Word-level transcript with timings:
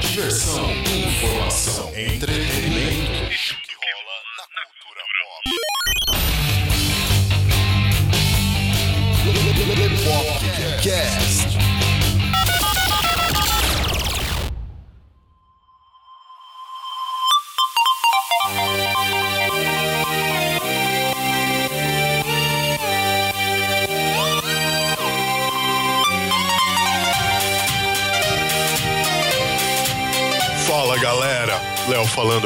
Diversão, 0.00 0.70
informação, 0.70 1.88
entretenimento. 1.90 2.49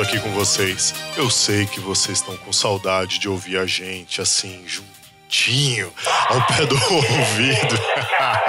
Aqui 0.02 0.18
com 0.18 0.30
vocês. 0.32 0.92
Eu 1.16 1.30
sei 1.30 1.66
que 1.66 1.78
vocês 1.78 2.18
estão 2.18 2.36
com 2.36 2.52
saudade 2.52 3.18
de 3.18 3.28
ouvir 3.28 3.58
a 3.58 3.64
gente 3.64 4.20
assim, 4.20 4.64
juntinho, 4.66 5.92
ao 6.28 6.46
pé 6.46 6.66
do 6.66 6.74
ouvido. 6.92 7.80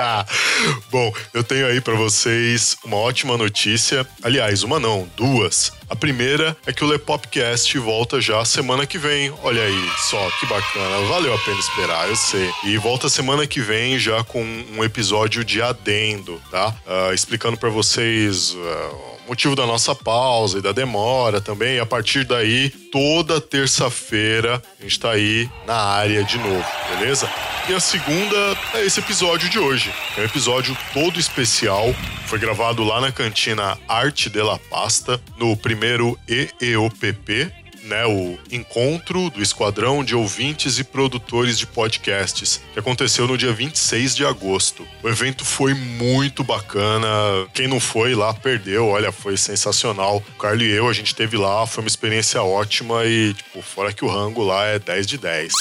Bom, 0.91 1.13
eu 1.33 1.43
tenho 1.43 1.67
aí 1.67 1.79
pra 1.79 1.93
vocês 1.93 2.75
uma 2.83 2.97
ótima 2.97 3.37
notícia. 3.37 4.05
Aliás, 4.23 4.63
uma 4.63 4.79
não, 4.79 5.07
duas. 5.15 5.71
A 5.87 5.95
primeira 5.95 6.57
é 6.65 6.73
que 6.73 6.83
o 6.83 6.87
Lepopcast 6.87 7.77
volta 7.77 8.19
já 8.19 8.43
semana 8.43 8.85
que 8.87 8.97
vem. 8.97 9.31
Olha 9.43 9.63
aí, 9.63 9.89
só 10.09 10.29
que 10.39 10.47
bacana. 10.47 11.07
Valeu 11.07 11.33
a 11.33 11.39
pena 11.39 11.59
esperar, 11.59 12.09
eu 12.09 12.15
sei. 12.15 12.49
E 12.63 12.77
volta 12.77 13.07
semana 13.07 13.45
que 13.45 13.61
vem 13.61 13.99
já 13.99 14.23
com 14.23 14.43
um 14.43 14.83
episódio 14.83 15.45
de 15.45 15.61
adendo, 15.61 16.41
tá? 16.49 16.75
Ah, 16.87 17.13
explicando 17.13 17.55
pra 17.55 17.69
vocês. 17.69 18.53
o 18.53 19.14
motivo 19.27 19.55
da 19.55 19.65
nossa 19.65 19.93
pausa 19.95 20.59
e 20.59 20.61
da 20.61 20.71
demora 20.71 21.41
também. 21.41 21.75
E 21.75 21.79
a 21.79 21.85
partir 21.85 22.23
daí, 22.25 22.69
toda 22.91 23.41
terça-feira, 23.41 24.61
a 24.79 24.83
gente 24.83 24.99
tá 24.99 25.11
aí 25.11 25.49
na 25.65 25.75
área 25.75 26.23
de 26.23 26.37
novo, 26.37 26.65
beleza? 26.89 27.29
E 27.67 27.73
a 27.73 27.79
segunda 27.79 28.35
é 28.75 28.85
esse 28.85 28.99
episódio 28.99 29.49
de 29.49 29.57
hoje. 29.57 29.91
É 30.17 30.21
um 30.21 30.25
episódio 30.25 30.77
todo 30.93 31.19
especial. 31.19 31.93
Foi 32.27 32.37
gravado 32.37 32.83
lá 32.83 33.01
na 33.01 33.11
cantina 33.11 33.77
Arte 33.87 34.29
de 34.29 34.41
la 34.41 34.59
Pasta, 34.69 35.19
no 35.37 35.57
primeiro 35.57 36.17
EEOPP, 36.27 37.51
né, 37.85 38.05
o 38.05 38.37
encontro 38.51 39.29
do 39.29 39.41
Esquadrão 39.41 40.03
de 40.03 40.15
Ouvintes 40.15 40.79
e 40.79 40.83
Produtores 40.83 41.57
de 41.57 41.65
Podcasts, 41.67 42.61
que 42.73 42.79
aconteceu 42.79 43.27
no 43.27 43.37
dia 43.37 43.53
26 43.53 44.15
de 44.15 44.25
agosto. 44.25 44.85
O 45.03 45.07
evento 45.07 45.45
foi 45.45 45.73
muito 45.73 46.43
bacana. 46.43 47.07
Quem 47.53 47.67
não 47.67 47.79
foi 47.79 48.15
lá 48.15 48.33
perdeu, 48.33 48.87
olha, 48.87 49.11
foi 49.11 49.37
sensacional. 49.37 50.23
O 50.35 50.39
Carlos 50.39 50.63
e 50.63 50.71
eu, 50.71 50.89
a 50.89 50.93
gente 50.93 51.15
teve 51.15 51.37
lá, 51.37 51.65
foi 51.67 51.83
uma 51.83 51.87
experiência 51.87 52.41
ótima 52.41 53.05
e, 53.05 53.33
tipo, 53.33 53.61
fora 53.61 53.93
que 53.93 54.03
o 54.03 54.07
rango 54.07 54.43
lá 54.43 54.65
é 54.65 54.79
10 54.79 55.07
de 55.07 55.17
10. 55.17 55.53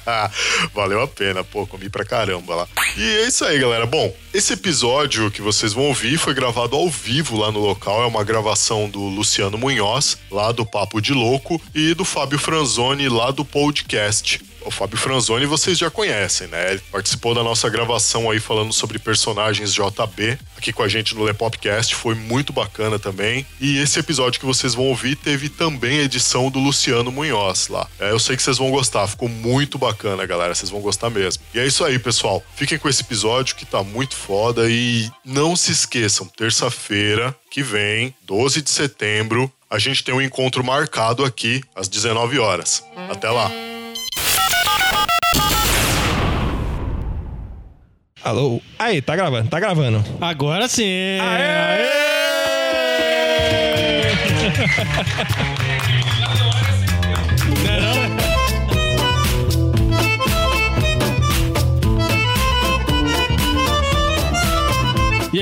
Valeu 0.74 1.02
a 1.02 1.08
pena, 1.08 1.44
pô, 1.44 1.66
comi 1.66 1.88
pra 1.88 2.04
caramba 2.04 2.54
lá. 2.54 2.68
E 2.96 3.02
é 3.02 3.28
isso 3.28 3.44
aí, 3.44 3.58
galera. 3.58 3.86
Bom, 3.86 4.14
esse 4.32 4.54
episódio 4.54 5.30
que 5.30 5.42
vocês 5.42 5.72
vão 5.72 5.84
ouvir 5.84 6.16
foi 6.18 6.34
gravado 6.34 6.76
ao 6.76 6.88
vivo 6.88 7.36
lá 7.36 7.52
no 7.52 7.60
local. 7.60 8.02
É 8.02 8.06
uma 8.06 8.24
gravação 8.24 8.88
do 8.88 9.00
Luciano 9.00 9.58
Munhoz, 9.58 10.18
lá 10.30 10.52
do 10.52 10.64
Papo 10.64 11.00
de 11.00 11.12
Louco, 11.12 11.41
e 11.74 11.94
do 11.94 12.04
Fábio 12.04 12.38
Franzoni, 12.38 13.08
lá 13.08 13.30
do 13.30 13.44
podcast. 13.44 14.40
O 14.64 14.70
Fábio 14.70 14.96
Franzoni 14.96 15.44
vocês 15.44 15.76
já 15.76 15.90
conhecem, 15.90 16.46
né? 16.46 16.72
Ele 16.72 16.82
participou 16.90 17.34
da 17.34 17.42
nossa 17.42 17.68
gravação 17.68 18.30
aí 18.30 18.38
falando 18.38 18.72
sobre 18.72 18.98
personagens 18.98 19.74
JB 19.74 20.38
aqui 20.62 20.72
com 20.72 20.84
a 20.84 20.88
gente 20.88 21.16
no 21.16 21.24
Lepopcast, 21.24 21.92
foi 21.96 22.14
muito 22.14 22.52
bacana 22.52 22.96
também. 22.96 23.44
E 23.60 23.78
esse 23.78 23.98
episódio 23.98 24.38
que 24.38 24.46
vocês 24.46 24.74
vão 24.74 24.86
ouvir 24.86 25.16
teve 25.16 25.48
também 25.48 25.98
edição 25.98 26.48
do 26.48 26.60
Luciano 26.60 27.10
Munhoz 27.10 27.66
lá. 27.66 27.88
É, 27.98 28.12
eu 28.12 28.18
sei 28.20 28.36
que 28.36 28.42
vocês 28.42 28.58
vão 28.58 28.70
gostar, 28.70 29.08
ficou 29.08 29.28
muito 29.28 29.76
bacana, 29.76 30.24
galera, 30.24 30.54
vocês 30.54 30.70
vão 30.70 30.80
gostar 30.80 31.10
mesmo. 31.10 31.42
E 31.52 31.58
é 31.58 31.66
isso 31.66 31.84
aí, 31.84 31.98
pessoal. 31.98 32.40
Fiquem 32.54 32.78
com 32.78 32.88
esse 32.88 33.02
episódio 33.02 33.56
que 33.56 33.66
tá 33.66 33.82
muito 33.82 34.14
foda 34.14 34.70
e 34.70 35.10
não 35.24 35.56
se 35.56 35.72
esqueçam, 35.72 36.28
terça-feira 36.28 37.34
que 37.50 37.62
vem, 37.62 38.14
12 38.24 38.62
de 38.62 38.70
setembro, 38.70 39.52
a 39.72 39.78
gente 39.78 40.04
tem 40.04 40.14
um 40.14 40.20
encontro 40.20 40.62
marcado 40.62 41.24
aqui 41.24 41.62
às 41.74 41.88
19 41.88 42.38
horas. 42.38 42.84
Até 43.10 43.30
lá. 43.30 43.50
Alô? 48.22 48.60
Aí, 48.78 49.00
tá 49.00 49.16
gravando, 49.16 49.48
tá 49.48 49.58
gravando. 49.58 50.04
Agora 50.20 50.68
sim! 50.68 51.16
Não 51.16 51.24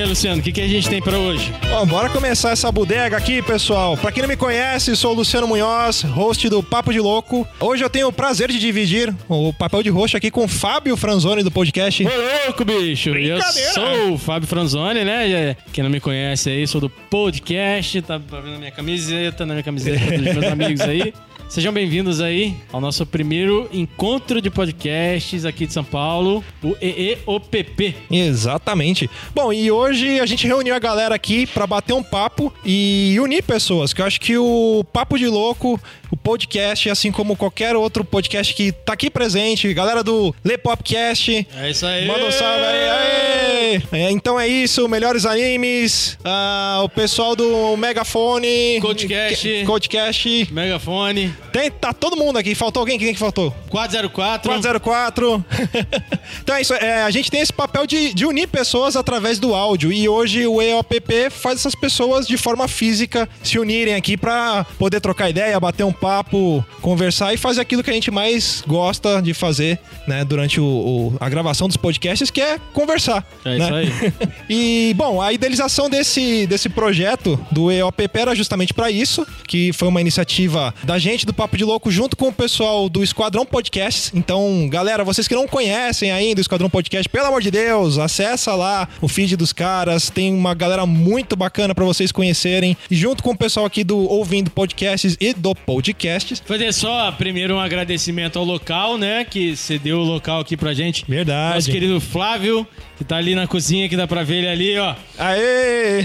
aí, 0.00 0.08
Luciano, 0.08 0.40
o 0.40 0.42
que, 0.42 0.52
que 0.52 0.60
a 0.60 0.68
gente 0.68 0.88
tem 0.88 1.00
pra 1.00 1.18
hoje? 1.18 1.52
Bom, 1.68 1.86
bora 1.86 2.08
começar 2.08 2.50
essa 2.50 2.70
bodega 2.72 3.16
aqui, 3.16 3.42
pessoal. 3.42 3.96
Pra 3.96 4.10
quem 4.10 4.22
não 4.22 4.28
me 4.28 4.36
conhece, 4.36 4.96
sou 4.96 5.12
o 5.12 5.16
Luciano 5.16 5.46
Munhoz, 5.46 6.02
host 6.02 6.48
do 6.48 6.62
Papo 6.62 6.92
de 6.92 7.00
Louco. 7.00 7.46
Hoje 7.58 7.84
eu 7.84 7.90
tenho 7.90 8.08
o 8.08 8.12
prazer 8.12 8.50
de 8.50 8.58
dividir 8.58 9.14
o 9.28 9.52
papel 9.52 9.82
de 9.82 9.90
host 9.90 10.16
aqui 10.16 10.30
com 10.30 10.44
o 10.44 10.48
Fábio 10.48 10.96
Franzoni 10.96 11.42
do 11.42 11.50
podcast. 11.50 12.06
Ô, 12.06 12.10
louco, 12.46 12.64
bicho! 12.64 13.10
Eu 13.10 13.40
sou 13.42 14.12
o 14.14 14.18
Fábio 14.18 14.48
Franzoni, 14.48 15.04
né? 15.04 15.56
Quem 15.72 15.84
não 15.84 15.90
me 15.90 16.00
conhece 16.00 16.50
aí, 16.50 16.66
sou 16.66 16.80
do 16.80 16.88
podcast, 16.88 18.00
tá 18.02 18.16
vendo 18.16 18.54
a 18.54 18.58
minha 18.58 18.70
camiseta, 18.70 19.44
na 19.44 19.54
minha 19.54 19.64
camiseta 19.64 20.18
dos 20.18 20.34
meus 20.34 20.46
amigos 20.46 20.80
aí. 20.80 21.12
Sejam 21.50 21.72
bem-vindos 21.72 22.20
aí 22.20 22.54
ao 22.72 22.80
nosso 22.80 23.04
primeiro 23.04 23.68
encontro 23.72 24.40
de 24.40 24.48
podcasts 24.48 25.44
aqui 25.44 25.66
de 25.66 25.72
São 25.72 25.82
Paulo, 25.82 26.44
o 26.62 26.76
EEOPP. 26.80 27.96
Exatamente. 28.08 29.10
Bom, 29.34 29.52
e 29.52 29.68
hoje 29.68 30.20
a 30.20 30.26
gente 30.26 30.46
reuniu 30.46 30.76
a 30.76 30.78
galera 30.78 31.12
aqui 31.12 31.48
pra 31.48 31.66
bater 31.66 31.92
um 31.92 32.04
papo 32.04 32.54
e 32.64 33.18
unir 33.20 33.42
pessoas, 33.42 33.92
que 33.92 34.00
eu 34.00 34.06
acho 34.06 34.20
que 34.20 34.38
o 34.38 34.84
Papo 34.92 35.18
de 35.18 35.26
Louco, 35.26 35.80
o 36.08 36.16
podcast, 36.16 36.88
assim 36.88 37.10
como 37.10 37.34
qualquer 37.36 37.74
outro 37.74 38.04
podcast 38.04 38.54
que 38.54 38.70
tá 38.70 38.92
aqui 38.92 39.10
presente, 39.10 39.74
galera 39.74 40.04
do 40.04 40.32
Lepopcast, 40.44 41.48
É 41.56 41.68
isso 41.68 41.84
aí! 41.84 42.06
Manda 42.06 42.26
um 42.26 42.30
salve 42.30 42.64
aí, 42.64 42.90
aê! 42.90 43.82
É, 43.92 44.10
então 44.10 44.38
é 44.38 44.46
isso, 44.46 44.88
melhores 44.88 45.26
animes, 45.26 46.16
ah, 46.24 46.80
o 46.84 46.88
pessoal 46.88 47.34
do 47.34 47.76
Megafone, 47.76 48.78
Codecast. 48.80 49.64
Codecast. 49.64 50.48
Megafone, 50.52 51.32
Tem, 51.52 51.70
tá 51.70 51.92
todo 51.92 52.16
mundo 52.16 52.38
aqui. 52.38 52.54
Faltou 52.54 52.80
alguém? 52.80 52.98
Quem 52.98 53.12
que 53.12 53.18
faltou? 53.18 53.54
404. 53.70 54.48
404. 54.50 55.44
então 56.42 56.54
é 56.56 56.60
isso. 56.60 56.74
é, 56.74 57.02
a 57.02 57.10
gente 57.10 57.30
tem 57.30 57.40
esse 57.40 57.52
papel 57.52 57.86
de, 57.86 58.12
de 58.14 58.24
unir 58.26 58.46
pessoas 58.48 58.96
através 58.96 59.38
do 59.38 59.54
áudio. 59.54 59.92
E 59.92 60.08
hoje 60.08 60.46
o 60.46 60.60
EOPP 60.60 61.30
faz 61.30 61.60
essas 61.60 61.74
pessoas 61.74 62.26
de 62.26 62.36
forma 62.36 62.68
física 62.68 63.28
se 63.42 63.58
unirem 63.58 63.94
aqui 63.94 64.16
pra 64.16 64.64
poder 64.78 65.00
trocar 65.00 65.28
ideia, 65.30 65.58
bater 65.58 65.84
um 65.84 65.92
papo, 65.92 66.64
conversar 66.80 67.32
e 67.34 67.36
fazer 67.36 67.60
aquilo 67.60 67.82
que 67.82 67.90
a 67.90 67.94
gente 67.94 68.10
mais 68.10 68.62
gosta 68.66 69.20
de 69.22 69.34
fazer, 69.34 69.78
né, 70.06 70.24
durante 70.24 70.60
o, 70.60 70.64
o- 70.64 71.16
a 71.20 71.28
gravação 71.28 71.66
dos 71.68 71.76
podcasts, 71.76 72.30
que 72.30 72.40
é 72.40 72.58
conversar. 72.72 73.24
É 73.44 73.58
né? 73.58 73.64
isso 73.64 73.74
aí. 73.74 74.12
E, 74.48 74.94
bom, 74.96 75.20
a 75.22 75.32
idealização 75.32 75.88
desse, 75.88 76.46
desse 76.46 76.68
projeto 76.68 77.38
do 77.52 77.70
EOPP 77.70 78.18
era 78.18 78.34
justamente 78.34 78.74
para 78.74 78.90
isso, 78.90 79.24
que 79.46 79.72
foi 79.72 79.86
uma 79.88 80.00
iniciativa 80.00 80.74
da 80.82 80.98
gente 80.98 81.24
do 81.30 81.34
Papo 81.34 81.56
de 81.56 81.64
Louco 81.64 81.90
junto 81.90 82.16
com 82.16 82.28
o 82.28 82.32
pessoal 82.32 82.88
do 82.88 83.04
Esquadrão 83.04 83.46
Podcasts. 83.46 84.10
Então, 84.12 84.68
galera, 84.68 85.04
vocês 85.04 85.28
que 85.28 85.34
não 85.34 85.46
conhecem 85.46 86.10
ainda 86.10 86.40
o 86.40 86.42
Esquadrão 86.42 86.68
Podcast, 86.68 87.08
pelo 87.08 87.26
amor 87.26 87.40
de 87.40 87.52
Deus, 87.52 87.98
acessa 87.98 88.54
lá 88.56 88.88
o 89.00 89.06
feed 89.06 89.36
dos 89.36 89.52
caras, 89.52 90.10
tem 90.10 90.34
uma 90.34 90.54
galera 90.54 90.84
muito 90.86 91.36
bacana 91.36 91.72
para 91.72 91.84
vocês 91.84 92.10
conhecerem. 92.10 92.76
E 92.90 92.96
junto 92.96 93.22
com 93.22 93.30
o 93.30 93.36
pessoal 93.36 93.64
aqui 93.64 93.84
do 93.84 93.96
Ouvindo 93.96 94.50
Podcasts 94.50 95.16
e 95.20 95.32
do 95.32 95.54
Podcasts. 95.54 96.42
Fazer 96.44 96.72
só 96.72 97.12
primeiro 97.12 97.54
um 97.54 97.60
agradecimento 97.60 98.36
ao 98.36 98.44
local, 98.44 98.98
né? 98.98 99.24
Que 99.24 99.54
cedeu 99.54 99.98
o 99.98 100.04
local 100.04 100.40
aqui 100.40 100.56
pra 100.56 100.74
gente. 100.74 101.04
Verdade. 101.08 101.54
Nosso 101.54 101.70
querido 101.70 102.00
Flávio, 102.00 102.66
que 102.98 103.04
tá 103.04 103.16
ali 103.16 103.36
na 103.36 103.46
cozinha, 103.46 103.88
que 103.88 103.96
dá 103.96 104.08
pra 104.08 104.24
ver 104.24 104.38
ele 104.38 104.48
ali, 104.48 104.78
ó. 104.78 104.96
Aê! 105.16 106.04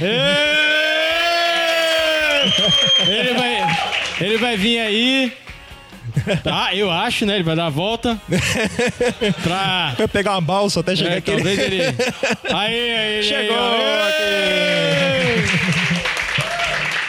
Ele 3.07 3.33
vai, 3.33 3.94
ele 4.21 4.37
vai 4.37 4.55
vir 4.57 4.79
aí. 4.79 5.33
Tá, 6.43 6.73
eu 6.73 6.89
acho, 6.91 7.25
né? 7.25 7.35
Ele 7.35 7.43
vai 7.43 7.55
dar 7.55 7.65
a 7.65 7.69
volta. 7.69 8.19
Pra. 9.43 9.93
Vai 9.97 10.07
pegar 10.07 10.31
uma 10.33 10.41
balsa 10.41 10.79
até 10.79 10.95
chegar 10.95 11.11
É, 11.13 11.17
aqui. 11.17 11.31
talvez 11.31 11.59
ele. 11.59 11.81
Aí, 12.53 12.91
aí, 12.91 13.23
Chegou 13.23 13.57
aí. 13.57 15.45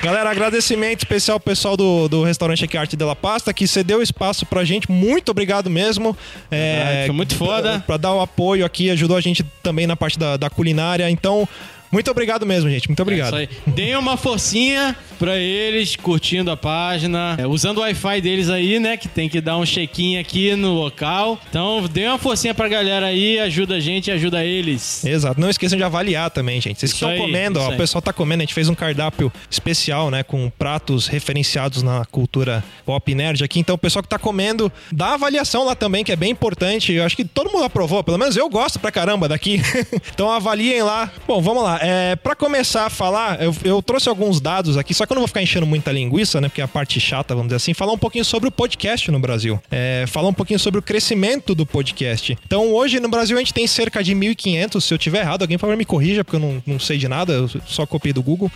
Galera, 0.03 0.31
agradecimento 0.31 1.01
especial 1.01 1.35
ao 1.37 1.41
pessoal 1.41 1.77
do, 1.77 2.09
do 2.09 2.23
restaurante 2.23 2.65
aqui 2.65 2.77
Arte 2.79 2.97
de 2.97 3.05
la 3.05 3.17
Pasta, 3.17 3.53
que 3.53 3.67
cedeu 3.67 4.01
espaço 4.01 4.47
pra 4.47 4.63
gente. 4.65 4.91
Muito 4.91 5.31
obrigado 5.31 5.69
mesmo. 5.69 6.17
É, 6.51 7.03
foi 7.07 7.15
muito 7.15 7.35
foda. 7.35 7.71
Pra, 7.73 7.81
pra 7.81 7.97
dar 7.97 8.15
o 8.15 8.21
apoio 8.21 8.65
aqui, 8.65 8.89
ajudou 8.91 9.17
a 9.17 9.21
gente 9.21 9.43
também 9.63 9.85
na 9.87 9.97
parte 9.97 10.17
da, 10.19 10.37
da 10.37 10.49
culinária. 10.49 11.11
Então, 11.11 11.49
muito 11.91 12.11
obrigado 12.11 12.45
mesmo, 12.45 12.69
gente. 12.71 12.89
Muito 12.89 13.03
obrigado. 13.03 13.37
É 13.37 13.45
isso 13.45 13.53
aí. 13.67 13.73
Deem 13.73 13.97
uma 13.97 14.17
forcinha 14.17 14.97
pra 15.19 15.37
eles, 15.37 15.97
curtindo 15.97 16.51
a 16.51 16.57
página, 16.57 17.37
é, 17.39 17.47
usando 17.47 17.79
o 17.79 17.81
Wi-Fi 17.81 18.21
deles 18.21 18.51
aí, 18.51 18.79
né? 18.79 18.97
Que 18.97 19.09
tem 19.09 19.29
que 19.29 19.41
dar 19.41 19.57
um 19.57 19.65
check-in 19.65 20.19
aqui 20.19 20.55
no 20.55 20.75
local. 20.75 21.41
Então, 21.49 21.87
dê 21.91 22.07
uma 22.07 22.19
forcinha 22.19 22.55
pra 22.55 22.69
galera 22.69 23.07
aí, 23.07 23.39
ajuda 23.39 23.77
a 23.77 23.81
gente 23.81 24.09
e 24.09 24.11
ajuda 24.11 24.45
eles. 24.45 25.05
Exato. 25.05 25.41
Não 25.41 25.49
esqueçam 25.49 25.79
de 25.79 25.85
avaliar 25.85 26.31
também, 26.31 26.61
gente. 26.61 26.81
Vocês 26.81 26.93
estão 26.93 27.17
comendo, 27.17 27.61
ó, 27.61 27.71
o 27.71 27.77
pessoal 27.77 28.03
tá 28.03 28.13
comendo. 28.13 28.43
A 28.43 28.45
gente 28.45 28.55
fez 28.55 28.69
um 28.69 28.75
cardápio 28.75 29.33
especial, 29.51 30.11
né? 30.11 30.23
Com 30.23 30.51
pratos 30.51 31.07
referenciados 31.07 31.83
na 31.83 32.05
cultura 32.05 32.63
pop 32.85 33.15
nerd 33.15 33.43
aqui. 33.43 33.61
Então, 33.61 33.75
o 33.75 33.79
pessoal 33.79 34.03
que 34.03 34.09
tá 34.09 34.19
comendo, 34.19 34.71
dá 34.93 35.15
avaliação 35.15 35.65
lá 35.65 35.75
também, 35.75 36.05
que 36.05 36.13
é 36.13 36.17
bem 36.17 36.31
importante. 36.31 36.93
Eu 36.93 37.05
acho 37.05 37.17
que 37.17 37.25
todo 37.25 37.51
mundo 37.51 37.65
aprovou. 37.65 38.03
Pelo 38.05 38.19
menos 38.19 38.37
eu 38.37 38.49
gosto 38.49 38.79
pra 38.79 38.93
caramba 38.93 39.29
daqui. 39.29 39.61
então, 40.13 40.31
avaliem 40.31 40.83
lá. 40.83 41.11
Bom, 41.27 41.41
vamos 41.41 41.63
lá. 41.63 41.76
É, 41.83 42.17
pra 42.17 42.35
começar 42.35 42.87
a 42.87 42.91
falar, 42.91 43.43
eu, 43.43 43.55
eu 43.65 43.83
trouxe 43.83 44.09
alguns 44.09 44.41
dados 44.41 44.77
aqui, 44.77 44.95
só 44.95 45.07
que 45.07 45.13
eu 45.13 45.15
não 45.15 45.23
vou 45.23 45.29
ficar 45.29 45.43
enchendo 45.43 45.67
muita 45.67 45.93
linguiça, 45.93 46.41
né? 46.41 46.49
Porque 46.49 46.61
é 46.61 46.65
a 46.65 46.69
parte 46.69 46.99
chata, 47.01 47.35
vamos 47.35 47.49
dizer 47.49 47.57
assim. 47.57 47.75
Falar 47.75 47.93
um 47.93 47.99
pouquinho 47.99 48.25
sobre 48.25 48.49
o 48.49 48.53
podcast 48.53 49.11
no 49.11 49.19
Brasil. 49.19 49.61
É, 49.71 50.05
falar 50.09 50.29
um 50.29 50.33
pouquinho 50.33 50.59
sobre 50.59 50.79
o 50.79 50.83
crescimento 50.83 51.55
do 51.55 51.67
podcast. 51.67 52.37
Então, 52.47 52.73
hoje 52.73 53.01
no 53.01 53.09
Brasil 53.09 53.37
a 53.37 53.41
gente 53.41 53.55
tem 53.55 53.67
cerca 53.67 54.03
de 54.03 54.15
1.500. 54.15 54.81
Se 54.81 54.95
eu 54.95 54.99
tiver 54.99 55.21
errado, 55.21 55.43
alguém 55.43 55.59
por 55.59 55.63
favor 55.63 55.77
me 55.77 55.85
corrija, 55.85 56.25
porque 56.25 56.37
eu 56.37 56.41
não, 56.41 56.63
não 56.67 56.79
sei 56.79 56.99
de 56.99 57.09
nada, 57.09 57.33
eu 57.33 57.51
só 57.67 57.87
copiei 57.87 58.13
do 58.13 58.23
Google. 58.23 58.51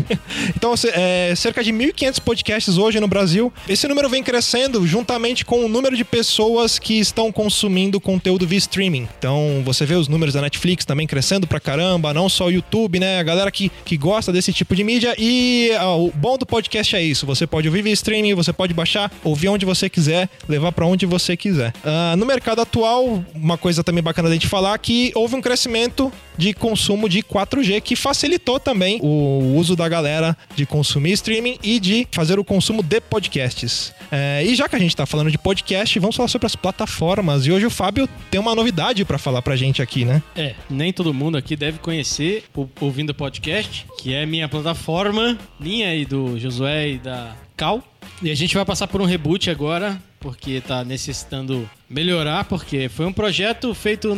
então, 0.56 0.74
é, 0.92 1.34
cerca 1.34 1.62
de 1.62 1.72
1.500 1.72 2.20
podcasts 2.20 2.78
hoje 2.78 3.00
no 3.00 3.08
Brasil. 3.08 3.52
Esse 3.68 3.86
número 3.88 4.08
vem 4.08 4.22
crescendo 4.22 4.86
juntamente 4.86 5.44
com 5.44 5.64
o 5.64 5.68
número 5.68 5.96
de 5.96 6.04
pessoas 6.04 6.78
que 6.78 6.98
estão 6.98 7.32
consumindo 7.32 8.00
conteúdo 8.00 8.46
via 8.46 8.58
streaming. 8.58 9.08
Então, 9.18 9.62
você 9.64 9.86
vê 9.86 9.94
os 9.94 10.08
números 10.08 10.34
da 10.34 10.40
Netflix 10.40 10.84
também 10.84 11.06
crescendo 11.06 11.46
pra 11.46 11.60
caramba, 11.60 12.12
não 12.12 12.28
só 12.28 12.46
o 12.46 12.59
YouTube, 12.60 13.00
né? 13.00 13.18
A 13.18 13.22
galera 13.22 13.50
que, 13.50 13.70
que 13.84 13.96
gosta 13.96 14.32
desse 14.32 14.52
tipo 14.52 14.74
de 14.74 14.84
mídia. 14.84 15.14
E 15.18 15.72
ah, 15.78 15.96
o 15.96 16.10
bom 16.10 16.38
do 16.38 16.46
podcast 16.46 16.94
é 16.94 17.02
isso: 17.02 17.26
você 17.26 17.46
pode 17.46 17.68
ouvir 17.68 17.82
via 17.82 17.92
streaming, 17.92 18.34
você 18.34 18.52
pode 18.52 18.72
baixar, 18.72 19.10
ouvir 19.24 19.48
onde 19.48 19.66
você 19.66 19.88
quiser, 19.88 20.28
levar 20.48 20.72
pra 20.72 20.86
onde 20.86 21.06
você 21.06 21.36
quiser. 21.36 21.72
Ah, 21.84 22.14
no 22.16 22.24
mercado 22.24 22.60
atual, 22.60 23.24
uma 23.34 23.58
coisa 23.58 23.82
também 23.82 24.02
bacana 24.02 24.28
da 24.28 24.34
gente 24.34 24.46
falar 24.46 24.78
que 24.78 25.12
houve 25.14 25.34
um 25.34 25.40
crescimento 25.40 26.12
de 26.36 26.54
consumo 26.54 27.08
de 27.08 27.22
4G 27.22 27.80
que 27.80 27.94
facilitou 27.94 28.58
também 28.58 28.98
o 29.02 29.54
uso 29.56 29.76
da 29.76 29.88
galera 29.88 30.36
de 30.56 30.64
consumir 30.64 31.12
streaming 31.12 31.58
e 31.62 31.78
de 31.78 32.08
fazer 32.10 32.38
o 32.38 32.44
consumo 32.44 32.82
de 32.82 33.00
podcasts. 33.00 33.92
É, 34.10 34.44
e 34.44 34.54
já 34.54 34.68
que 34.68 34.76
a 34.76 34.78
gente 34.78 34.94
tá 34.94 35.06
falando 35.06 35.30
de 35.30 35.38
podcast, 35.38 35.98
vamos 35.98 36.16
falar 36.16 36.28
sobre 36.28 36.46
as 36.46 36.56
plataformas. 36.56 37.46
E 37.46 37.52
hoje 37.52 37.66
o 37.66 37.70
Fábio 37.70 38.08
tem 38.30 38.40
uma 38.40 38.54
novidade 38.54 39.04
pra 39.04 39.18
falar 39.18 39.42
pra 39.42 39.56
gente 39.56 39.80
aqui, 39.80 40.04
né? 40.04 40.22
É, 40.34 40.54
nem 40.68 40.92
todo 40.92 41.14
mundo 41.14 41.36
aqui 41.36 41.54
deve 41.56 41.78
conhecer 41.78 42.44
o 42.54 42.68
Ouvindo 42.80 43.14
Podcast, 43.14 43.86
que 43.98 44.12
é 44.12 44.26
minha 44.26 44.48
plataforma, 44.48 45.38
minha 45.58 45.94
e 45.94 46.04
do 46.04 46.38
Josué 46.38 46.90
e 46.90 46.98
da 46.98 47.34
Cal. 47.56 47.82
E 48.22 48.30
a 48.30 48.34
gente 48.34 48.54
vai 48.54 48.64
passar 48.64 48.86
por 48.86 49.00
um 49.00 49.04
reboot 49.04 49.48
agora, 49.50 50.00
porque 50.18 50.60
tá 50.60 50.84
necessitando 50.84 51.68
melhorar, 51.88 52.44
porque 52.44 52.88
foi 52.88 53.06
um 53.06 53.12
projeto 53.12 53.74
feito, 53.74 54.14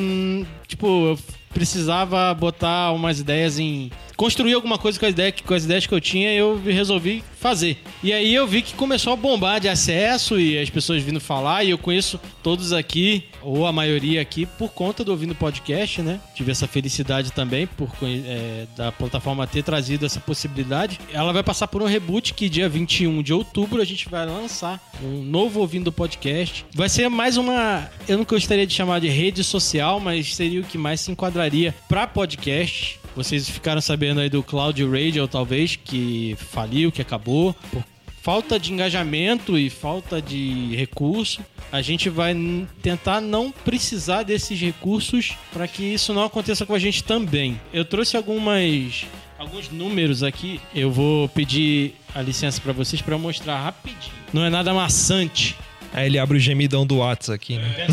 tipo, 0.67 0.87
eu 0.87 1.19
precisava 1.53 2.33
botar 2.35 2.93
umas 2.93 3.21
ideias 3.21 3.59
em 3.59 3.91
construir 4.17 4.55
alguma 4.55 4.79
coisa 4.79 4.99
com 4.99 5.07
as 5.07 5.13
ideias, 5.13 5.41
com 5.41 5.55
as 5.55 5.65
ideias 5.65 5.87
que 5.87 5.95
eu 5.95 6.01
tinha, 6.01 6.33
eu 6.33 6.61
resolvi 6.65 7.23
fazer. 7.43 7.77
E 8.03 8.13
aí 8.13 8.33
eu 8.33 8.47
vi 8.47 8.63
que 8.63 8.73
começou 8.75 9.13
a 9.13 9.17
bombar 9.17 9.61
de 9.61 9.69
acesso 9.69 10.39
e 10.39 10.57
as 10.57 10.71
pessoas 10.71 11.03
vindo 11.03 11.21
falar, 11.21 11.65
e 11.65 11.71
eu 11.71 11.79
conheço 11.79 12.21
todos 12.43 12.73
aqui, 12.73 13.25
ou 13.43 13.67
a 13.67 13.73
maioria 13.73 14.23
aqui, 14.23 14.47
por 14.47 14.71
conta 14.71 15.03
do 15.03 15.11
ouvindo 15.11 15.35
podcast, 15.35 16.01
né? 16.01 16.21
Tive 16.37 16.53
essa 16.53 16.69
felicidade 16.69 17.33
também 17.33 17.67
por 17.67 17.91
é, 18.03 18.67
da 18.77 18.93
plataforma 18.93 19.45
ter 19.47 19.65
trazido 19.65 20.07
essa 20.07 20.21
possibilidade. 20.21 21.01
Ela 21.13 21.33
vai 21.33 21.43
passar 21.43 21.67
por 21.67 21.83
um 21.83 21.87
reboot 21.87 22.33
que 22.33 22.49
dia 22.49 22.69
21 22.69 23.23
de 23.23 23.33
outubro 23.33 23.83
a 23.83 23.85
gente 23.85 24.09
vai 24.09 24.25
lançar 24.25 24.81
um 25.03 25.23
novo 25.23 25.59
ouvindo 25.61 25.91
podcast. 25.91 26.65
Vai 26.73 26.89
ser 26.89 27.09
mais 27.09 27.37
uma, 27.37 27.91
eu 28.07 28.19
não 28.19 28.25
gostaria 28.25 28.67
de 28.67 28.73
chamar 28.73 29.01
de 29.01 29.09
rede 29.09 29.43
social, 29.43 29.99
mas 29.99 30.37
seria 30.37 30.61
o 30.61 30.65
que 30.65 30.79
mais 30.79 31.01
se 31.01 31.11
enquadraria 31.11 31.75
para 31.89 32.07
podcast. 32.07 33.02
Vocês 33.15 33.49
ficaram 33.49 33.81
sabendo 33.81 34.21
aí 34.21 34.31
do 34.31 34.43
Cloud 34.43 34.83
Radio, 34.85 35.29
talvez, 35.29 35.77
que 35.77 36.37
faliu, 36.39 36.91
que 36.91 37.03
acabou. 37.03 37.55
Por 37.71 37.85
falta 38.23 38.59
de 38.59 38.73
engajamento 38.73 39.59
e 39.59 39.69
falta 39.69 40.23
de 40.23 40.75
recurso, 40.77 41.41
a 41.73 41.83
gente 41.83 42.09
vai 42.09 42.35
tentar 42.81 43.21
não 43.21 43.51
precisar 43.51 44.23
desses 44.23 44.61
recursos 44.61 45.35
para 45.53 45.67
que 45.67 45.83
isso 45.83 46.15
não 46.15 46.23
aconteça 46.23 46.65
com 46.65 46.73
a 46.73 46.79
gente 46.79 47.03
também. 47.03 47.61
Eu 47.73 47.85
trouxe 47.85 48.17
algumas 48.17 49.05
alguns 49.37 49.69
números 49.71 50.23
aqui. 50.23 50.61
Eu 50.73 50.91
vou 50.91 51.29
pedir 51.31 51.97
a 52.15 52.23
licença 52.23 52.61
para 52.61 52.73
vocês 52.73 53.03
para 53.03 53.19
mostrar 53.19 53.61
rapidinho. 53.61 54.15
Não 54.33 54.45
é 54.45 54.49
nada 54.49 54.73
maçante. 54.73 55.57
Aí 55.93 56.07
ele 56.07 56.19
abre 56.19 56.39
o 56.39 56.41
gemidão 56.41 56.87
do 56.87 56.97
WhatsApp 56.99 57.35
aqui, 57.37 57.59
né? 57.59 57.87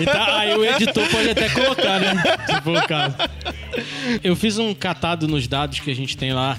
Então, 0.00 0.22
aí 0.34 0.54
o 0.56 0.64
editor 0.64 1.06
pode 1.08 1.30
até 1.30 1.48
colocar, 1.48 2.00
né? 2.00 2.14
Se 2.46 2.60
for 2.62 2.76
o 2.76 2.86
caso. 2.86 3.16
Eu 4.22 4.36
fiz 4.36 4.58
um 4.58 4.74
catado 4.74 5.26
nos 5.28 5.46
dados 5.46 5.80
que 5.80 5.90
a 5.90 5.94
gente 5.94 6.16
tem 6.16 6.32
lá 6.32 6.58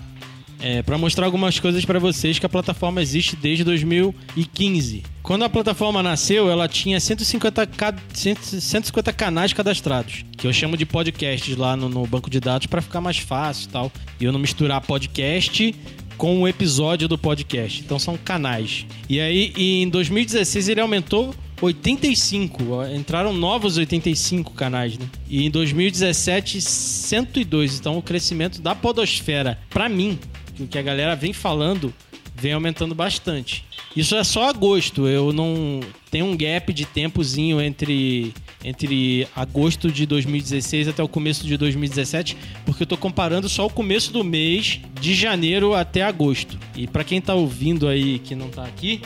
é, 0.59 0.81
para 0.81 0.97
mostrar 0.97 1.25
algumas 1.25 1.59
coisas 1.59 1.83
para 1.85 1.99
vocês 1.99 2.39
que 2.39 2.45
a 2.45 2.49
plataforma 2.49 3.01
existe 3.01 3.35
desde 3.35 3.63
2015. 3.63 5.03
Quando 5.21 5.43
a 5.43 5.49
plataforma 5.49 6.01
nasceu, 6.01 6.49
ela 6.49 6.67
tinha 6.67 6.99
150, 6.99 7.67
ca- 7.67 7.93
100 8.13 8.35
150 8.35 9.13
canais 9.13 9.53
cadastrados, 9.53 10.23
que 10.37 10.47
eu 10.47 10.53
chamo 10.53 10.77
de 10.77 10.85
podcasts 10.85 11.55
lá 11.57 11.75
no, 11.75 11.89
no 11.89 12.07
banco 12.07 12.29
de 12.29 12.39
dados 12.39 12.67
para 12.67 12.81
ficar 12.81 13.01
mais 13.01 13.17
fácil 13.17 13.65
e 13.65 13.69
tal. 13.69 13.91
E 14.19 14.25
eu 14.25 14.31
não 14.31 14.39
misturar 14.39 14.81
podcast 14.81 15.75
com 16.17 16.41
o 16.41 16.47
episódio 16.47 17.07
do 17.07 17.17
podcast. 17.17 17.81
Então 17.81 17.99
são 17.99 18.17
canais. 18.17 18.85
E 19.07 19.19
aí, 19.19 19.53
em 19.55 19.87
2016, 19.89 20.69
ele 20.69 20.81
aumentou 20.81 21.33
85. 21.61 22.71
ó, 22.71 22.87
Entraram 22.87 23.33
novos 23.33 23.77
85 23.77 24.53
canais, 24.53 24.97
né? 24.97 25.07
E 25.29 25.45
em 25.45 25.49
2017, 25.49 26.61
102. 26.61 27.79
Então 27.79 27.97
o 27.97 28.01
crescimento 28.01 28.61
da 28.61 28.75
podosfera, 28.75 29.59
pra 29.69 29.87
mim, 29.87 30.19
o 30.59 30.67
que 30.67 30.77
a 30.77 30.81
galera 30.81 31.15
vem 31.15 31.33
falando, 31.33 31.93
vem 32.35 32.53
aumentando 32.53 32.93
bastante. 32.95 33.66
Isso 33.97 34.15
é 34.15 34.23
só 34.23 34.47
agosto. 34.47 35.07
Eu 35.07 35.33
não 35.33 35.79
tem 36.11 36.21
um 36.21 36.37
gap 36.37 36.71
de 36.71 36.85
tempozinho 36.85 37.59
entre 37.59 38.31
entre 38.63 39.27
agosto 39.35 39.91
de 39.91 40.05
2016 40.05 40.87
até 40.87 41.01
o 41.01 41.07
começo 41.07 41.45
de 41.47 41.55
2017, 41.57 42.35
porque 42.65 42.83
eu 42.83 42.87
tô 42.87 42.97
comparando 42.97 43.47
só 43.47 43.65
o 43.65 43.69
começo 43.69 44.11
do 44.11 44.23
mês 44.23 44.81
de 44.99 45.15
janeiro 45.15 45.73
até 45.73 46.01
agosto. 46.03 46.59
E 46.75 46.85
pra 46.85 47.03
quem 47.03 47.21
tá 47.21 47.33
ouvindo 47.33 47.87
aí 47.87 48.19
que 48.19 48.35
não 48.35 48.49
tá 48.49 48.63
aqui, 48.65 49.01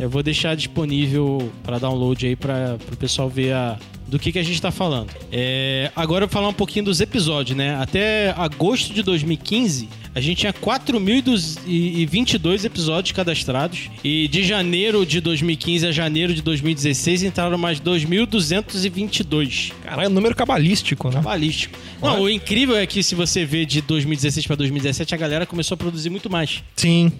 eu 0.00 0.08
vou 0.10 0.22
deixar 0.22 0.54
disponível 0.54 1.50
para 1.62 1.78
download 1.78 2.26
aí 2.26 2.36
para 2.36 2.78
o 2.92 2.96
pessoal 2.96 3.28
ver 3.28 3.52
a, 3.52 3.78
do 4.10 4.18
que, 4.18 4.32
que 4.32 4.38
a 4.38 4.42
gente 4.42 4.54
está 4.54 4.72
falando. 4.72 5.10
É, 5.32 5.90
agora 5.94 6.24
eu 6.24 6.28
vou 6.28 6.32
falar 6.32 6.48
um 6.48 6.52
pouquinho 6.52 6.86
dos 6.86 7.00
episódios, 7.00 7.56
né? 7.56 7.76
Até 7.76 8.34
agosto 8.36 8.92
de 8.92 9.02
2015, 9.02 9.88
a 10.12 10.20
gente 10.20 10.38
tinha 10.38 10.52
4.022 10.52 12.64
episódios 12.64 13.12
cadastrados. 13.12 13.88
E 14.02 14.26
de 14.26 14.42
janeiro 14.42 15.06
de 15.06 15.20
2015 15.20 15.86
a 15.86 15.92
janeiro 15.92 16.34
de 16.34 16.42
2016 16.42 17.22
entraram 17.22 17.56
mais 17.56 17.80
2.222. 17.80 19.70
Caralho, 19.84 20.10
número 20.10 20.34
cabalístico, 20.34 21.06
né? 21.08 21.14
Cabalístico. 21.14 21.78
Não, 22.02 22.22
o 22.22 22.28
incrível 22.28 22.76
é 22.76 22.84
que 22.86 23.04
se 23.04 23.14
você 23.14 23.44
vê 23.44 23.64
de 23.64 23.80
2016 23.80 24.44
para 24.46 24.56
2017, 24.56 25.14
a 25.14 25.18
galera 25.18 25.46
começou 25.46 25.76
a 25.76 25.78
produzir 25.78 26.10
muito 26.10 26.28
mais. 26.28 26.64
Sim. 26.74 27.12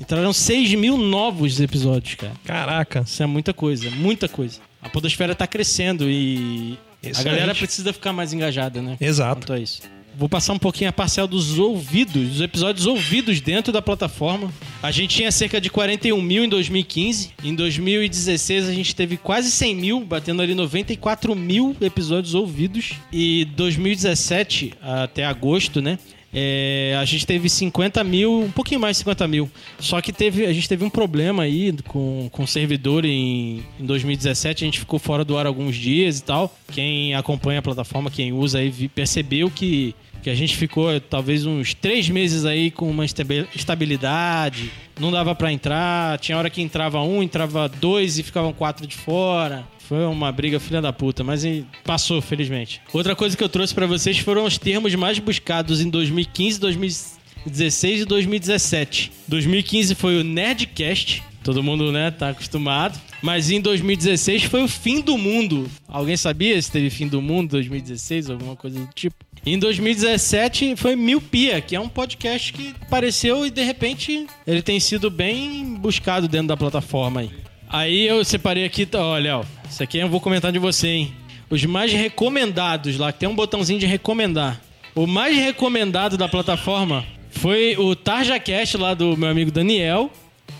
Entraram 0.00 0.32
6 0.32 0.74
mil 0.74 0.98
novos 0.98 1.60
episódios, 1.60 2.16
cara. 2.16 2.32
Caraca. 2.44 3.04
Isso 3.06 3.22
é 3.22 3.26
muita 3.26 3.54
coisa, 3.54 3.88
muita 3.90 4.28
coisa. 4.28 4.58
A 4.82 4.88
podosfera 4.88 5.34
tá 5.34 5.46
crescendo 5.46 6.10
e 6.10 6.76
a 7.02 7.08
Excelente. 7.08 7.24
galera 7.30 7.54
precisa 7.54 7.92
ficar 7.92 8.12
mais 8.12 8.32
engajada, 8.32 8.82
né? 8.82 8.96
Exato. 9.00 9.52
A 9.52 9.58
isso. 9.58 9.80
Vou 10.14 10.28
passar 10.28 10.52
um 10.52 10.58
pouquinho 10.58 10.90
a 10.90 10.92
parcela 10.92 11.26
dos 11.26 11.58
ouvidos, 11.58 12.28
dos 12.28 12.40
episódios 12.42 12.86
ouvidos 12.86 13.40
dentro 13.40 13.72
da 13.72 13.80
plataforma. 13.80 14.52
A 14.82 14.90
gente 14.90 15.16
tinha 15.16 15.32
cerca 15.32 15.58
de 15.58 15.70
41 15.70 16.20
mil 16.20 16.44
em 16.44 16.48
2015. 16.48 17.30
Em 17.42 17.54
2016 17.54 18.68
a 18.68 18.72
gente 18.74 18.94
teve 18.94 19.16
quase 19.16 19.50
100 19.50 19.74
mil, 19.74 20.00
batendo 20.00 20.42
ali 20.42 20.54
94 20.54 21.34
mil 21.34 21.74
episódios 21.80 22.34
ouvidos. 22.34 22.92
E 23.10 23.46
2017 23.56 24.74
até 24.82 25.24
agosto, 25.24 25.80
né? 25.80 25.98
É, 26.34 26.96
a 26.98 27.04
gente 27.04 27.26
teve 27.26 27.48
50 27.48 28.02
mil, 28.04 28.40
um 28.40 28.50
pouquinho 28.50 28.80
mais 28.80 28.96
de 28.96 28.98
50 29.00 29.28
mil. 29.28 29.50
Só 29.78 30.00
que 30.00 30.12
teve, 30.12 30.46
a 30.46 30.52
gente 30.52 30.68
teve 30.68 30.84
um 30.84 30.90
problema 30.90 31.42
aí 31.42 31.74
com, 31.86 32.28
com 32.32 32.44
o 32.44 32.46
servidor 32.46 33.04
em, 33.04 33.62
em 33.78 33.84
2017. 33.84 34.64
A 34.64 34.66
gente 34.66 34.78
ficou 34.80 34.98
fora 34.98 35.24
do 35.24 35.36
ar 35.36 35.46
alguns 35.46 35.76
dias 35.76 36.18
e 36.20 36.24
tal. 36.24 36.56
Quem 36.72 37.14
acompanha 37.14 37.58
a 37.58 37.62
plataforma, 37.62 38.10
quem 38.10 38.32
usa 38.32 38.58
aí, 38.58 38.88
percebeu 38.88 39.50
que 39.50 39.94
Que 40.22 40.30
a 40.30 40.34
gente 40.36 40.56
ficou 40.56 41.00
talvez 41.00 41.44
uns 41.44 41.74
três 41.74 42.08
meses 42.08 42.44
aí 42.44 42.70
com 42.70 42.88
uma 42.88 43.04
estabi- 43.04 43.46
estabilidade. 43.56 44.70
Não 44.98 45.10
dava 45.10 45.34
pra 45.34 45.52
entrar. 45.52 46.18
Tinha 46.18 46.36
hora 46.36 46.50
que 46.50 46.62
entrava 46.62 47.00
um, 47.02 47.22
entrava 47.22 47.68
dois 47.68 48.18
e 48.18 48.22
ficavam 48.22 48.52
quatro 48.52 48.86
de 48.86 48.96
fora. 48.96 49.66
Foi 49.88 50.04
uma 50.06 50.30
briga 50.32 50.58
filha 50.60 50.80
da 50.80 50.92
puta, 50.92 51.22
mas 51.22 51.44
passou, 51.84 52.22
felizmente. 52.22 52.80
Outra 52.92 53.14
coisa 53.14 53.36
que 53.36 53.44
eu 53.44 53.48
trouxe 53.48 53.74
pra 53.74 53.86
vocês 53.86 54.18
foram 54.18 54.44
os 54.44 54.56
termos 54.56 54.94
mais 54.94 55.18
buscados 55.18 55.80
em 55.80 55.90
2015, 55.90 56.60
2016 56.60 58.00
e 58.00 58.04
2017. 58.04 59.12
2015 59.28 59.94
foi 59.94 60.20
o 60.20 60.24
Nerdcast. 60.24 61.22
Todo 61.42 61.62
mundo, 61.62 61.90
né, 61.90 62.10
tá 62.10 62.28
acostumado. 62.28 62.98
Mas 63.20 63.50
em 63.50 63.60
2016 63.60 64.44
foi 64.44 64.62
o 64.62 64.68
fim 64.68 65.00
do 65.00 65.18
mundo. 65.18 65.68
Alguém 65.88 66.16
sabia 66.16 66.60
se 66.60 66.70
teve 66.70 66.88
fim 66.88 67.08
do 67.08 67.20
mundo 67.20 67.44
em 67.44 67.48
2016, 67.48 68.30
alguma 68.30 68.56
coisa 68.56 68.78
do 68.78 68.86
tipo? 68.94 69.16
Em 69.44 69.58
2017 69.58 70.76
foi 70.76 70.94
Miopia, 70.94 71.60
que 71.60 71.74
é 71.74 71.80
um 71.80 71.88
podcast 71.88 72.52
que 72.52 72.72
apareceu 72.80 73.44
e 73.44 73.50
de 73.50 73.62
repente 73.64 74.24
ele 74.46 74.62
tem 74.62 74.78
sido 74.78 75.10
bem 75.10 75.74
buscado 75.74 76.28
dentro 76.28 76.46
da 76.46 76.56
plataforma 76.56 77.22
aí. 77.22 77.30
Aí 77.68 78.06
eu 78.06 78.24
separei 78.24 78.64
aqui, 78.64 78.86
tá, 78.86 79.04
olha, 79.04 79.38
ó, 79.38 79.44
isso 79.68 79.82
aqui 79.82 79.98
eu 79.98 80.08
vou 80.08 80.20
comentar 80.20 80.52
de 80.52 80.60
você, 80.60 80.88
hein? 80.88 81.14
Os 81.50 81.64
mais 81.64 81.92
recomendados 81.92 82.96
lá, 82.96 83.12
que 83.12 83.18
tem 83.18 83.28
um 83.28 83.34
botãozinho 83.34 83.80
de 83.80 83.86
recomendar. 83.86 84.60
O 84.94 85.08
mais 85.08 85.36
recomendado 85.36 86.16
da 86.16 86.28
plataforma 86.28 87.04
foi 87.30 87.76
o 87.76 87.96
TarjaCast 87.96 88.76
lá 88.76 88.94
do 88.94 89.16
meu 89.16 89.28
amigo 89.28 89.50
Daniel, 89.50 90.08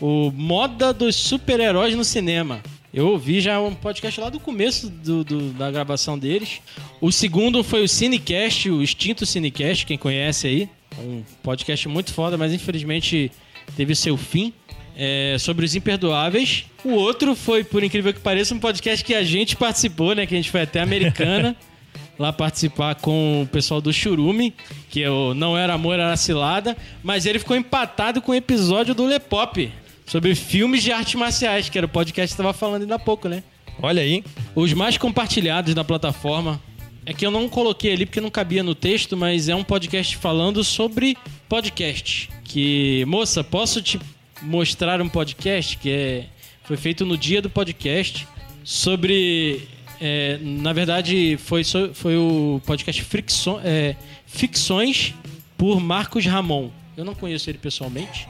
o 0.01 0.33
Moda 0.35 0.93
dos 0.93 1.15
Super-Heróis 1.15 1.95
no 1.95 2.03
Cinema. 2.03 2.61
Eu 2.93 3.09
ouvi 3.09 3.41
já 3.41 3.59
um 3.61 3.75
podcast 3.75 4.21
lá 4.21 4.29
do 4.29 4.39
começo 4.39 4.91
do- 4.91 5.25
do- 5.25 5.51
da 5.53 5.71
gravação 5.71 6.19
deles. 6.19 6.61
O 7.01 7.11
segundo 7.11 7.65
foi 7.65 7.83
o 7.83 7.89
Cinecast, 7.89 8.69
o 8.71 8.83
extinto 8.83 9.25
Cinecast, 9.25 9.87
quem 9.87 9.97
conhece 9.97 10.47
aí. 10.47 10.69
Um 10.99 11.23
podcast 11.43 11.89
muito 11.89 12.13
foda, 12.13 12.37
mas 12.37 12.53
infelizmente 12.53 13.33
teve 13.77 13.95
seu 13.95 14.17
fim. 14.17 14.53
É, 14.95 15.37
sobre 15.41 15.65
os 15.65 15.75
imperdoáveis. 15.75 16.67
O 16.85 16.91
outro 16.91 17.35
foi, 17.35 17.65
por 17.65 17.83
incrível 17.83 18.13
que 18.13 18.21
pareça, 18.21 18.55
um 18.55 18.59
podcast 18.59 19.03
que 19.03 19.15
a 19.15 19.23
gente 19.25 19.57
participou, 19.57 20.15
né? 20.15 20.27
Que 20.27 20.35
a 20.35 20.37
gente 20.37 20.51
foi 20.51 20.61
até 20.61 20.83
Americana 20.83 21.57
lá 22.19 22.31
participar 22.31 22.97
com 22.97 23.41
o 23.41 23.47
pessoal 23.47 23.81
do 23.81 23.91
Churume, 23.91 24.53
que 24.91 25.03
é 25.03 25.09
o 25.11 25.33
Não 25.33 25.57
Era 25.57 25.73
Amor, 25.73 25.95
Era 25.95 26.15
Cilada, 26.15 26.77
mas 27.03 27.25
ele 27.25 27.39
ficou 27.39 27.57
empatado 27.57 28.21
com 28.21 28.33
o 28.33 28.35
episódio 28.35 28.95
do 28.95 29.07
Lepop, 29.07 29.73
sobre 30.13 30.35
filmes 30.35 30.83
de 30.83 30.93
artes 30.93 31.15
marciais, 31.15 31.71
que 31.71 31.79
era 31.79 31.87
o 31.87 31.89
podcast 31.89 32.35
que 32.37 32.41
estava 32.43 32.53
falando 32.53 32.83
ainda 32.83 32.97
há 32.97 32.99
pouco, 32.99 33.31
né? 33.31 33.43
Olha 33.81 34.03
aí. 34.03 34.23
Os 34.55 34.75
mais 34.75 34.99
compartilhados 34.99 35.75
na 35.75 35.83
plataforma 35.83 36.61
é 37.07 37.15
que 37.15 37.25
eu 37.25 37.31
não 37.31 37.49
coloquei 37.49 37.95
ali 37.95 38.05
porque 38.05 38.21
não 38.21 38.31
cabia 38.31 38.63
no 38.63 38.75
texto, 38.75 39.17
mas 39.17 39.49
é 39.49 39.55
um 39.55 39.65
podcast 39.65 40.15
falando 40.19 40.63
sobre 40.63 41.17
podcast. 41.49 42.29
Que, 42.45 43.07
moça, 43.07 43.43
posso 43.43 43.81
te 43.81 43.99
mostrar 44.43 45.01
um 45.01 45.09
podcast 45.09 45.79
que 45.79 45.89
é, 45.91 46.25
foi 46.65 46.77
feito 46.77 47.07
no 47.07 47.17
dia 47.17 47.41
do 47.41 47.49
podcast 47.49 48.29
sobre. 48.63 49.67
é, 49.99 50.39
na 50.43 50.75
verdade, 50.75 51.39
foi, 51.39 51.63
foi 51.95 52.19
o 52.19 52.61
podcast 52.67 53.03
Fricço- 53.03 53.61
é, 53.65 53.97
Ficções 54.27 55.15
por 55.57 55.81
Marcos 55.81 56.27
Ramon. 56.27 56.69
Eu 56.99 57.05
não 57.07 57.15
conheço 57.15 57.49
ele 57.49 57.57
pessoalmente. 57.57 58.29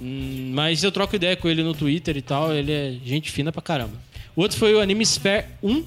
Hum, 0.00 0.52
Mas 0.54 0.82
eu 0.82 0.92
troco 0.92 1.16
ideia 1.16 1.36
com 1.36 1.48
ele 1.48 1.62
no 1.62 1.74
Twitter 1.74 2.16
e 2.16 2.22
tal, 2.22 2.52
ele 2.54 2.72
é 2.72 2.94
gente 3.04 3.30
fina 3.30 3.50
pra 3.52 3.62
caramba. 3.62 3.92
O 4.36 4.42
outro 4.42 4.56
foi 4.56 4.74
o 4.74 4.80
Anime 4.80 5.04
Sphere 5.04 5.46
1. 5.62 5.84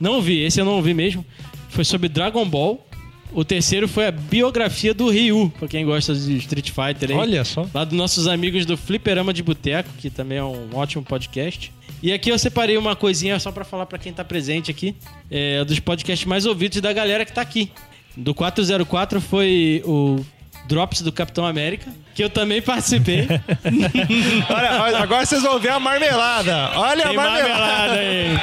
Não 0.00 0.22
vi, 0.22 0.38
esse 0.40 0.60
eu 0.60 0.64
não 0.64 0.80
vi 0.80 0.94
mesmo. 0.94 1.24
Foi 1.68 1.84
sobre 1.84 2.08
Dragon 2.08 2.44
Ball. 2.48 2.84
O 3.32 3.44
terceiro 3.44 3.86
foi 3.86 4.06
a 4.06 4.10
biografia 4.10 4.92
do 4.92 5.08
Ryu, 5.08 5.52
pra 5.58 5.68
quem 5.68 5.84
gosta 5.84 6.12
de 6.14 6.36
Street 6.38 6.70
Fighter 6.70 7.10
aí. 7.10 7.16
Olha 7.16 7.44
só. 7.44 7.68
Lá 7.72 7.84
dos 7.84 7.96
nossos 7.96 8.26
amigos 8.26 8.66
do 8.66 8.76
Fliperama 8.76 9.32
de 9.32 9.42
Boteco, 9.42 9.88
que 9.98 10.10
também 10.10 10.38
é 10.38 10.42
um 10.42 10.68
ótimo 10.74 11.04
podcast. 11.04 11.70
E 12.02 12.12
aqui 12.12 12.30
eu 12.30 12.38
separei 12.38 12.76
uma 12.76 12.96
coisinha 12.96 13.38
só 13.38 13.52
pra 13.52 13.64
falar 13.64 13.86
pra 13.86 13.98
quem 13.98 14.12
tá 14.12 14.24
presente 14.24 14.70
aqui, 14.70 14.96
é, 15.30 15.62
dos 15.64 15.78
podcasts 15.78 16.26
mais 16.26 16.44
ouvidos 16.46 16.80
da 16.80 16.92
galera 16.92 17.24
que 17.24 17.32
tá 17.32 17.40
aqui. 17.42 17.70
Do 18.16 18.34
404 18.34 19.20
foi 19.20 19.82
o 19.84 20.24
Drops 20.70 21.02
do 21.02 21.10
Capitão 21.10 21.44
América, 21.44 21.90
que 22.14 22.22
eu 22.22 22.30
também 22.30 22.62
participei. 22.62 23.26
Olha, 24.48 24.98
agora 24.98 25.26
vocês 25.26 25.42
vão 25.42 25.58
ver 25.58 25.70
a 25.70 25.80
marmelada. 25.80 26.70
Olha 26.76 27.02
Tem 27.02 27.10
a 27.10 27.14
marmelada. 27.14 27.48
marmelada 27.48 27.94
aí. 27.94 28.40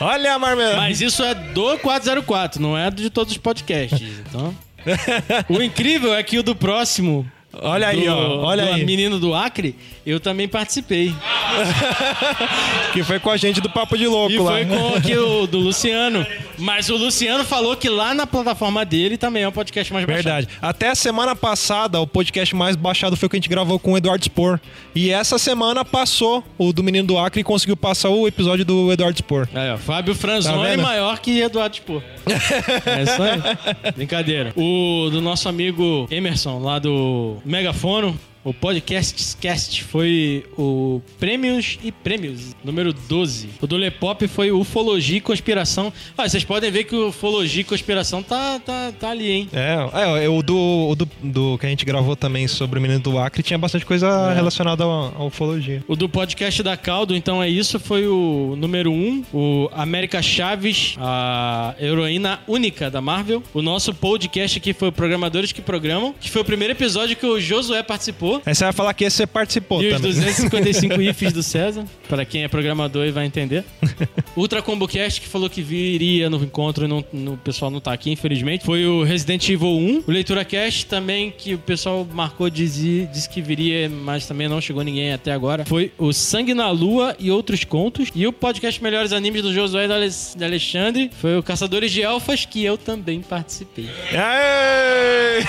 Olha 0.00 0.34
a 0.34 0.38
marmelada. 0.38 0.76
Mas 0.78 1.00
isso 1.02 1.22
é 1.22 1.34
do 1.34 1.76
404, 1.78 2.60
não 2.62 2.76
é 2.76 2.90
de 2.90 3.10
todos 3.10 3.32
os 3.32 3.38
podcasts. 3.38 4.00
Então. 4.26 4.56
o 5.50 5.60
incrível 5.62 6.14
é 6.14 6.22
que 6.22 6.38
o 6.38 6.42
do 6.42 6.56
próximo. 6.56 7.30
Olha 7.52 7.88
aí, 7.88 8.04
do- 8.06 8.12
ó. 8.14 8.44
Olha 8.46 8.64
do 8.64 8.72
aí. 8.72 8.84
Menino 8.86 9.18
do 9.20 9.34
Acre, 9.34 9.76
eu 10.10 10.18
também 10.18 10.48
participei. 10.48 11.14
Que 12.92 13.02
foi 13.04 13.18
com 13.20 13.30
a 13.30 13.36
gente 13.36 13.60
do 13.60 13.68
Papo 13.68 13.96
de 13.96 14.06
Louco 14.06 14.32
E 14.32 14.38
lá. 14.38 14.52
foi 14.52 14.64
com 14.66 14.94
aqui 14.94 15.16
o 15.16 15.46
do 15.46 15.58
Luciano. 15.58 16.26
Mas 16.56 16.88
o 16.88 16.96
Luciano 16.96 17.44
falou 17.44 17.76
que 17.76 17.88
lá 17.88 18.14
na 18.14 18.26
plataforma 18.26 18.84
dele 18.84 19.16
também 19.16 19.42
é 19.42 19.48
o 19.48 19.52
podcast 19.52 19.92
mais 19.92 20.06
baixado. 20.06 20.24
Verdade. 20.24 20.48
Até 20.60 20.88
a 20.90 20.94
semana 20.94 21.36
passada, 21.36 22.00
o 22.00 22.06
podcast 22.06 22.54
mais 22.56 22.76
baixado 22.76 23.16
foi 23.16 23.26
o 23.26 23.30
que 23.30 23.36
a 23.36 23.38
gente 23.38 23.48
gravou 23.48 23.78
com 23.78 23.92
o 23.92 23.96
Eduardo 23.96 24.24
Spor. 24.24 24.58
E 24.94 25.10
essa 25.10 25.38
semana 25.38 25.84
passou 25.84 26.42
o 26.56 26.72
do 26.72 26.82
Menino 26.82 27.06
do 27.06 27.18
Acre 27.18 27.40
e 27.42 27.44
conseguiu 27.44 27.76
passar 27.76 28.08
o 28.08 28.26
episódio 28.26 28.64
do 28.64 28.90
Eduardo 28.92 29.18
Spor. 29.18 29.48
Aí, 29.54 29.70
ó, 29.70 29.76
Fábio 29.76 30.14
Tá 30.14 30.20
Franzon 30.20 30.64
é 30.64 30.76
maior 30.76 31.18
que 31.20 31.40
Eduardo 31.40 31.76
Spor. 31.76 32.02
é 32.26 33.02
isso 33.02 33.22
aí. 33.22 33.92
Brincadeira. 33.92 34.52
O 34.56 35.08
do 35.10 35.20
nosso 35.20 35.48
amigo 35.48 36.08
Emerson, 36.10 36.58
lá 36.58 36.78
do 36.78 37.36
Megafono, 37.44 38.18
o 38.44 38.54
Podcast 38.54 39.36
Cast 39.36 39.84
foi 39.84 40.44
o 40.56 41.00
Prêmios 41.18 41.78
e 41.82 41.90
Prêmios, 41.90 42.54
número 42.64 42.92
12. 42.92 43.50
O 43.60 43.66
do 43.66 43.76
Lepop 43.76 44.26
foi 44.28 44.50
o 44.50 44.60
Ufologia 44.60 45.18
e 45.18 45.20
Conspiração. 45.20 45.92
Ah, 46.16 46.28
vocês 46.28 46.44
podem 46.44 46.70
ver 46.70 46.84
que 46.84 46.94
o 46.94 47.08
Ufologia 47.08 47.62
e 47.62 47.64
Conspiração 47.64 48.22
tá, 48.22 48.58
tá, 48.60 48.92
tá 48.98 49.10
ali, 49.10 49.30
hein? 49.30 49.48
É, 49.52 50.24
é 50.24 50.28
o, 50.28 50.42
do, 50.42 50.56
o 50.90 50.94
do, 50.94 51.08
do 51.22 51.58
que 51.58 51.66
a 51.66 51.68
gente 51.68 51.84
gravou 51.84 52.16
também 52.16 52.46
sobre 52.48 52.78
o 52.78 52.82
Menino 52.82 53.00
do 53.00 53.18
Acre 53.18 53.42
tinha 53.42 53.58
bastante 53.58 53.84
coisa 53.84 54.32
relacionada 54.32 54.84
à 54.84 55.08
à 55.16 55.24
ufologia. 55.24 55.82
O 55.86 55.96
do 55.96 56.08
podcast 56.08 56.62
da 56.62 56.76
Caldo, 56.76 57.14
então 57.14 57.42
é 57.42 57.48
isso, 57.48 57.78
foi 57.78 58.06
o 58.06 58.54
número 58.56 58.90
1, 58.90 58.94
um, 58.94 59.24
o 59.32 59.70
América 59.72 60.22
Chaves, 60.22 60.94
a 60.98 61.74
heroína 61.80 62.40
única 62.46 62.90
da 62.90 63.00
Marvel. 63.00 63.42
O 63.52 63.62
nosso 63.62 63.94
podcast 63.94 64.58
aqui 64.58 64.72
foi 64.72 64.88
o 64.88 64.92
Programadores 64.92 65.52
que 65.52 65.60
Programam, 65.60 66.14
que 66.18 66.30
foi 66.30 66.42
o 66.42 66.44
primeiro 66.44 66.72
episódio 66.72 67.16
que 67.16 67.26
o 67.26 67.40
Josué 67.40 67.82
participou. 67.82 68.27
Aí 68.44 68.54
você 68.54 68.64
vai 68.64 68.72
falar 68.72 68.94
que 68.94 69.04
esse 69.04 69.16
você 69.18 69.26
participou 69.26 69.82
E 69.82 69.88
os 69.88 69.94
também. 69.96 70.12
255 70.12 71.00
ifs 71.02 71.32
do 71.32 71.42
César, 71.42 71.84
para 72.08 72.24
quem 72.24 72.44
é 72.44 72.48
programador 72.48 73.04
e 73.06 73.10
vai 73.10 73.26
entender. 73.26 73.64
Ultra 74.36 74.62
Combo 74.62 74.86
Cast, 74.86 75.20
que 75.20 75.26
falou 75.26 75.50
que 75.50 75.62
viria 75.62 76.30
no 76.30 76.42
encontro 76.44 76.84
e 76.84 76.88
não, 76.88 77.04
no- 77.12 77.32
o 77.34 77.38
pessoal 77.38 77.70
não 77.70 77.80
tá 77.80 77.92
aqui, 77.92 78.10
infelizmente. 78.12 78.64
Foi 78.64 78.86
o 78.86 79.02
Resident 79.02 79.48
Evil 79.48 79.68
1. 79.68 80.04
O 80.06 80.10
Leitura 80.10 80.44
Cast 80.44 80.86
também, 80.86 81.32
que 81.36 81.54
o 81.54 81.58
pessoal 81.58 82.06
marcou, 82.12 82.48
dizia, 82.48 83.06
disse 83.06 83.28
que 83.28 83.42
viria, 83.42 83.88
mas 83.88 84.26
também 84.26 84.48
não 84.48 84.60
chegou 84.60 84.82
ninguém 84.84 85.12
até 85.12 85.32
agora. 85.32 85.64
Foi 85.64 85.92
o 85.98 86.12
Sangue 86.12 86.54
na 86.54 86.70
Lua 86.70 87.16
e 87.18 87.30
Outros 87.30 87.64
Contos. 87.64 88.08
E 88.14 88.26
o 88.26 88.32
podcast 88.32 88.82
Melhores 88.82 89.12
Animes 89.12 89.42
do 89.42 89.52
Josué 89.52 89.84
e 89.84 89.88
do 89.88 90.44
Alexandre 90.44 91.10
foi 91.20 91.36
o 91.38 91.42
Caçadores 91.42 91.90
de 91.90 92.02
Elfas, 92.02 92.44
que 92.44 92.64
eu 92.64 92.76
também 92.78 93.20
participei. 93.20 93.88
Aê! 94.12 95.38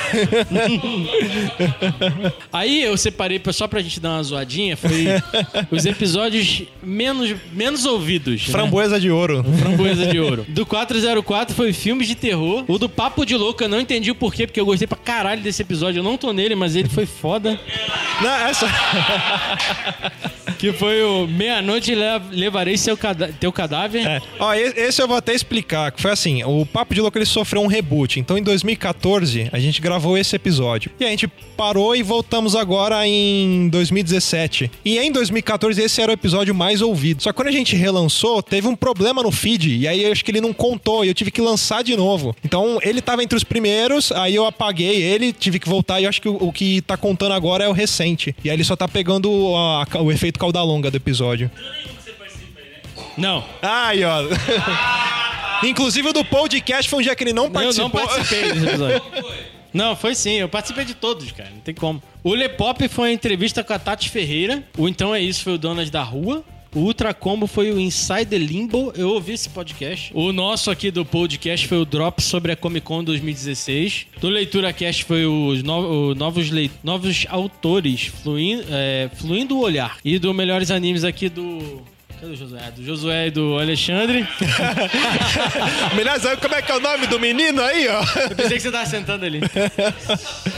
Aí 2.52 2.69
eu 2.78 2.98
separei 2.98 3.42
só 3.52 3.68
pra 3.68 3.82
gente 3.82 4.00
dar 4.00 4.12
uma 4.12 4.24
zoadinha, 4.24 4.78
foi 4.78 5.06
os 5.72 5.86
episódios 5.86 6.64
menos, 6.84 7.36
menos 7.52 7.86
ouvidos. 7.86 8.48
né? 8.48 8.52
Framboesa 8.52 9.00
de 9.00 9.10
ouro. 9.10 9.44
Framboesa 9.60 10.06
de 10.08 10.20
ouro. 10.20 10.46
Do 10.50 10.66
404 10.66 11.56
foi 11.56 11.74
filmes 11.74 12.08
de 12.08 12.16
terror. 12.16 12.66
O 12.68 12.78
do 12.78 12.90
Papo 12.90 13.26
de 13.26 13.36
Louco 13.36 13.64
eu 13.64 13.70
não 13.70 13.80
entendi 13.80 14.12
o 14.12 14.16
porquê, 14.16 14.46
porque 14.46 14.60
eu 14.60 14.66
gostei 14.66 14.88
pra 14.88 14.98
caralho 14.98 15.42
desse 15.42 15.62
episódio. 15.62 16.00
Eu 16.00 16.04
não 16.04 16.18
tô 16.18 16.32
nele, 16.34 16.56
mas 16.56 16.76
ele 16.76 16.90
foi 16.90 17.06
foda. 17.06 17.60
Não, 18.22 18.30
essa... 18.48 18.68
Que 20.60 20.74
foi 20.74 21.02
o 21.02 21.26
Meia-Noite 21.26 21.96
Le- 21.96 22.04
Levarei 22.32 22.78
seu 22.78 22.96
cada- 22.98 23.30
Teu 23.40 23.50
Cadáver. 23.52 24.06
É. 24.06 24.22
Ó, 24.38 24.54
esse 24.54 25.02
eu 25.02 25.08
vou 25.08 25.16
até 25.16 25.34
explicar, 25.34 25.90
que 25.92 26.02
foi 26.02 26.12
assim, 26.12 26.44
o 26.44 26.66
Papo 26.66 26.94
de 26.94 27.00
Louco 27.00 27.18
ele 27.18 27.26
sofreu 27.26 27.62
um 27.62 27.68
reboot. 27.68 28.20
Então 28.20 28.38
em 28.38 28.44
2014 28.44 29.48
a 29.54 29.58
gente 29.60 29.82
gravou 29.82 30.18
esse 30.18 30.36
episódio. 30.36 30.92
E 31.00 31.06
a 31.06 31.10
gente 31.10 31.28
parou 31.56 31.96
e 31.96 32.04
voltamos 32.04 32.56
agora 32.58 33.08
em 33.08 33.70
2017. 33.70 34.70
E 34.84 34.98
em 34.98 35.12
2014 35.12 35.82
esse 35.82 36.02
era 36.02 36.12
o 36.12 36.14
episódio 36.14 36.54
mais 36.54 36.82
ouvido. 36.82 37.24
Só 37.24 37.32
que 37.32 37.38
quando 37.38 37.48
a 37.48 37.52
gente 37.54 37.76
relançou, 37.78 38.44
teve 38.44 38.68
um 38.68 38.76
problema 38.76 39.24
no 39.24 39.32
feed 39.32 39.78
e 39.78 39.88
aí 39.88 40.04
eu 40.04 40.12
acho 40.12 40.26
que 40.26 40.32
ele 40.32 40.42
não 40.42 40.52
contou 40.54 41.06
e 41.06 41.08
eu 41.08 41.14
tive 41.14 41.32
que 41.32 41.42
lançar 41.42 41.84
de 41.84 41.96
novo. 41.96 42.36
Então 42.44 42.80
ele 42.82 43.02
tava 43.02 43.24
entre 43.24 43.38
os 43.38 43.46
primeiros, 43.46 44.12
aí 44.12 44.36
eu 44.36 44.46
apaguei 44.46 45.02
ele, 45.02 45.32
tive 45.32 45.58
que 45.58 45.70
voltar 45.70 46.02
e 46.02 46.04
eu 46.04 46.10
acho 46.10 46.22
que 46.22 46.28
o, 46.28 46.36
o 46.36 46.52
que 46.52 46.82
tá 46.82 46.98
contando 46.98 47.32
agora 47.34 47.64
é 47.64 47.70
o 47.70 47.72
recente. 47.72 48.36
E 48.44 48.50
aí 48.50 48.56
ele 48.58 48.64
só 48.66 48.76
tá 48.76 48.88
pegando 48.90 49.30
a- 49.56 49.86
o 50.02 50.12
efeito 50.12 50.38
cauda 50.52 50.64
longa 50.64 50.92
do 50.92 50.98
episódio. 50.98 51.50
Não, 53.18 53.44
Ai, 53.62 54.04
ó. 54.04 54.24
Inclusive 55.64 56.10
o 56.10 56.14
do 56.14 56.24
podcast 56.24 56.90
foi 56.90 57.00
um 57.00 57.02
dia 57.02 57.16
que 57.16 57.24
ele 57.24 57.34
não 57.34 57.46
eu 57.46 57.52
participou. 57.52 57.90
não 57.90 58.08
participei 58.08 58.54
desse 58.54 58.66
episódio. 58.66 59.02
Não, 59.72 59.96
foi 59.96 60.16
sim. 60.16 60.32
Eu 60.32 60.50
participei 60.50 60.84
de 60.84 60.96
todos, 60.96 61.32
cara. 61.32 61.52
Não 61.52 61.60
tem 61.60 61.76
como. 61.76 62.02
O 62.24 62.34
Lepop 62.34 62.88
foi 62.88 63.10
a 63.10 63.14
entrevista 63.14 63.64
com 63.64 63.72
a 63.72 63.78
Tati 63.78 64.10
Ferreira. 64.10 64.64
O 64.76 64.88
Então 64.90 65.14
É 65.14 65.22
Isso 65.22 65.44
foi 65.44 65.54
o 65.54 65.58
Donas 65.60 65.92
da 65.92 66.02
Rua. 66.02 66.44
O 66.74 66.80
Ultra 66.82 67.16
Combo 67.16 67.48
foi 67.48 67.72
o 67.72 67.80
Inside 67.80 68.28
the 68.28 68.38
Limbo. 68.38 68.94
Eu 68.96 69.10
ouvi 69.10 69.34
esse 69.34 69.50
podcast. 69.50 70.12
O 70.14 70.32
nosso 70.32 70.70
aqui 70.70 70.92
do 70.92 71.04
podcast 71.04 71.68
foi 71.68 71.80
o 71.80 71.86
Drop 71.86 72.22
sobre 72.22 72.52
a 72.52 72.56
Comic 72.56 72.86
Con 72.86 73.04
2016. 73.04 74.06
Do 74.22 74.30
Leitura 74.30 74.72
Cast 74.72 75.04
foi 75.04 75.26
os 75.26 75.64
no- 75.64 76.12
o 76.12 76.16
novos, 76.16 76.52
lei- 76.52 76.70
novos 76.84 77.26
autores 77.30 78.06
fluindo, 78.22 78.64
é, 78.70 79.10
fluindo 79.16 79.58
o 79.58 79.62
olhar. 79.62 79.98
E 80.06 80.20
do 80.20 80.32
Melhores 80.32 80.70
Animes 80.70 81.04
aqui 81.04 81.28
do. 81.28 81.82
Cadê 82.20 82.34
o 82.34 82.36
Josué? 82.36 82.72
Do 82.76 82.84
Josué 82.86 83.28
e 83.28 83.32
do 83.32 83.58
Alexandre. 83.58 84.28
Melhor 85.96 86.20
sabe 86.20 86.40
como 86.42 86.54
é 86.54 86.62
que 86.62 86.72
é 86.72 86.76
o 86.76 86.80
nome 86.80 87.08
do 87.08 87.20
menino 87.20 87.64
aí, 87.64 87.88
ó? 87.88 88.04
Eu 88.30 88.36
pensei 88.36 88.58
que 88.58 88.60
você 88.64 88.72
tava 88.72 88.86
sentando 88.86 89.26
ali. 89.26 89.40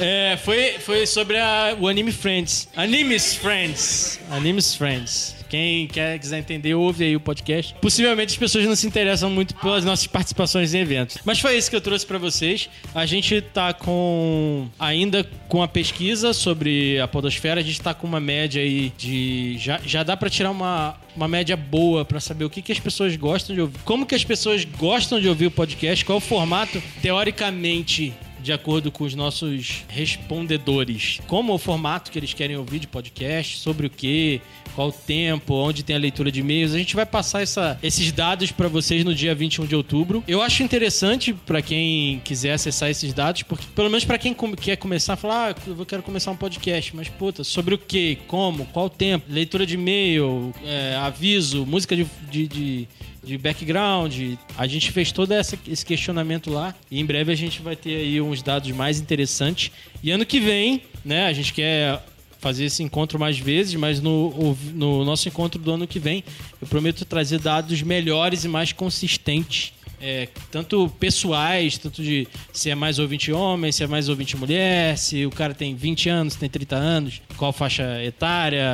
É, 0.03 0.37
foi, 0.43 0.73
foi 0.79 1.05
sobre 1.05 1.37
a- 1.37 1.77
o 1.79 1.87
Anime 1.87 2.11
Friends. 2.11 2.67
Animes 2.75 3.35
Friends. 3.35 4.19
Animes 4.31 4.73
Friends. 4.75 5.35
Quem 5.51 5.85
quer, 5.85 6.17
quiser 6.17 6.39
entender, 6.39 6.73
ouve 6.75 7.03
aí 7.03 7.13
o 7.13 7.19
podcast. 7.19 7.75
Possivelmente 7.81 8.31
as 8.31 8.37
pessoas 8.37 8.65
não 8.65 8.73
se 8.73 8.87
interessam 8.87 9.29
muito 9.29 9.53
pelas 9.55 9.83
nossas 9.83 10.07
participações 10.07 10.73
em 10.73 10.79
eventos. 10.79 11.17
Mas 11.25 11.41
foi 11.41 11.57
isso 11.57 11.69
que 11.69 11.75
eu 11.75 11.81
trouxe 11.81 12.05
pra 12.05 12.17
vocês. 12.17 12.69
A 12.95 13.05
gente 13.05 13.41
tá 13.41 13.73
com. 13.73 14.69
Ainda 14.79 15.29
com 15.49 15.61
a 15.61 15.67
pesquisa 15.67 16.31
sobre 16.31 17.01
a 17.01 17.07
Podosfera, 17.07 17.59
a 17.59 17.63
gente 17.63 17.81
tá 17.81 17.93
com 17.93 18.07
uma 18.07 18.21
média 18.21 18.61
aí 18.61 18.93
de. 18.97 19.57
Já, 19.57 19.77
já 19.85 20.03
dá 20.03 20.15
pra 20.15 20.29
tirar 20.29 20.51
uma, 20.51 20.95
uma 21.17 21.27
média 21.27 21.57
boa 21.57 22.05
pra 22.05 22.21
saber 22.21 22.45
o 22.45 22.49
que, 22.49 22.61
que 22.61 22.71
as 22.71 22.79
pessoas 22.79 23.13
gostam 23.17 23.53
de 23.53 23.59
ouvir. 23.59 23.77
Como 23.83 24.05
que 24.05 24.15
as 24.15 24.23
pessoas 24.23 24.63
gostam 24.63 25.19
de 25.19 25.27
ouvir 25.27 25.47
o 25.47 25.51
podcast, 25.51 26.05
qual 26.05 26.19
o 26.19 26.21
formato, 26.21 26.81
teoricamente 27.01 28.13
de 28.41 28.51
acordo 28.51 28.91
com 28.91 29.03
os 29.03 29.13
nossos 29.15 29.83
respondedores. 29.87 31.19
Como 31.27 31.53
o 31.53 31.57
formato 31.57 32.11
que 32.11 32.17
eles 32.19 32.33
querem 32.33 32.55
ouvir 32.57 32.79
de 32.79 32.87
podcast, 32.87 33.57
sobre 33.57 33.87
o 33.87 33.89
que, 33.89 34.41
qual 34.75 34.89
o 34.89 34.91
tempo, 34.91 35.53
onde 35.53 35.83
tem 35.83 35.95
a 35.95 35.99
leitura 35.99 36.31
de 36.31 36.39
e-mails. 36.39 36.73
A 36.73 36.77
gente 36.77 36.95
vai 36.95 37.05
passar 37.05 37.41
essa- 37.41 37.77
esses 37.83 38.11
dados 38.11 38.51
para 38.51 38.67
vocês 38.67 39.03
no 39.03 39.13
dia 39.13 39.35
21 39.35 39.65
de 39.65 39.75
outubro. 39.75 40.23
Eu 40.27 40.41
acho 40.41 40.63
interessante 40.63 41.33
para 41.33 41.61
quem 41.61 42.21
quiser 42.23 42.53
acessar 42.53 42.89
esses 42.89 43.13
dados, 43.13 43.43
porque 43.43 43.65
pelo 43.75 43.89
menos 43.89 44.05
para 44.05 44.17
quem 44.17 44.35
quer 44.59 44.77
começar 44.77 45.13
a 45.13 45.17
falar, 45.17 45.51
ah, 45.51 45.55
eu 45.67 45.85
quero 45.85 46.01
começar 46.03 46.31
um 46.31 46.35
podcast, 46.37 46.95
mas 46.95 47.09
puta, 47.09 47.43
sobre 47.43 47.75
o 47.75 47.77
que, 47.77 48.17
como, 48.27 48.65
qual 48.67 48.85
o 48.85 48.89
tempo, 48.89 49.25
leitura 49.29 49.65
de 49.65 49.75
e-mail, 49.75 50.53
é, 50.65 50.95
aviso, 50.95 51.65
música 51.65 51.95
de- 51.95 52.07
de- 52.31 52.47
de 52.47 52.87
de 53.23 53.37
background. 53.37 54.13
A 54.57 54.65
gente 54.67 54.91
fez 54.91 55.11
todo 55.11 55.31
essa- 55.31 55.57
esse 55.67 55.85
questionamento 55.85 56.49
lá 56.49 56.73
e 56.89 56.99
em 56.99 57.05
breve 57.05 57.31
a 57.31 57.35
gente 57.35 57.61
vai 57.61 57.75
ter 57.75 57.95
aí 57.95 58.19
uns 58.21 58.41
dados 58.41 58.71
mais 58.71 58.99
interessantes. 58.99 59.71
E 60.03 60.09
ano 60.11 60.25
que 60.25 60.39
vem, 60.39 60.81
né, 61.05 61.25
a 61.27 61.33
gente 61.33 61.53
quer 61.53 62.03
fazer 62.39 62.65
esse 62.65 62.81
encontro 62.81 63.19
mais 63.19 63.37
vezes, 63.37 63.75
mas 63.75 64.01
no, 64.01 64.57
no 64.73 65.05
nosso 65.05 65.27
encontro 65.29 65.61
do 65.61 65.71
ano 65.71 65.85
que 65.87 65.99
vem 65.99 66.23
eu 66.59 66.65
prometo 66.67 67.05
trazer 67.05 67.37
dados 67.39 67.83
melhores 67.83 68.43
e 68.43 68.47
mais 68.47 68.71
consistentes. 68.73 69.73
É, 70.01 70.27
tanto 70.49 70.89
pessoais, 70.99 71.77
tanto 71.77 72.01
de 72.03 72.27
se 72.51 72.69
é 72.69 72.75
mais 72.75 72.99
ouvinte 72.99 73.31
homem, 73.31 73.71
se 73.71 73.83
é 73.83 73.87
mais 73.87 74.09
ouvinte 74.09 74.35
mulher, 74.35 74.97
se 74.97 75.25
o 75.25 75.29
cara 75.29 75.53
tem 75.53 75.75
20 75.75 76.09
anos, 76.09 76.35
tem 76.35 76.49
30 76.49 76.75
anos, 76.75 77.21
qual 77.37 77.53
faixa 77.53 78.03
etária, 78.03 78.65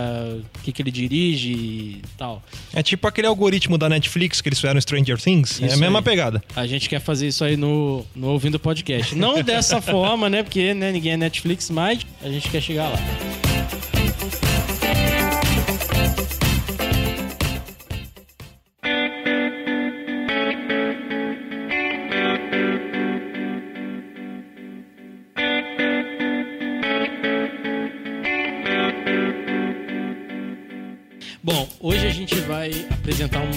o 0.55 0.59
que, 0.63 0.71
que 0.71 0.81
ele 0.81 0.91
dirige 0.91 1.51
e 1.51 2.01
tal. 2.17 2.41
É 2.73 2.81
tipo 2.81 3.07
aquele 3.07 3.27
algoritmo 3.27 3.77
da 3.77 3.89
Netflix 3.89 4.41
que 4.41 4.49
eles 4.49 4.59
fizeram 4.59 4.79
Stranger 4.79 5.19
Things. 5.21 5.61
é 5.61 5.65
a 5.65 5.67
Isso 5.67 5.79
mesma 5.79 5.99
aí. 5.99 6.03
pegada. 6.05 6.43
A 6.55 6.65
gente 6.65 6.87
quer 6.89 6.99
fazer 6.99 7.27
isso 7.27 7.43
aí 7.43 7.57
no, 7.57 8.05
no 8.15 8.29
Ouvindo 8.29 8.59
Podcast. 8.59 9.15
Não 9.15 9.41
dessa 9.41 9.79
forma, 9.81 10.29
né? 10.29 10.43
Porque 10.43 10.73
né, 10.73 10.91
ninguém 10.91 11.13
é 11.13 11.17
Netflix, 11.17 11.69
mas 11.69 12.05
a 12.21 12.29
gente 12.29 12.49
quer 12.49 12.61
chegar 12.61 12.89
lá. 12.89 13.46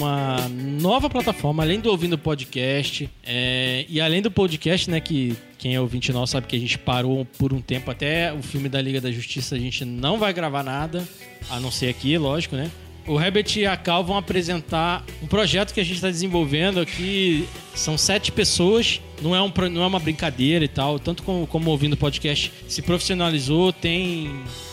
Uma 0.01 0.49
nova 0.49 1.09
plataforma, 1.09 1.63
além 1.63 1.79
do 1.79 1.89
Ouvindo 1.89 2.17
Podcast. 2.17 3.09
é, 3.23 3.85
e 3.87 4.01
além 4.01 4.21
do 4.21 4.31
podcast, 4.31 4.89
né, 4.89 4.99
que 4.99 5.35
quem 5.57 5.75
é 5.75 5.79
ouvinte 5.79 6.11
nosso 6.11 6.31
sabe 6.31 6.47
que 6.47 6.55
a 6.55 6.59
gente 6.59 6.77
parou 6.77 7.25
por 7.37 7.53
um 7.53 7.61
tempo 7.61 7.91
até 7.91 8.33
o 8.33 8.41
filme 8.41 8.67
da 8.67 8.81
Liga 8.81 8.99
da 8.99 9.11
Justiça, 9.11 9.55
a 9.55 9.59
gente 9.59 9.85
não 9.85 10.17
vai 10.17 10.33
gravar 10.33 10.63
nada, 10.63 11.07
a 11.49 11.59
não 11.59 11.69
ser 11.69 11.89
aqui, 11.89 12.17
lógico, 12.17 12.55
né? 12.55 12.71
O 13.07 13.19
Herbert 13.19 13.45
e 13.57 13.65
a 13.65 13.75
Cal 13.75 14.03
vão 14.03 14.17
apresentar 14.17 15.03
um 15.21 15.27
projeto 15.27 15.73
que 15.73 15.79
a 15.79 15.83
gente 15.83 15.95
está 15.95 16.07
desenvolvendo 16.07 16.79
aqui. 16.79 17.47
São 17.73 17.97
sete 17.97 18.31
pessoas, 18.31 19.01
não 19.21 19.35
é, 19.35 19.41
um, 19.41 19.51
não 19.71 19.81
é 19.83 19.87
uma 19.87 19.99
brincadeira 19.99 20.63
e 20.63 20.67
tal. 20.67 20.99
Tanto 20.99 21.23
como, 21.23 21.47
como 21.47 21.71
ouvindo 21.71 21.97
podcast, 21.97 22.51
se 22.67 22.81
profissionalizou, 22.83 23.73
tem 23.73 24.31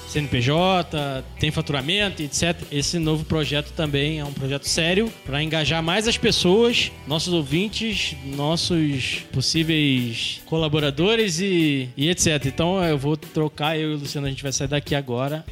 CNPJ, 0.09 1.23
tem 1.39 1.51
faturamento, 1.51 2.23
etc. 2.23 2.57
Esse 2.73 2.99
novo 2.99 3.25
projeto 3.25 3.73
também 3.73 4.19
é 4.21 4.25
um 4.25 4.33
projeto 4.33 4.65
sério 4.65 5.13
para 5.25 5.43
engajar 5.43 5.83
mais 5.83 6.09
as 6.09 6.17
pessoas, 6.17 6.91
nossos 7.07 7.33
ouvintes, 7.33 8.17
nossos 8.25 9.25
possíveis 9.33 10.41
colaboradores 10.47 11.41
e, 11.41 11.91
e 11.97 12.09
etc. 12.09 12.47
Então 12.47 12.83
eu 12.83 12.97
vou 12.97 13.17
trocar, 13.17 13.79
eu 13.79 13.93
e 13.93 13.95
o 13.95 13.99
Luciano, 13.99 14.27
a 14.27 14.31
gente 14.31 14.43
vai 14.43 14.53
sair 14.53 14.69
daqui 14.69 14.95
agora. 14.95 15.45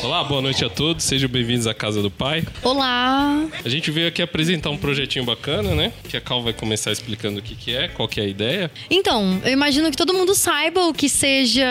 Olá, 0.00 0.24
boa 0.24 0.40
noite 0.40 0.64
a 0.64 0.70
todos, 0.70 1.04
sejam 1.04 1.28
bem-vindos 1.28 1.66
à 1.66 1.74
Casa 1.74 2.00
do 2.02 2.10
Pai. 2.10 2.44
Olá! 2.62 3.46
A 3.64 3.68
gente 3.68 3.90
veio 3.90 4.08
aqui 4.08 4.20
apresentar 4.22 4.70
um 4.70 4.76
projetinho 4.76 5.24
bacana, 5.24 5.74
né? 5.74 5.92
Que 6.08 6.16
a 6.16 6.20
Cal 6.20 6.42
vai 6.42 6.52
começar 6.52 6.90
explicando 6.90 7.38
o 7.38 7.42
que, 7.42 7.54
que 7.54 7.74
é, 7.74 7.88
qual 7.88 8.08
que 8.08 8.20
é 8.20 8.24
a 8.24 8.26
ideia. 8.26 8.70
Então, 8.90 9.40
eu 9.44 9.52
imagino 9.52 9.90
que 9.90 9.96
todo 9.96 10.12
mundo 10.14 10.34
saiba 10.34 10.86
o 10.86 10.94
que 10.94 11.08
seja 11.08 11.66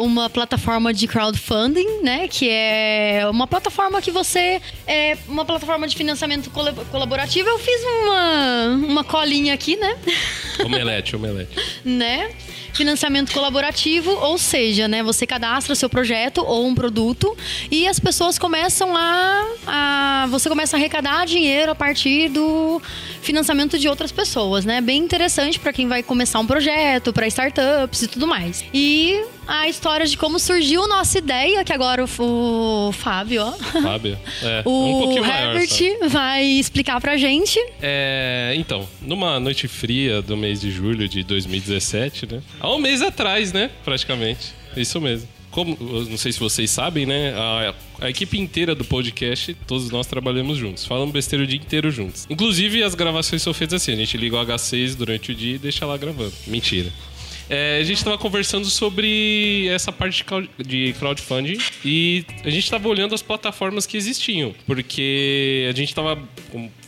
uma 0.00 0.28
plataforma 0.28 0.92
de 0.92 1.06
crowdfunding, 1.06 2.00
né? 2.02 2.26
Que 2.28 2.48
é 2.50 3.26
uma 3.30 3.46
plataforma 3.46 4.00
que 4.02 4.10
você. 4.10 4.60
É 4.86 5.16
uma 5.28 5.44
plataforma 5.44 5.86
de 5.86 5.94
financiamento 5.96 6.50
cole- 6.50 6.72
colaborativo. 6.90 7.48
Eu 7.48 7.58
fiz 7.58 7.80
uma, 7.82 8.66
uma 8.88 9.04
colinha 9.04 9.54
aqui, 9.54 9.76
né? 9.76 9.96
Omelete, 10.64 11.14
omelete. 11.14 11.54
né? 11.84 12.30
Financiamento 12.72 13.32
colaborativo, 13.32 14.10
ou 14.12 14.38
seja, 14.38 14.86
né, 14.86 15.02
você 15.02 15.26
cadastra 15.26 15.74
seu 15.74 15.88
projeto 15.90 16.38
ou 16.46 16.64
um 16.68 16.74
produto 16.74 17.36
e 17.70 17.86
as 17.86 17.98
pessoas 17.98 18.38
começam 18.38 18.96
a, 18.96 19.46
a 19.66 20.26
você 20.30 20.48
começa 20.48 20.76
a 20.76 20.78
arrecadar 20.78 21.24
dinheiro 21.26 21.72
a 21.72 21.74
partir 21.74 22.28
do 22.28 22.80
financiamento 23.22 23.78
de 23.78 23.88
outras 23.88 24.12
pessoas, 24.12 24.64
né? 24.64 24.80
Bem 24.80 25.02
interessante 25.02 25.58
para 25.58 25.72
quem 25.72 25.86
vai 25.86 26.02
começar 26.02 26.38
um 26.40 26.46
projeto, 26.46 27.12
para 27.12 27.26
startups 27.26 28.02
e 28.02 28.08
tudo 28.08 28.26
mais. 28.26 28.64
E 28.72 29.22
a 29.46 29.68
história 29.68 30.06
de 30.06 30.16
como 30.16 30.38
surgiu 30.38 30.86
nossa 30.86 31.18
ideia, 31.18 31.64
que 31.64 31.72
agora 31.72 32.04
o, 32.04 32.92
Fábio, 32.92 33.42
ó, 33.42 33.52
Fábio. 33.82 34.18
É, 34.42 34.62
o 34.66 34.70
um 34.70 35.20
maior. 35.20 35.26
Herbert 35.26 35.68
só. 35.68 36.08
vai 36.08 36.44
explicar 36.44 37.00
pra 37.00 37.16
gente. 37.16 37.58
É, 37.82 38.54
então, 38.56 38.88
numa 39.02 39.40
noite 39.40 39.66
fria 39.66 40.22
do 40.22 40.36
mês 40.36 40.60
de 40.60 40.70
julho 40.70 41.08
de 41.08 41.22
2017, 41.24 42.26
né? 42.32 42.42
Há 42.60 42.72
um 42.72 42.78
mês 42.78 43.02
atrás, 43.02 43.52
né? 43.52 43.70
Praticamente. 43.84 44.52
Isso 44.76 45.00
mesmo. 45.00 45.28
Como, 45.50 45.76
não 45.80 46.16
sei 46.16 46.32
se 46.32 46.38
vocês 46.38 46.70
sabem, 46.70 47.06
né? 47.06 47.32
A, 47.34 47.74
a 48.02 48.10
equipe 48.10 48.38
inteira 48.38 48.74
do 48.74 48.84
podcast, 48.84 49.54
todos 49.66 49.90
nós 49.90 50.06
trabalhamos 50.06 50.56
juntos. 50.58 50.84
Falamos 50.86 51.12
besteira 51.12 51.44
o 51.44 51.46
dia 51.46 51.58
inteiro 51.58 51.90
juntos. 51.90 52.26
Inclusive, 52.30 52.82
as 52.82 52.94
gravações 52.94 53.42
são 53.42 53.52
feitas 53.52 53.82
assim: 53.82 53.92
a 53.92 53.96
gente 53.96 54.16
liga 54.16 54.36
o 54.36 54.46
H6 54.46 54.94
durante 54.96 55.32
o 55.32 55.34
dia 55.34 55.56
e 55.56 55.58
deixa 55.58 55.84
lá 55.84 55.96
gravando. 55.96 56.32
Mentira. 56.46 56.92
É, 57.52 57.78
a 57.80 57.82
gente 57.84 57.96
estava 57.98 58.16
conversando 58.16 58.64
sobre 58.66 59.66
essa 59.68 59.90
parte 59.90 60.18
de 60.18 60.24
crowd- 60.24 60.48
de 60.64 60.94
crowdfunding 61.00 61.58
e 61.84 62.24
a 62.44 62.48
gente 62.50 62.62
estava 62.62 62.86
olhando 62.88 63.12
as 63.12 63.22
plataformas 63.22 63.86
que 63.86 63.96
existiam, 63.96 64.54
porque 64.68 65.66
a 65.68 65.74
gente 65.74 65.88
estava, 65.88 66.16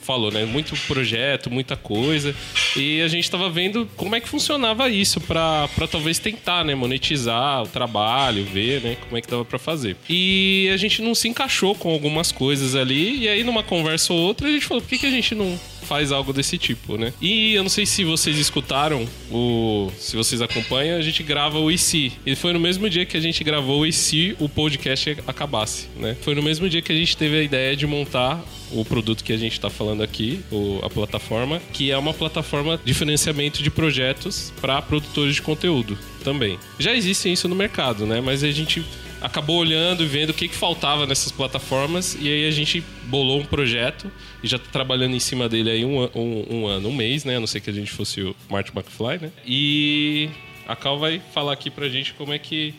falou, 0.02 0.30
né, 0.30 0.44
muito 0.44 0.76
projeto, 0.86 1.50
muita 1.50 1.76
coisa, 1.76 2.34
e 2.76 3.00
a 3.00 3.08
gente 3.08 3.24
estava 3.24 3.48
vendo 3.48 3.88
como 3.96 4.14
é 4.14 4.20
que 4.20 4.28
funcionava 4.28 4.88
isso 4.88 5.20
para 5.20 5.68
talvez 5.90 6.18
tentar, 6.18 6.64
né, 6.64 6.74
monetizar 6.74 7.62
o 7.62 7.66
trabalho, 7.66 8.44
ver, 8.44 8.80
né, 8.82 8.96
como 8.96 9.16
é 9.16 9.20
que 9.20 9.28
dava 9.28 9.44
para 9.44 9.58
fazer. 9.58 9.96
E 10.08 10.68
a 10.72 10.76
gente 10.76 11.02
não 11.02 11.14
se 11.14 11.28
encaixou 11.28 11.74
com 11.74 11.90
algumas 11.90 12.32
coisas 12.32 12.74
ali, 12.74 13.20
e 13.20 13.28
aí 13.28 13.44
numa 13.44 13.62
conversa 13.62 14.12
ou 14.12 14.18
outra 14.18 14.48
a 14.48 14.50
gente 14.50 14.66
falou, 14.66 14.82
por 14.82 14.88
que, 14.88 14.98
que 14.98 15.06
a 15.06 15.10
gente 15.10 15.34
não 15.34 15.58
faz 15.82 16.12
algo 16.12 16.32
desse 16.32 16.58
tipo, 16.58 16.96
né? 16.96 17.12
E 17.20 17.54
eu 17.54 17.62
não 17.62 17.70
sei 17.70 17.86
se 17.86 18.04
vocês 18.04 18.38
escutaram 18.38 19.06
o, 19.30 19.90
se 19.98 20.16
vocês 20.16 20.40
acompanham, 20.40 20.98
a 20.98 21.02
gente 21.02 21.22
grava 21.22 21.58
o 21.58 21.70
IC. 21.70 22.12
E 22.24 22.34
foi 22.34 22.52
no 22.52 22.60
mesmo 22.60 22.88
dia 22.88 23.04
que 23.04 23.16
a 23.16 23.20
gente 23.20 23.42
gravou 23.44 23.80
o 23.80 23.86
IC, 23.86 24.36
o 24.38 24.48
podcast 24.48 25.16
acabasse, 25.26 25.88
né? 25.96 26.16
Foi 26.22 26.34
no 26.34 26.42
mesmo 26.42 26.68
dia 26.68 26.82
que 26.82 26.92
a 26.92 26.96
gente 26.96 27.16
teve 27.16 27.38
a 27.38 27.42
ideia 27.42 27.76
de 27.76 27.86
montar 27.86 28.42
o 28.70 28.84
produto 28.84 29.22
que 29.22 29.32
a 29.32 29.36
gente 29.36 29.52
está 29.52 29.68
falando 29.68 30.02
aqui, 30.02 30.40
a 30.82 30.88
plataforma, 30.88 31.60
que 31.72 31.90
é 31.90 31.98
uma 31.98 32.14
plataforma 32.14 32.80
de 32.82 32.94
financiamento 32.94 33.62
de 33.62 33.70
projetos 33.70 34.52
para 34.60 34.80
produtores 34.80 35.34
de 35.34 35.42
conteúdo 35.42 35.98
também. 36.24 36.58
Já 36.78 36.94
existe 36.94 37.30
isso 37.30 37.48
no 37.48 37.54
mercado, 37.54 38.06
né? 38.06 38.20
Mas 38.20 38.42
a 38.42 38.50
gente 38.50 38.82
acabou 39.22 39.58
olhando 39.58 40.02
e 40.02 40.06
vendo 40.06 40.30
o 40.30 40.34
que, 40.34 40.48
que 40.48 40.54
faltava 40.54 41.06
nessas 41.06 41.30
plataformas 41.30 42.16
e 42.20 42.28
aí 42.28 42.46
a 42.46 42.50
gente 42.50 42.82
bolou 43.04 43.40
um 43.40 43.44
projeto 43.44 44.10
e 44.42 44.46
já 44.48 44.58
tá 44.58 44.66
trabalhando 44.70 45.14
em 45.14 45.20
cima 45.20 45.48
dele 45.48 45.70
aí 45.70 45.84
um, 45.84 46.02
um, 46.14 46.46
um 46.50 46.66
ano, 46.66 46.88
um 46.88 46.94
mês, 46.94 47.24
né? 47.24 47.36
A 47.36 47.40
não 47.40 47.46
ser 47.46 47.60
que 47.60 47.70
a 47.70 47.72
gente 47.72 47.90
fosse 47.90 48.20
o 48.20 48.36
Martin 48.50 48.72
McFly, 48.76 49.18
né? 49.20 49.32
E 49.46 50.28
a 50.66 50.74
Cal 50.74 50.98
vai 50.98 51.20
falar 51.32 51.52
aqui 51.52 51.70
pra 51.70 51.88
gente 51.88 52.12
como 52.14 52.32
é 52.32 52.38
que... 52.38 52.74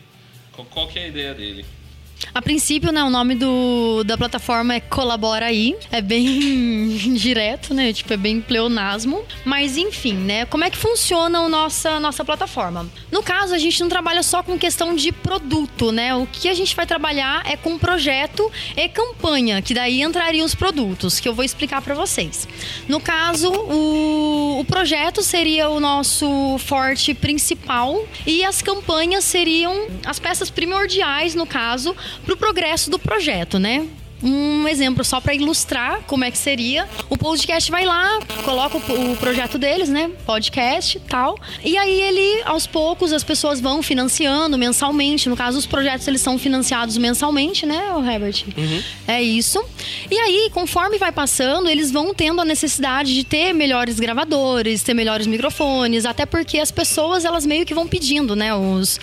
Qual, 0.52 0.66
qual 0.66 0.88
que 0.88 0.98
é 0.98 1.04
a 1.04 1.08
ideia 1.08 1.34
dele. 1.34 1.64
A 2.32 2.40
princípio, 2.40 2.92
né, 2.92 3.02
o 3.02 3.10
nome 3.10 3.34
do, 3.34 4.02
da 4.04 4.16
plataforma 4.16 4.74
é 4.74 4.80
Colabora 4.80 5.46
Aí. 5.46 5.76
É 5.90 6.00
bem 6.00 6.88
direto, 7.16 7.74
né? 7.74 7.92
Tipo, 7.92 8.12
é 8.12 8.16
bem 8.16 8.40
pleonasmo. 8.40 9.24
Mas 9.44 9.76
enfim, 9.76 10.14
né? 10.14 10.44
Como 10.46 10.64
é 10.64 10.70
que 10.70 10.76
funciona 10.76 11.40
a 11.40 11.48
nossa, 11.48 12.00
nossa 12.00 12.24
plataforma? 12.24 12.88
No 13.10 13.22
caso, 13.22 13.54
a 13.54 13.58
gente 13.58 13.80
não 13.80 13.88
trabalha 13.88 14.22
só 14.22 14.42
com 14.42 14.58
questão 14.58 14.94
de 14.94 15.12
produto, 15.12 15.92
né? 15.92 16.14
O 16.14 16.26
que 16.26 16.48
a 16.48 16.54
gente 16.54 16.74
vai 16.74 16.86
trabalhar 16.86 17.42
é 17.46 17.56
com 17.56 17.78
projeto 17.78 18.50
e 18.76 18.88
campanha, 18.88 19.60
que 19.60 19.74
daí 19.74 20.02
entrariam 20.02 20.44
os 20.44 20.54
produtos, 20.54 21.20
que 21.20 21.28
eu 21.28 21.34
vou 21.34 21.44
explicar 21.44 21.82
pra 21.82 21.94
vocês. 21.94 22.48
No 22.88 23.00
caso, 23.00 23.50
o, 23.50 24.60
o 24.60 24.64
projeto 24.64 25.22
seria 25.22 25.68
o 25.68 25.80
nosso 25.80 26.58
forte 26.58 27.14
principal 27.14 28.06
e 28.26 28.44
as 28.44 28.62
campanhas 28.62 29.24
seriam 29.24 29.86
as 30.04 30.18
peças 30.18 30.50
primordiais, 30.50 31.34
no 31.34 31.46
caso, 31.46 31.94
para 32.24 32.34
o 32.34 32.36
progresso 32.36 32.90
do 32.90 32.98
projeto, 32.98 33.58
né? 33.58 33.86
Um 34.24 34.66
exemplo 34.66 35.04
só 35.04 35.20
para 35.20 35.34
ilustrar 35.34 36.00
como 36.06 36.24
é 36.24 36.30
que 36.30 36.38
seria. 36.38 36.88
O 37.10 37.18
podcast 37.18 37.70
vai 37.70 37.84
lá, 37.84 38.18
coloca 38.42 38.78
o, 38.78 39.12
o 39.12 39.16
projeto 39.16 39.58
deles, 39.58 39.90
né? 39.90 40.10
Podcast 40.24 40.96
e 40.96 41.00
tal. 41.00 41.38
E 41.62 41.76
aí 41.76 42.00
ele, 42.00 42.42
aos 42.46 42.66
poucos, 42.66 43.12
as 43.12 43.22
pessoas 43.22 43.60
vão 43.60 43.82
financiando 43.82 44.56
mensalmente. 44.56 45.28
No 45.28 45.36
caso, 45.36 45.58
os 45.58 45.66
projetos 45.66 46.08
eles 46.08 46.22
são 46.22 46.38
financiados 46.38 46.96
mensalmente, 46.96 47.66
né, 47.66 47.92
o 47.92 48.02
Herbert? 48.02 48.46
É 49.06 49.22
isso. 49.22 49.62
E 50.10 50.18
aí, 50.18 50.50
conforme 50.54 50.96
vai 50.96 51.12
passando, 51.12 51.68
eles 51.68 51.90
vão 51.90 52.14
tendo 52.14 52.40
a 52.40 52.46
necessidade 52.46 53.14
de 53.14 53.24
ter 53.24 53.52
melhores 53.52 54.00
gravadores, 54.00 54.82
ter 54.82 54.94
melhores 54.94 55.26
microfones, 55.26 56.06
até 56.06 56.24
porque 56.24 56.58
as 56.58 56.70
pessoas 56.70 57.26
elas 57.26 57.44
meio 57.44 57.66
que 57.66 57.74
vão 57.74 57.86
pedindo, 57.86 58.34
né? 58.34 58.54
Os, 58.54 58.98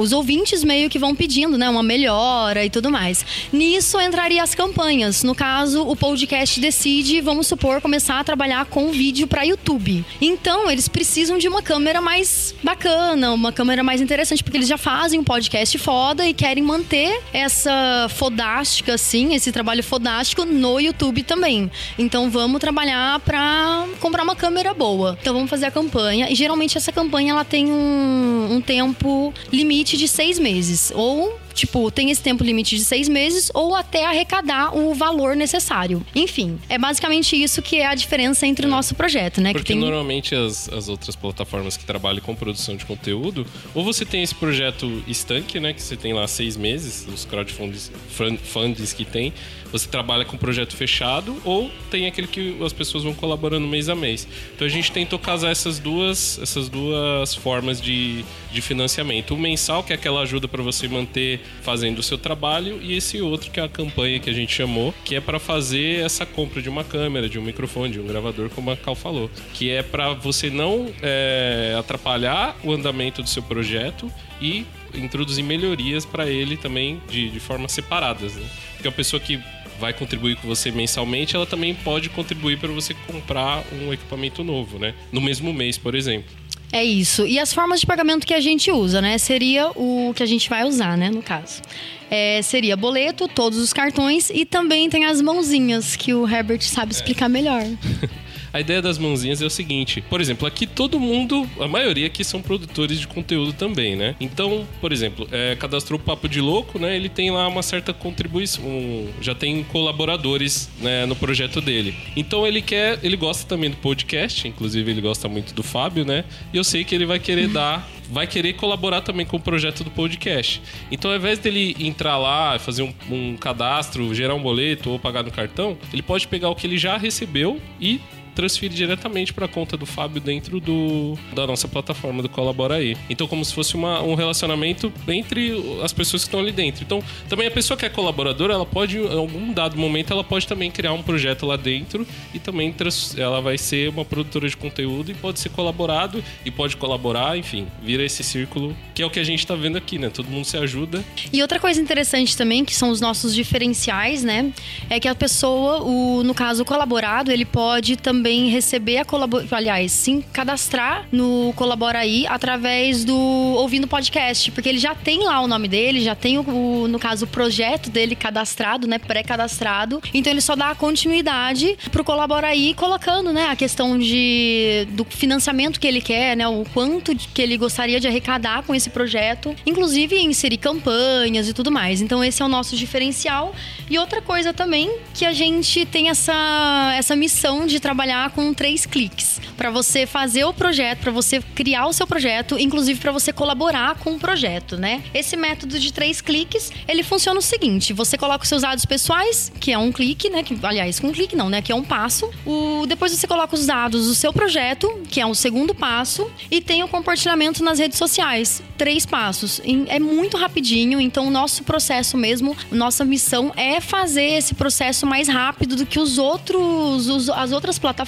os 0.00 0.12
ouvintes 0.12 0.64
meio 0.64 0.88
que 0.88 0.98
vão 0.98 1.14
pedindo, 1.14 1.58
né, 1.58 1.68
uma 1.68 1.82
melhora 1.82 2.64
e 2.64 2.70
tudo 2.70 2.90
mais. 2.90 3.24
Nisso 3.52 4.00
entraria 4.00 4.42
as 4.42 4.54
campanhas. 4.54 5.22
No 5.22 5.34
caso, 5.34 5.82
o 5.82 5.94
podcast 5.94 6.60
decide, 6.60 7.20
vamos 7.20 7.46
supor, 7.46 7.80
começar 7.80 8.18
a 8.18 8.24
trabalhar 8.24 8.64
com 8.66 8.90
vídeo 8.90 9.26
para 9.26 9.42
YouTube. 9.42 10.04
Então, 10.20 10.70
eles 10.70 10.88
precisam 10.88 11.38
de 11.38 11.48
uma 11.48 11.62
câmera 11.62 12.00
mais 12.00 12.54
bacana, 12.62 13.32
uma 13.32 13.52
câmera 13.52 13.82
mais 13.82 14.00
interessante, 14.00 14.42
porque 14.42 14.56
eles 14.56 14.68
já 14.68 14.78
fazem 14.78 15.20
um 15.20 15.24
podcast 15.24 15.76
foda 15.78 16.26
e 16.26 16.32
querem 16.32 16.62
manter 16.62 17.20
essa 17.32 18.08
fodástica, 18.10 18.94
assim, 18.94 19.34
esse 19.34 19.52
trabalho 19.52 19.82
fodástico 19.82 20.44
no 20.44 20.80
YouTube 20.80 21.22
também. 21.22 21.70
Então, 21.98 22.30
vamos 22.30 22.60
trabalhar 22.60 23.20
para 23.20 23.86
comprar 24.00 24.22
uma 24.22 24.36
câmera 24.36 24.72
boa. 24.72 25.18
Então, 25.20 25.34
vamos 25.34 25.50
fazer 25.50 25.66
a 25.66 25.70
campanha. 25.70 26.30
E 26.30 26.34
geralmente 26.34 26.76
essa 26.76 26.92
campanha 26.92 27.32
ela 27.32 27.44
tem 27.44 27.66
um, 27.66 28.48
um 28.50 28.60
tempo 28.60 29.32
limite 29.52 29.89
de 29.96 30.08
seis 30.08 30.38
meses. 30.38 30.92
Ou 30.94 31.32
Tipo, 31.60 31.90
tem 31.90 32.10
esse 32.10 32.22
tempo 32.22 32.42
limite 32.42 32.74
de 32.74 32.82
seis 32.82 33.06
meses 33.06 33.50
ou 33.52 33.74
até 33.74 34.06
arrecadar 34.06 34.74
o 34.74 34.94
valor 34.94 35.36
necessário. 35.36 36.02
Enfim, 36.14 36.58
é 36.70 36.78
basicamente 36.78 37.36
isso 37.36 37.60
que 37.60 37.76
é 37.76 37.86
a 37.86 37.94
diferença 37.94 38.46
entre 38.46 38.64
o 38.64 38.68
nosso 38.70 38.94
projeto, 38.94 39.42
né? 39.42 39.52
Porque 39.52 39.74
que 39.74 39.78
tem... 39.78 39.78
normalmente 39.78 40.34
as, 40.34 40.70
as 40.70 40.88
outras 40.88 41.14
plataformas 41.14 41.76
que 41.76 41.84
trabalham 41.84 42.22
com 42.22 42.34
produção 42.34 42.76
de 42.78 42.86
conteúdo, 42.86 43.46
ou 43.74 43.84
você 43.84 44.06
tem 44.06 44.22
esse 44.22 44.34
projeto 44.34 45.04
estanque, 45.06 45.60
né? 45.60 45.74
Que 45.74 45.82
você 45.82 45.98
tem 45.98 46.14
lá 46.14 46.26
seis 46.26 46.56
meses, 46.56 47.06
os 47.12 47.26
crowdfundings 47.26 47.92
fund- 48.08 48.38
fundings 48.38 48.94
que 48.94 49.04
tem, 49.04 49.30
você 49.70 49.86
trabalha 49.86 50.24
com 50.24 50.38
projeto 50.38 50.74
fechado, 50.74 51.36
ou 51.44 51.70
tem 51.90 52.06
aquele 52.06 52.26
que 52.26 52.56
as 52.64 52.72
pessoas 52.72 53.04
vão 53.04 53.12
colaborando 53.12 53.68
mês 53.68 53.90
a 53.90 53.94
mês. 53.94 54.26
Então 54.56 54.66
a 54.66 54.70
gente 54.70 54.90
tentou 54.90 55.18
casar 55.18 55.50
essas 55.50 55.78
duas, 55.78 56.38
essas 56.42 56.70
duas 56.70 57.34
formas 57.34 57.82
de, 57.82 58.24
de 58.50 58.62
financiamento. 58.62 59.34
O 59.34 59.36
mensal, 59.36 59.84
que 59.84 59.92
é 59.92 59.96
aquela 59.96 60.22
ajuda 60.22 60.48
para 60.48 60.62
você 60.62 60.88
manter 60.88 61.40
fazendo 61.62 61.98
o 61.98 62.02
seu 62.02 62.18
trabalho, 62.18 62.80
e 62.82 62.96
esse 62.96 63.20
outro, 63.20 63.50
que 63.50 63.60
é 63.60 63.62
a 63.62 63.68
campanha 63.68 64.18
que 64.18 64.30
a 64.30 64.32
gente 64.32 64.54
chamou, 64.54 64.94
que 65.04 65.14
é 65.14 65.20
para 65.20 65.38
fazer 65.38 66.04
essa 66.04 66.24
compra 66.24 66.62
de 66.62 66.68
uma 66.68 66.84
câmera, 66.84 67.28
de 67.28 67.38
um 67.38 67.42
microfone, 67.42 67.92
de 67.92 68.00
um 68.00 68.06
gravador, 68.06 68.50
como 68.50 68.70
a 68.70 68.76
Cal 68.76 68.94
falou. 68.94 69.30
Que 69.54 69.70
é 69.70 69.82
para 69.82 70.12
você 70.14 70.50
não 70.50 70.92
é, 71.02 71.76
atrapalhar 71.78 72.56
o 72.64 72.72
andamento 72.72 73.22
do 73.22 73.28
seu 73.28 73.42
projeto 73.42 74.10
e 74.40 74.66
introduzir 74.94 75.44
melhorias 75.44 76.04
para 76.04 76.28
ele 76.28 76.56
também 76.56 77.00
de, 77.08 77.30
de 77.30 77.40
formas 77.40 77.72
separadas. 77.72 78.34
Né? 78.34 78.46
Porque 78.74 78.88
a 78.88 78.92
pessoa 78.92 79.20
que 79.20 79.38
vai 79.78 79.92
contribuir 79.94 80.36
com 80.36 80.46
você 80.46 80.70
mensalmente, 80.70 81.34
ela 81.34 81.46
também 81.46 81.74
pode 81.74 82.10
contribuir 82.10 82.58
para 82.58 82.68
você 82.68 82.94
comprar 83.06 83.64
um 83.72 83.92
equipamento 83.92 84.44
novo, 84.44 84.78
né? 84.78 84.94
No 85.10 85.22
mesmo 85.22 85.54
mês, 85.54 85.78
por 85.78 85.94
exemplo. 85.94 86.39
É 86.72 86.84
isso. 86.84 87.26
E 87.26 87.38
as 87.38 87.52
formas 87.52 87.80
de 87.80 87.86
pagamento 87.86 88.26
que 88.26 88.34
a 88.34 88.40
gente 88.40 88.70
usa, 88.70 89.00
né? 89.00 89.18
Seria 89.18 89.70
o 89.70 90.12
que 90.14 90.22
a 90.22 90.26
gente 90.26 90.48
vai 90.48 90.64
usar, 90.64 90.96
né? 90.96 91.10
No 91.10 91.22
caso. 91.22 91.62
É, 92.10 92.40
seria 92.42 92.76
boleto, 92.76 93.28
todos 93.28 93.58
os 93.58 93.72
cartões 93.72 94.30
e 94.30 94.44
também 94.44 94.88
tem 94.88 95.04
as 95.04 95.20
mãozinhas, 95.20 95.96
que 95.96 96.12
o 96.12 96.28
Herbert 96.28 96.62
sabe 96.62 96.92
explicar 96.92 97.28
melhor. 97.28 97.64
A 98.52 98.60
ideia 98.60 98.82
das 98.82 98.98
mãozinhas 98.98 99.40
é 99.40 99.46
o 99.46 99.50
seguinte: 99.50 100.02
por 100.08 100.20
exemplo, 100.20 100.46
aqui 100.46 100.66
todo 100.66 100.98
mundo, 100.98 101.48
a 101.60 101.68
maioria 101.68 102.06
aqui 102.06 102.24
são 102.24 102.42
produtores 102.42 102.98
de 103.00 103.06
conteúdo 103.06 103.52
também, 103.52 103.94
né? 103.96 104.16
Então, 104.20 104.66
por 104.80 104.92
exemplo, 104.92 105.28
é, 105.30 105.54
cadastrou 105.56 105.98
o 105.98 106.02
Papo 106.02 106.28
de 106.28 106.40
Louco, 106.40 106.78
né? 106.78 106.96
Ele 106.96 107.08
tem 107.08 107.30
lá 107.30 107.46
uma 107.48 107.62
certa 107.62 107.92
contribuição, 107.92 108.64
um- 108.64 109.08
já 109.20 109.34
tem 109.34 109.62
colaboradores 109.64 110.68
né, 110.80 111.06
no 111.06 111.14
projeto 111.16 111.60
dele. 111.60 111.94
Então 112.16 112.46
ele 112.46 112.60
quer, 112.62 112.98
ele 113.02 113.16
gosta 113.16 113.46
também 113.46 113.70
do 113.70 113.76
podcast, 113.76 114.46
inclusive 114.48 114.90
ele 114.90 115.00
gosta 115.00 115.28
muito 115.28 115.54
do 115.54 115.62
Fábio, 115.62 116.04
né? 116.04 116.24
E 116.52 116.56
eu 116.56 116.64
sei 116.64 116.84
que 116.84 116.94
ele 116.94 117.06
vai 117.06 117.18
querer 117.18 117.48
dar 117.52 117.88
vai 118.12 118.26
querer 118.26 118.54
colaborar 118.54 119.02
também 119.02 119.24
com 119.24 119.36
o 119.36 119.40
projeto 119.40 119.84
do 119.84 119.90
podcast. 119.92 120.60
Então, 120.90 121.12
ao 121.12 121.16
invés 121.16 121.38
dele 121.38 121.76
entrar 121.78 122.18
lá, 122.18 122.58
fazer 122.58 122.82
um, 122.82 122.92
um 123.08 123.36
cadastro, 123.36 124.12
gerar 124.12 124.34
um 124.34 124.42
boleto 124.42 124.90
ou 124.90 124.98
pagar 124.98 125.22
no 125.22 125.30
cartão, 125.30 125.78
ele 125.92 126.02
pode 126.02 126.26
pegar 126.26 126.48
o 126.48 126.56
que 126.56 126.66
ele 126.66 126.76
já 126.76 126.96
recebeu 126.96 127.60
e 127.80 128.00
transferir 128.34 128.76
diretamente 128.76 129.32
para 129.32 129.46
a 129.46 129.48
conta 129.48 129.76
do 129.76 129.86
Fábio 129.86 130.20
dentro 130.20 130.60
do, 130.60 131.18
da 131.34 131.46
nossa 131.46 131.68
plataforma 131.68 132.22
do 132.22 132.28
Colabora 132.28 132.76
aí. 132.76 132.96
Então, 133.08 133.26
como 133.26 133.44
se 133.44 133.52
fosse 133.54 133.74
uma, 133.74 134.02
um 134.02 134.14
relacionamento 134.14 134.92
entre 135.08 135.52
as 135.82 135.92
pessoas 135.92 136.22
que 136.22 136.28
estão 136.28 136.40
ali 136.40 136.52
dentro. 136.52 136.82
Então, 136.84 137.02
também 137.28 137.46
a 137.46 137.50
pessoa 137.50 137.76
que 137.76 137.84
é 137.84 137.88
colaboradora, 137.88 138.54
ela 138.54 138.66
pode, 138.66 138.98
em 138.98 139.16
algum 139.18 139.52
dado 139.52 139.76
momento, 139.76 140.12
ela 140.12 140.24
pode 140.24 140.46
também 140.46 140.70
criar 140.70 140.92
um 140.92 141.02
projeto 141.02 141.46
lá 141.46 141.56
dentro 141.56 142.06
e 142.32 142.38
também 142.38 142.72
trans- 142.72 143.16
ela 143.18 143.40
vai 143.40 143.58
ser 143.58 143.88
uma 143.90 144.04
produtora 144.04 144.48
de 144.48 144.56
conteúdo 144.56 145.10
e 145.10 145.14
pode 145.14 145.40
ser 145.40 145.48
colaborado 145.50 146.22
e 146.44 146.50
pode 146.50 146.76
colaborar, 146.76 147.36
enfim, 147.36 147.66
vira 147.82 148.02
esse 148.04 148.22
círculo 148.22 148.76
que 148.94 149.02
é 149.02 149.06
o 149.06 149.10
que 149.10 149.18
a 149.18 149.24
gente 149.24 149.40
está 149.40 149.54
vendo 149.54 149.76
aqui, 149.76 149.98
né? 149.98 150.10
Todo 150.10 150.28
mundo 150.28 150.44
se 150.44 150.56
ajuda. 150.56 151.02
E 151.32 151.40
outra 151.42 151.58
coisa 151.58 151.80
interessante 151.80 152.36
também, 152.36 152.64
que 152.64 152.74
são 152.74 152.90
os 152.90 153.00
nossos 153.00 153.34
diferenciais, 153.34 154.22
né? 154.22 154.52
É 154.88 155.00
que 155.00 155.08
a 155.08 155.14
pessoa, 155.14 155.82
o, 155.82 156.22
no 156.22 156.34
caso, 156.34 156.62
o 156.62 156.64
colaborado, 156.64 157.30
ele 157.32 157.44
pode 157.44 157.96
também 157.96 158.29
receber 158.48 158.98
a 158.98 159.04
colaboração, 159.04 159.56
aliás, 159.56 159.92
sim, 159.92 160.22
cadastrar 160.32 161.06
no 161.10 161.52
Colabora 161.56 161.98
aí 161.98 162.26
através 162.26 163.04
do 163.04 163.16
ouvindo 163.16 163.86
podcast, 163.86 164.50
porque 164.50 164.68
ele 164.68 164.78
já 164.78 164.94
tem 164.94 165.24
lá 165.24 165.40
o 165.40 165.48
nome 165.48 165.68
dele, 165.68 166.00
já 166.00 166.14
tem 166.14 166.38
o, 166.38 166.42
o, 166.42 166.88
no 166.88 166.98
caso, 166.98 167.24
o 167.24 167.28
projeto 167.28 167.90
dele 167.90 168.14
cadastrado, 168.14 168.86
né? 168.86 168.98
Pré-cadastrado. 168.98 170.02
Então 170.12 170.32
ele 170.32 170.40
só 170.40 170.54
dá 170.54 170.70
a 170.70 170.74
continuidade 170.74 171.76
pro 171.90 172.04
Colabora 172.04 172.48
aí, 172.48 172.74
colocando, 172.74 173.32
né, 173.32 173.48
a 173.48 173.56
questão 173.56 173.98
de 173.98 174.86
do 174.90 175.04
financiamento 175.04 175.80
que 175.80 175.86
ele 175.86 176.00
quer, 176.00 176.36
né? 176.36 176.46
O 176.48 176.64
quanto 176.72 177.14
que 177.14 177.42
ele 177.42 177.56
gostaria 177.56 178.00
de 178.00 178.06
arrecadar 178.06 178.62
com 178.62 178.74
esse 178.74 178.90
projeto, 178.90 179.54
inclusive 179.66 180.16
inserir 180.18 180.58
campanhas 180.58 181.48
e 181.48 181.52
tudo 181.52 181.70
mais. 181.70 182.00
Então 182.00 182.22
esse 182.22 182.42
é 182.42 182.44
o 182.44 182.48
nosso 182.48 182.76
diferencial. 182.76 183.54
E 183.88 183.98
outra 183.98 184.22
coisa 184.22 184.52
também 184.52 184.90
que 185.14 185.24
a 185.24 185.32
gente 185.32 185.84
tem 185.86 186.08
essa 186.08 186.94
essa 186.96 187.16
missão 187.16 187.66
de 187.66 187.80
trabalhar 187.80 188.09
trabalhar 188.10 188.30
com 188.30 188.52
três 188.52 188.84
cliques 188.86 189.40
para 189.56 189.70
você 189.70 190.04
fazer 190.06 190.44
o 190.44 190.52
projeto, 190.52 190.98
para 191.00 191.12
você 191.12 191.40
criar 191.54 191.86
o 191.86 191.92
seu 191.92 192.06
projeto, 192.06 192.58
inclusive 192.58 192.98
para 192.98 193.12
você 193.12 193.32
colaborar 193.32 193.94
com 193.96 194.14
o 194.14 194.18
projeto, 194.18 194.76
né? 194.76 195.02
Esse 195.14 195.36
método 195.36 195.78
de 195.78 195.92
três 195.92 196.20
cliques, 196.20 196.72
ele 196.88 197.02
funciona 197.02 197.38
o 197.38 197.42
seguinte: 197.42 197.92
você 197.92 198.18
coloca 198.18 198.42
os 198.42 198.48
seus 198.48 198.62
dados 198.62 198.84
pessoais, 198.84 199.52
que 199.60 199.70
é 199.70 199.78
um 199.78 199.92
clique, 199.92 200.28
né? 200.28 200.42
Que, 200.42 200.58
aliás, 200.62 200.98
com 200.98 201.08
um 201.08 201.12
clique 201.12 201.36
não, 201.36 201.48
né? 201.48 201.62
Que 201.62 201.70
é 201.70 201.74
um 201.74 201.84
passo. 201.84 202.28
O, 202.44 202.84
depois 202.86 203.12
você 203.12 203.26
coloca 203.26 203.54
os 203.54 203.66
dados 203.66 204.06
do 204.06 204.14
seu 204.14 204.32
projeto, 204.32 204.88
que 205.08 205.20
é 205.20 205.26
o 205.26 205.34
segundo 205.34 205.74
passo, 205.74 206.28
e 206.50 206.60
tem 206.60 206.82
o 206.82 206.88
compartilhamento 206.88 207.62
nas 207.62 207.78
redes 207.78 207.98
sociais. 207.98 208.62
Três 208.76 209.04
passos. 209.06 209.60
É 209.88 209.98
muito 210.00 210.36
rapidinho, 210.36 211.00
então 211.00 211.28
o 211.28 211.30
nosso 211.30 211.62
processo 211.64 212.16
mesmo, 212.16 212.56
nossa 212.72 213.04
missão 213.04 213.52
é 213.56 213.80
fazer 213.80 214.38
esse 214.38 214.54
processo 214.54 215.06
mais 215.06 215.28
rápido 215.28 215.76
do 215.76 215.84
que 215.86 216.00
os 216.00 216.16
outros, 216.18 217.08
os- 217.08 217.28
as 217.28 217.52
outras 217.52 217.78
plataformas, 217.78 217.99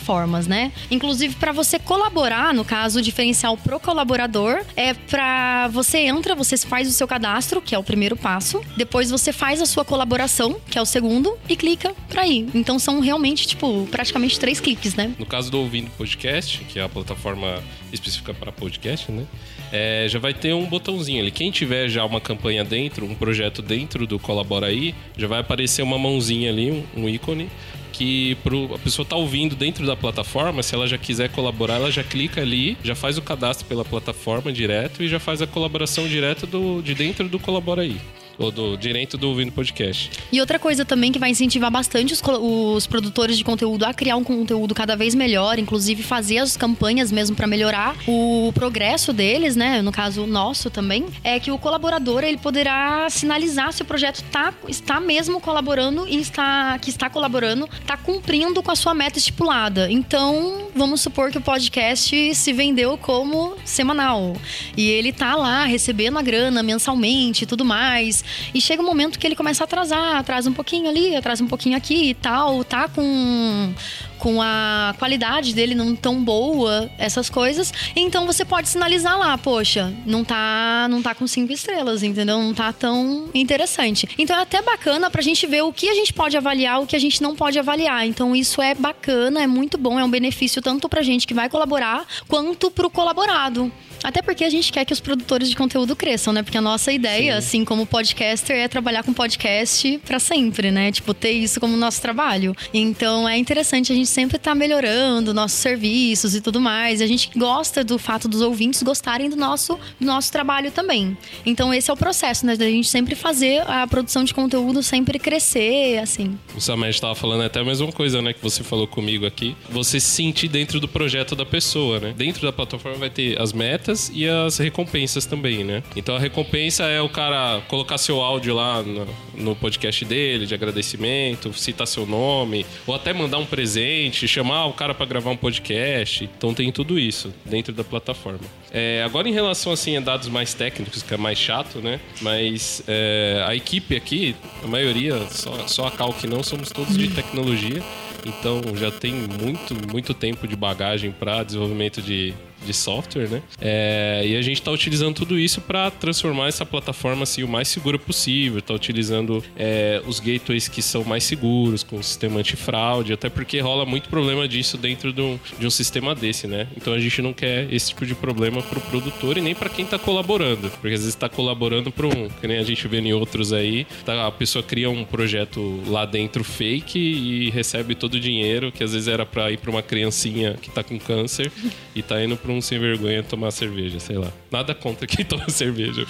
né? 0.47 0.73
Inclusive 0.91 1.35
para 1.37 1.53
você 1.53 1.79
colaborar, 1.79 2.53
no 2.55 2.65
caso, 2.65 2.99
o 2.99 3.03
diferencial 3.03 3.57
pro 3.57 3.79
colaborador 3.81 4.65
é 4.77 4.95
para 4.95 5.69
você 5.69 5.99
entra, 5.99 6.35
você 6.35 6.57
faz 6.57 6.89
o 6.89 6.93
seu 6.93 7.07
cadastro, 7.07 7.61
que 7.61 7.75
é 7.75 7.79
o 7.79 7.83
primeiro 7.83 8.17
passo, 8.17 8.63
depois 8.77 9.11
você 9.11 9.33
faz 9.33 9.61
a 9.61 9.67
sua 9.67 9.85
colaboração, 9.85 10.61
que 10.71 10.79
é 10.79 10.83
o 10.83 10.87
segundo, 10.87 11.37
e 11.49 11.57
clica 11.57 11.95
para 12.09 12.27
ir. 12.27 12.49
Então 12.55 12.79
são 12.79 13.01
realmente 13.01 13.47
tipo 13.47 13.87
praticamente 13.91 14.39
três 14.39 14.61
cliques, 14.61 14.95
né? 14.95 15.13
No 15.19 15.27
caso 15.27 15.51
do 15.51 15.59
Ouvindo 15.59 15.91
Podcast, 15.91 16.65
que 16.65 16.79
é 16.79 16.83
a 16.83 16.89
plataforma 16.89 17.63
específica 17.93 18.33
para 18.35 18.51
podcast, 18.51 19.11
né? 19.11 19.27
É, 19.73 20.07
já 20.09 20.19
vai 20.19 20.35
ter 20.35 20.53
um 20.53 20.67
botãozinho 20.67 21.21
ali. 21.21 21.31
Quem 21.31 21.51
tiver 21.51 21.89
já 21.89 22.05
uma 22.05 22.21
campanha 22.21 22.63
dentro, 22.63 23.07
um 23.07 23.15
projeto 23.15 23.63
dentro 23.63 24.07
do 24.07 24.19
Colabora 24.19 24.67
aí, 24.67 24.95
já 25.17 25.27
vai 25.27 25.41
aparecer 25.41 25.83
uma 25.83 25.99
mãozinha 25.99 26.51
ali, 26.51 26.71
um, 26.71 27.03
um 27.03 27.09
ícone, 27.09 27.49
que 27.93 28.35
pro, 28.37 28.75
a 28.75 28.79
pessoa 28.79 29.07
tá 29.07 29.15
ouvindo 29.15 29.55
dentro 29.55 29.87
da 29.87 29.95
plataforma, 29.95 30.63
se 30.63 30.75
ela 30.75 30.87
já 30.87 30.99
quiser 30.99 31.29
colaborar, 31.31 31.75
ela 31.75 31.91
já 31.91 32.03
clica 32.03 32.41
ali, 32.41 32.77
já 32.83 32.95
faz 32.95 33.19
o 33.19 33.23
cadastro 33.23 33.67
pela 33.67 33.85
plataforma 33.85 34.53
direto 34.53 35.03
e 35.03 35.09
já 35.09 35.21
faz 35.21 35.43
a 35.43 35.47
colaboração 35.47 36.09
direta 36.09 36.47
do, 36.47 36.81
de 36.83 36.95
dentro 36.95 37.29
do 37.29 37.39
Colabora 37.39 37.83
aí. 37.83 38.01
Ou 38.38 38.51
do 38.51 38.77
direito 38.77 39.16
do 39.16 39.29
Ouvindo 39.29 39.53
Podcast. 39.53 40.11
E 40.31 40.40
outra 40.40 40.59
coisa 40.59 40.85
também 40.85 41.12
que 41.12 41.18
vai 41.18 41.31
incentivar 41.31 41.71
bastante 41.71 42.12
os, 42.12 42.23
os 42.23 42.87
produtores 42.87 43.37
de 43.37 43.45
conteúdo 43.45 43.85
a 43.85 43.95
criar 43.95 44.16
um 44.16 44.25
conteúdo 44.25 44.75
cada 44.75 44.97
vez 44.97 45.14
melhor, 45.14 45.59
inclusive 45.59 46.03
fazer 46.03 46.38
as 46.38 46.57
campanhas 46.57 47.12
mesmo 47.12 47.37
para 47.37 47.47
melhorar 47.47 47.97
o 48.07 48.51
progresso 48.55 49.12
deles, 49.12 49.57
né? 49.57 49.83
No 49.83 49.92
caso 49.92 50.27
nosso 50.27 50.71
também, 50.71 51.07
é 51.23 51.38
que 51.38 51.51
o 51.51 51.59
colaborador 51.59 52.25
ele 52.25 52.38
poderá 52.38 53.09
sinalizar 53.11 53.73
se 53.73 53.83
o 53.83 53.85
projeto 53.85 54.23
tá, 54.31 54.53
está 54.68 55.01
mesmo 55.01 55.40
colaborando 55.40 56.07
e 56.09 56.18
está 56.18 56.79
que 56.79 56.90
está 56.90 57.09
colaborando, 57.11 57.68
está 57.81 57.97
cumprindo 57.97 58.62
com 58.62 58.71
a 58.71 58.77
sua 58.77 58.95
meta 58.95 59.18
estipulada. 59.18 59.90
Então, 59.90 60.68
vamos 60.75 61.01
supor 61.01 61.31
que 61.31 61.38
o 61.38 61.40
podcast 61.40 62.35
se 62.35 62.53
vendeu 62.53 62.97
como 62.97 63.57
semanal 63.64 64.37
e 64.77 64.88
ele 64.88 65.12
tá 65.12 65.35
lá 65.37 65.64
recebendo 65.64 66.18
a 66.18 66.23
grana 66.23 66.62
mensalmente 66.62 67.45
e 67.45 67.47
tudo 67.47 67.64
mais. 67.64 68.22
E 68.55 68.61
chega 68.61 68.83
um 68.83 68.87
momento 68.87 69.19
que 69.19 69.27
ele 69.27 69.37
começa 69.37 69.63
a 69.63 69.67
atrasar, 69.67 70.17
atrasa 70.17 70.49
um 70.49 70.53
pouquinho 70.53 70.89
ali, 70.89 71.17
atrasa 71.17 71.43
um 71.43 71.49
pouquinho 71.49 71.77
aqui 71.77 72.11
e 72.11 72.15
tal, 72.15 72.65
tá 72.65 72.89
com 72.89 73.75
com 74.23 74.41
a 74.41 74.95
qualidade 75.01 75.53
dele 75.53 75.75
não 75.75 75.97
tão 75.97 76.23
boa, 76.23 76.89
essas 76.97 77.29
coisas. 77.29 77.75
Então 77.97 78.25
você 78.25 78.45
pode 78.45 78.69
sinalizar 78.69 79.19
lá, 79.19 79.37
poxa, 79.37 79.93
não 80.07 80.23
tá, 80.23 80.87
não 80.89 81.03
tá 81.03 81.13
com 81.13 81.27
cinco 81.27 81.53
estrelas, 81.53 82.05
entendeu? 82.05 82.39
Não 82.39 82.55
tá 82.55 82.73
tão 82.73 83.29
interessante. 83.35 84.09
Então 84.17 84.39
é 84.39 84.43
até 84.43 84.63
bacana 84.63 85.11
pra 85.11 85.21
gente 85.23 85.45
ver 85.45 85.63
o 85.63 85.73
que 85.73 85.89
a 85.89 85.95
gente 85.95 86.13
pode 86.13 86.37
avaliar, 86.37 86.81
o 86.81 86.87
que 86.87 86.95
a 86.95 87.01
gente 87.01 87.21
não 87.21 87.35
pode 87.35 87.59
avaliar. 87.59 88.07
Então 88.07 88.37
isso 88.37 88.63
é 88.63 88.77
bacana, 88.77 89.43
é 89.43 89.47
muito 89.49 89.77
bom, 89.77 89.99
é 89.99 90.05
um 90.05 90.11
benefício 90.11 90.63
tanto 90.63 90.89
pra 90.89 91.03
gente 91.03 91.27
que 91.27 91.35
vai 91.35 91.49
colaborar, 91.49 92.07
quanto 92.29 92.71
pro 92.71 92.89
colaborado. 92.89 93.73
Até 94.03 94.21
porque 94.21 94.45
a 94.45 94.51
gente 94.51 94.73
quer 94.73 94.85
que 94.85 94.93
os 94.93 95.01
produtores 95.01 95.49
de 95.49 95.57
conteúdo 95.57 95.95
cresçam, 95.95 96.33
né? 96.33 96.43
Porque 96.43 96.59
a 96.59 96.62
nossa 96.62 96.93
ideia, 96.93 97.37
assim 97.37 97.65
como 97.65 97.87
podcaster, 97.87 98.57
é 98.57 98.69
trabalhar 98.69 99.03
com 99.03 99.12
podcast 99.12 99.99
pra 100.05 100.19
sempre, 100.19 100.71
né? 100.71 100.91
Tipo, 100.91 101.15
ter 101.15 101.33
isso 101.33 101.61
como 101.61 101.77
nosso 101.77 102.01
trabalho. 102.01 102.55
Então 102.75 103.29
é 103.29 103.37
interessante 103.37 103.93
a 103.93 103.95
gente 103.95 104.09
sempre 104.09 104.37
estar 104.37 104.55
melhorando 104.55 105.33
nossos 105.33 105.59
serviços 105.59 106.35
e 106.35 106.41
tudo 106.41 106.61
mais. 106.61 107.01
E 107.01 107.05
a 107.05 107.07
gente 107.07 107.31
gosta 107.37 107.85
do 107.85 107.99
fato 107.99 108.29
dos 108.29 108.41
ouvintes 108.41 108.83
gostarem 108.83 109.31
do 109.31 109.37
nosso, 109.37 109.79
do 110.01 110.07
nosso 110.07 110.33
trabalho 110.33 110.71
também. 110.71 111.17
Então 111.47 111.73
esse 111.73 111.91
é 111.91 111.95
o 111.95 111.97
processo, 111.97 112.45
né? 112.47 112.57
Da 112.57 112.67
gente 112.67 112.88
sempre 112.88 113.15
fazer 113.15 113.62
a 113.69 113.87
produção 113.87 114.25
de 114.25 114.35
conteúdo 114.35 114.83
sempre 114.83 115.19
crescer, 115.19 115.99
assim. 115.99 116.38
O 116.57 116.61
Samed 116.61 116.91
estava 116.91 117.15
falando 117.15 117.43
até 117.43 117.61
a 117.61 117.65
mesma 117.65 117.93
coisa, 117.93 118.21
né? 118.21 118.33
Que 118.33 118.43
você 118.43 118.62
falou 118.65 118.87
comigo 118.87 119.27
aqui. 119.27 119.57
Você 119.71 120.01
se 120.01 120.11
sentir 120.23 120.49
dentro 120.49 120.81
do 120.81 120.88
projeto 120.88 121.37
da 121.37 121.45
pessoa, 121.45 122.01
né? 122.01 122.15
Dentro 122.17 122.43
da 122.43 122.53
plataforma 122.53 122.99
vai 122.99 123.11
ter 123.11 123.41
as 123.41 123.53
metas 123.53 123.92
e 124.13 124.29
as 124.29 124.59
recompensas 124.59 125.27
também, 125.27 125.65
né? 125.65 125.83
Então 125.97 126.17
a 126.17 126.19
recompensa 126.19 126.85
é 126.85 127.01
o 127.01 127.09
cara 127.09 127.61
colocar 127.69 127.99
seu 127.99 128.21
áudio 128.21 128.55
lá 128.55 128.83
no, 128.83 129.07
no 129.35 129.57
podcast 129.57 130.05
dele, 130.05 130.47
de 130.47 130.55
agradecimento, 130.55 131.53
citar 131.53 131.87
seu 131.87 132.07
nome, 132.07 132.65
ou 132.87 132.95
até 132.95 133.13
mandar 133.13 133.39
um 133.39 133.47
presente, 133.47 134.27
chamar 134.27 134.67
o 134.67 134.73
cara 134.73 134.95
para 134.95 135.07
gravar 135.07 135.31
um 135.31 135.37
podcast. 135.37 136.29
Então 136.37 136.55
tem 136.55 136.71
tudo 136.73 136.99
isso 136.99 137.33
dentro 137.45 137.73
da 137.73 137.85
plataforma. 137.85 138.41
É, 138.71 139.03
agora 139.05 139.29
em 139.29 139.33
relação 139.33 139.73
assim 139.73 139.97
a 139.97 140.01
dados 140.01 140.29
mais 140.29 140.55
técnicos, 140.55 141.03
que 141.03 141.13
é 141.13 141.17
mais 141.17 141.39
chato, 141.39 141.81
né? 141.81 142.01
Mas 142.21 142.83
é, 142.89 143.45
a 143.47 143.55
equipe 143.55 143.95
aqui, 143.97 144.35
a 144.65 144.67
maioria, 144.67 145.19
só, 145.31 145.67
só 145.67 145.87
a 145.87 145.91
Cal 145.91 146.13
que 146.13 146.27
não, 146.27 146.43
somos 146.43 146.71
todos 146.71 146.97
de 146.97 147.09
tecnologia. 147.09 147.83
Então 148.25 148.63
já 148.77 148.91
tem 148.91 149.13
muito, 149.13 149.75
muito 149.91 150.15
tempo 150.15 150.47
de 150.47 150.55
bagagem 150.57 151.11
para 151.11 151.43
desenvolvimento 151.43 152.01
de, 152.01 152.33
de 152.64 152.72
software, 152.72 153.29
né? 153.29 153.42
É, 153.61 154.22
e 154.27 154.37
a 154.37 154.42
gente 154.42 154.61
está 154.61 154.70
utilizando 154.70 155.14
tudo 155.14 155.38
isso 155.38 155.61
para 155.61 155.90
transformar 155.90 156.48
essa 156.48 156.64
plataforma 156.64 157.22
assim, 157.22 157.42
o 157.42 157.48
mais 157.48 157.68
segura 157.68 157.98
possível. 157.98 158.59
Está 158.59 158.75
utilizando 158.75 159.42
é, 159.57 160.03
os 160.07 160.20
gateways 160.20 160.68
que 160.68 160.83
são 160.83 161.05
mais 161.05 161.25
seguros, 161.25 161.83
com 161.83 161.96
o 161.96 162.03
sistema 162.03 162.40
antifraude, 162.40 163.12
até 163.12 163.29
porque 163.29 163.61
rola 163.61 163.85
muito 163.85 164.09
problema 164.09 164.46
disso 164.46 164.77
dentro 164.77 165.12
de 165.12 165.20
um, 165.20 165.38
de 165.59 165.66
um 165.66 165.70
sistema 165.70 166.14
desse, 166.14 166.46
né? 166.46 166.68
Então 166.77 166.92
a 166.92 166.98
gente 166.98 167.20
não 167.22 167.33
quer 167.33 167.72
esse 167.72 167.88
tipo 167.88 168.07
de 168.07 168.14
problema 168.14 168.62
para 168.62 168.79
o 168.79 168.83
produtor 168.83 169.37
e 169.38 169.40
nem 169.40 169.55
para 169.55 169.68
quem 169.68 169.85
está 169.85 169.98
colaborando, 169.98 170.70
porque 170.70 170.94
às 170.94 171.01
vezes 171.01 171.14
está 171.14 171.29
colaborando 171.29 171.90
para 171.90 172.07
um, 172.07 172.29
que 172.29 172.46
nem 172.46 172.59
a 172.59 172.62
gente 172.62 172.87
vê 172.88 172.98
em 172.98 173.12
outros 173.12 173.53
aí, 173.53 173.87
tá, 174.05 174.27
a 174.27 174.31
pessoa 174.31 174.62
cria 174.62 174.88
um 174.90 175.05
projeto 175.05 175.83
lá 175.87 176.05
dentro 176.05 176.44
fake 176.44 176.98
e 176.98 177.51
recebe 177.51 177.94
todo 177.94 178.14
o 178.14 178.20
dinheiro 178.20 178.70
que 178.70 178.85
às 178.85 178.92
vezes 178.92 179.09
era 179.09 179.25
para 179.25 179.51
ir 179.51 179.59
para 179.59 179.70
uma 179.70 179.83
criancinha 179.83 180.55
que 180.55 180.70
tá 180.70 180.83
com 180.83 180.98
câncer 180.98 181.51
e 181.94 182.03
tá 182.03 182.22
indo 182.22 182.37
para 182.37 182.52
um 182.53 182.61
sem 182.61 182.79
vergonha 182.79 183.23
tomar 183.23 183.51
cerveja, 183.51 183.99
sei 183.99 184.17
lá. 184.17 184.33
Nada 184.51 184.75
contra 184.75 185.07
quem 185.07 185.25
toma 185.27 185.49
cerveja. 185.49 186.05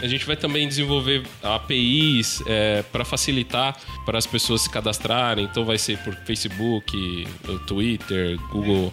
A 0.00 0.06
gente 0.06 0.24
vai 0.24 0.36
também 0.36 0.66
desenvolver 0.66 1.22
APIs 1.42 2.42
para 2.90 3.04
facilitar 3.04 3.76
para 4.04 4.18
as 4.18 4.26
pessoas 4.26 4.62
se 4.62 4.70
cadastrarem. 4.70 5.44
Então 5.44 5.64
vai 5.64 5.78
ser 5.78 5.98
por 5.98 6.14
Facebook, 6.26 7.26
Twitter, 7.66 8.38
Google, 8.50 8.92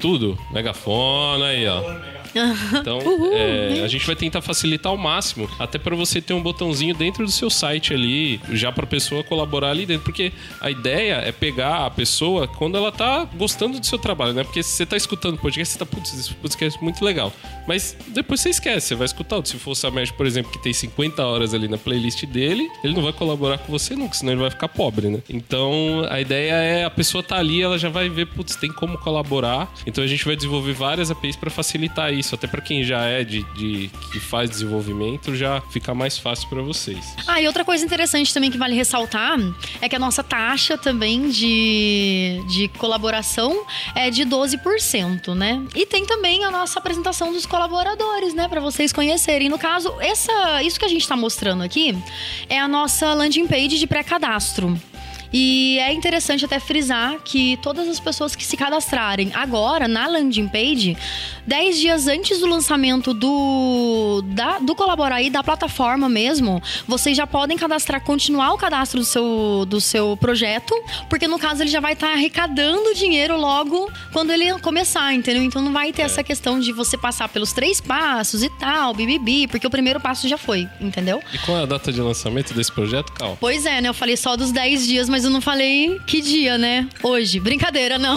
tudo. 0.00 0.38
Megafone 0.52 1.42
aí, 1.44 1.66
ó. 1.68 2.21
Então, 2.82 2.98
é, 3.32 3.82
a 3.84 3.88
gente 3.88 4.06
vai 4.06 4.16
tentar 4.16 4.40
facilitar 4.40 4.90
ao 4.90 4.98
máximo, 4.98 5.48
até 5.58 5.78
para 5.78 5.94
você 5.94 6.20
ter 6.20 6.34
um 6.34 6.42
botãozinho 6.42 6.94
dentro 6.94 7.24
do 7.24 7.30
seu 7.30 7.48
site 7.48 7.94
ali, 7.94 8.40
já 8.50 8.72
para 8.72 8.84
a 8.84 8.86
pessoa 8.86 9.22
colaborar 9.22 9.70
ali 9.70 9.86
dentro, 9.86 10.04
porque 10.04 10.32
a 10.60 10.70
ideia 10.70 11.14
é 11.14 11.30
pegar 11.30 11.86
a 11.86 11.90
pessoa 11.90 12.48
quando 12.48 12.76
ela 12.76 12.90
tá 12.90 13.24
gostando 13.36 13.78
do 13.78 13.86
seu 13.86 13.98
trabalho, 13.98 14.32
né? 14.32 14.42
Porque 14.42 14.62
se 14.62 14.70
você 14.70 14.86
tá 14.86 14.96
escutando 14.96 15.34
o 15.34 15.38
podcast, 15.38 15.72
você 15.72 15.78
tá, 15.78 15.86
putz, 15.86 16.12
esse 16.14 16.34
podcast 16.34 16.78
é 16.78 16.82
muito 16.82 17.04
legal. 17.04 17.32
Mas 17.66 17.96
depois 18.08 18.40
você 18.40 18.50
esquece, 18.50 18.88
você 18.88 18.94
vai 18.94 19.04
escutar 19.04 19.36
outro. 19.36 19.52
Se 19.52 19.58
for 19.58 19.72
o 19.72 19.74
Samed, 19.74 20.12
por 20.14 20.26
exemplo, 20.26 20.50
que 20.50 20.58
tem 20.58 20.72
50 20.72 21.24
horas 21.24 21.54
ali 21.54 21.68
na 21.68 21.78
playlist 21.78 22.24
dele, 22.26 22.68
ele 22.82 22.94
não 22.94 23.02
vai 23.02 23.12
colaborar 23.12 23.58
com 23.58 23.70
você 23.70 23.94
nunca, 23.94 24.14
senão 24.14 24.32
ele 24.32 24.40
vai 24.40 24.50
ficar 24.50 24.68
pobre, 24.68 25.08
né? 25.08 25.20
Então, 25.28 26.06
a 26.08 26.20
ideia 26.20 26.54
é 26.54 26.84
a 26.84 26.90
pessoa 26.90 27.22
tá 27.22 27.36
ali, 27.36 27.62
ela 27.62 27.78
já 27.78 27.88
vai 27.88 28.08
ver, 28.08 28.26
putz, 28.26 28.56
tem 28.56 28.72
como 28.72 28.98
colaborar. 28.98 29.72
Então 29.86 30.02
a 30.02 30.06
gente 30.06 30.24
vai 30.24 30.34
desenvolver 30.34 30.72
várias 30.72 31.10
APIs 31.10 31.36
para 31.36 31.50
facilitar 31.50 32.12
isso 32.12 32.21
isso, 32.22 32.34
até 32.36 32.46
para 32.46 32.60
quem 32.60 32.84
já 32.84 33.04
é 33.04 33.24
de, 33.24 33.42
de, 33.54 33.90
que 34.10 34.20
faz 34.20 34.48
desenvolvimento, 34.48 35.34
já 35.34 35.60
fica 35.72 35.92
mais 35.92 36.16
fácil 36.16 36.48
para 36.48 36.62
vocês. 36.62 37.16
Ah, 37.26 37.40
e 37.40 37.46
outra 37.46 37.64
coisa 37.64 37.84
interessante 37.84 38.32
também 38.32 38.50
que 38.50 38.56
vale 38.56 38.74
ressaltar 38.74 39.38
é 39.80 39.88
que 39.88 39.96
a 39.96 39.98
nossa 39.98 40.22
taxa 40.22 40.78
também 40.78 41.28
de, 41.28 42.40
de 42.48 42.68
colaboração 42.78 43.66
é 43.94 44.08
de 44.08 44.24
12%, 44.24 45.34
né? 45.34 45.62
E 45.74 45.84
tem 45.84 46.06
também 46.06 46.44
a 46.44 46.50
nossa 46.50 46.78
apresentação 46.78 47.32
dos 47.32 47.44
colaboradores, 47.44 48.32
né, 48.34 48.46
para 48.48 48.60
vocês 48.60 48.92
conhecerem. 48.92 49.48
No 49.48 49.58
caso, 49.58 49.92
essa 50.00 50.62
isso 50.62 50.78
que 50.78 50.84
a 50.84 50.88
gente 50.88 51.02
está 51.02 51.16
mostrando 51.16 51.62
aqui 51.62 51.96
é 52.48 52.58
a 52.58 52.68
nossa 52.68 53.12
landing 53.14 53.46
page 53.46 53.78
de 53.78 53.86
pré-cadastro. 53.86 54.78
E 55.32 55.78
é 55.78 55.92
interessante 55.92 56.44
até 56.44 56.60
frisar 56.60 57.18
que 57.24 57.56
todas 57.62 57.88
as 57.88 57.98
pessoas 57.98 58.36
que 58.36 58.44
se 58.44 58.56
cadastrarem 58.56 59.30
agora 59.34 59.88
na 59.88 60.06
landing 60.06 60.48
page, 60.48 60.96
10 61.46 61.78
dias 61.78 62.06
antes 62.06 62.40
do 62.40 62.46
lançamento 62.46 63.14
do, 63.14 64.22
da, 64.26 64.58
do 64.58 64.74
Colaborar 64.74 65.22
da 65.30 65.42
plataforma 65.42 66.08
mesmo, 66.08 66.62
vocês 66.86 67.16
já 67.16 67.26
podem 67.26 67.56
cadastrar, 67.56 68.02
continuar 68.02 68.52
o 68.52 68.58
cadastro 68.58 69.00
do 69.00 69.04
seu, 69.04 69.64
do 69.66 69.80
seu 69.80 70.16
projeto, 70.16 70.74
porque 71.08 71.28
no 71.28 71.38
caso 71.38 71.62
ele 71.62 71.70
já 71.70 71.80
vai 71.80 71.92
estar 71.92 72.12
arrecadando 72.12 72.94
dinheiro 72.94 73.36
logo 73.36 73.90
quando 74.12 74.30
ele 74.30 74.58
começar, 74.60 75.14
entendeu? 75.14 75.42
Então 75.42 75.62
não 75.62 75.72
vai 75.72 75.92
ter 75.92 76.02
essa 76.02 76.22
questão 76.22 76.58
de 76.58 76.72
você 76.72 76.98
passar 76.98 77.28
pelos 77.28 77.52
três 77.52 77.80
passos 77.80 78.42
e 78.42 78.48
tal, 78.58 78.94
bibibi, 78.94 79.46
porque 79.46 79.66
o 79.66 79.70
primeiro 79.70 80.00
passo 80.00 80.28
já 80.28 80.36
foi, 80.38 80.68
entendeu? 80.80 81.22
E 81.32 81.38
qual 81.38 81.58
é 81.58 81.62
a 81.62 81.66
data 81.66 81.92
de 81.92 82.00
lançamento 82.00 82.52
desse 82.54 82.72
projeto, 82.72 83.12
Cal? 83.12 83.36
Pois 83.40 83.64
é, 83.66 83.80
né? 83.80 83.88
Eu 83.88 83.94
falei 83.94 84.16
só 84.16 84.36
dos 84.36 84.50
10 84.50 84.86
dias, 84.86 85.08
mas 85.08 85.21
eu 85.24 85.30
não 85.30 85.40
falei 85.40 85.98
que 86.06 86.20
dia, 86.20 86.56
né? 86.58 86.88
Hoje. 87.02 87.40
Brincadeira, 87.40 87.98
não. 87.98 88.16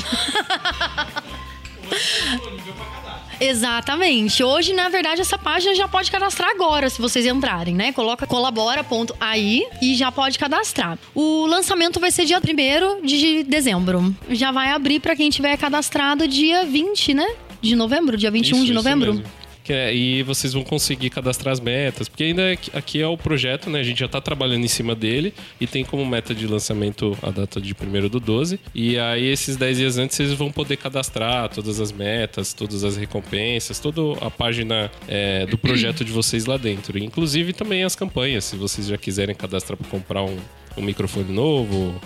Exatamente. 3.39 4.43
Hoje, 4.43 4.73
na 4.73 4.87
verdade, 4.89 5.21
essa 5.21 5.37
página 5.37 5.75
já 5.75 5.87
pode 5.87 6.09
cadastrar 6.09 6.49
agora, 6.51 6.89
se 6.89 7.01
vocês 7.01 7.25
entrarem, 7.25 7.75
né? 7.75 7.91
Coloca 7.91 8.25
colabora.ai 8.25 9.61
e 9.81 9.95
já 9.95 10.11
pode 10.11 10.39
cadastrar. 10.39 10.97
O 11.13 11.45
lançamento 11.45 11.99
vai 11.99 12.11
ser 12.11 12.25
dia 12.25 12.39
1 12.39 13.05
de 13.05 13.43
dezembro. 13.43 14.15
Já 14.29 14.51
vai 14.51 14.71
abrir 14.71 14.99
para 14.99 15.15
quem 15.15 15.29
tiver 15.29 15.57
cadastrado 15.57 16.27
dia 16.27 16.63
20, 16.65 17.13
né? 17.13 17.27
De 17.61 17.75
novembro, 17.75 18.15
dia 18.15 18.31
21 18.31 18.55
Isso, 18.57 18.65
de 18.65 18.71
isso 18.71 18.73
novembro. 18.73 19.13
mesmo. 19.15 19.44
Que 19.65 19.73
é- 19.73 19.95
e 19.95 20.21
vocês 20.21 20.54
vão 20.54 20.63
conseguir 20.63 21.10
cadastrar 21.10 21.51
as 21.51 21.60
metas, 21.60 22.08
porque 22.08 22.23
ainda 22.23 22.43
é 22.54 22.58
aqui 22.71 23.01
é 23.01 23.08
o 23.08 23.17
projeto, 23.17 23.67
né? 23.67 23.80
A 23.80 23.84
gente 23.84 23.99
já 23.99 24.08
tá 24.08 24.21
trabalhando 24.21 24.63
em 24.63 24.67
cima 24.67 24.93
dele 24.93 25.34
e 25.60 25.65
tem 25.65 25.84
como 25.84 26.06
meta 26.06 26.36
de 26.36 26.45
lançamento 26.45 27.17
a 27.23 27.32
data 27.32 27.60
de 27.60 27.73
1 27.73 28.08
do 28.08 28.19
12. 28.19 28.60
E 28.75 28.99
aí, 28.99 29.25
esses 29.25 29.58
10 29.58 29.78
dias 29.78 29.97
antes, 29.97 30.15
vocês 30.15 30.32
vão 30.34 30.51
poder 30.51 30.78
cadastrar 30.78 31.49
todas 31.49 31.80
as 31.82 31.91
metas, 31.91 32.54
todas 32.54 32.84
as 32.84 32.95
recompensas, 32.95 33.80
toda 33.80 34.01
a 34.23 34.30
página 34.30 34.91
é, 35.08 35.47
do 35.47 35.58
projeto 35.58 36.06
de 36.06 36.12
vocês 36.12 36.45
lá 36.45 36.58
dentro. 36.58 36.99
Inclusive 36.99 37.51
também 37.51 37.84
as 37.84 37.95
campanhas, 37.95 38.45
se 38.45 38.56
vocês 38.56 38.86
já 38.86 38.97
quiserem 38.97 39.34
cadastrar 39.34 39.75
para 39.75 39.88
comprar 39.89 40.21
um, 40.23 40.38
um 40.78 40.82
microfone 40.84 41.34
novo, 41.34 41.99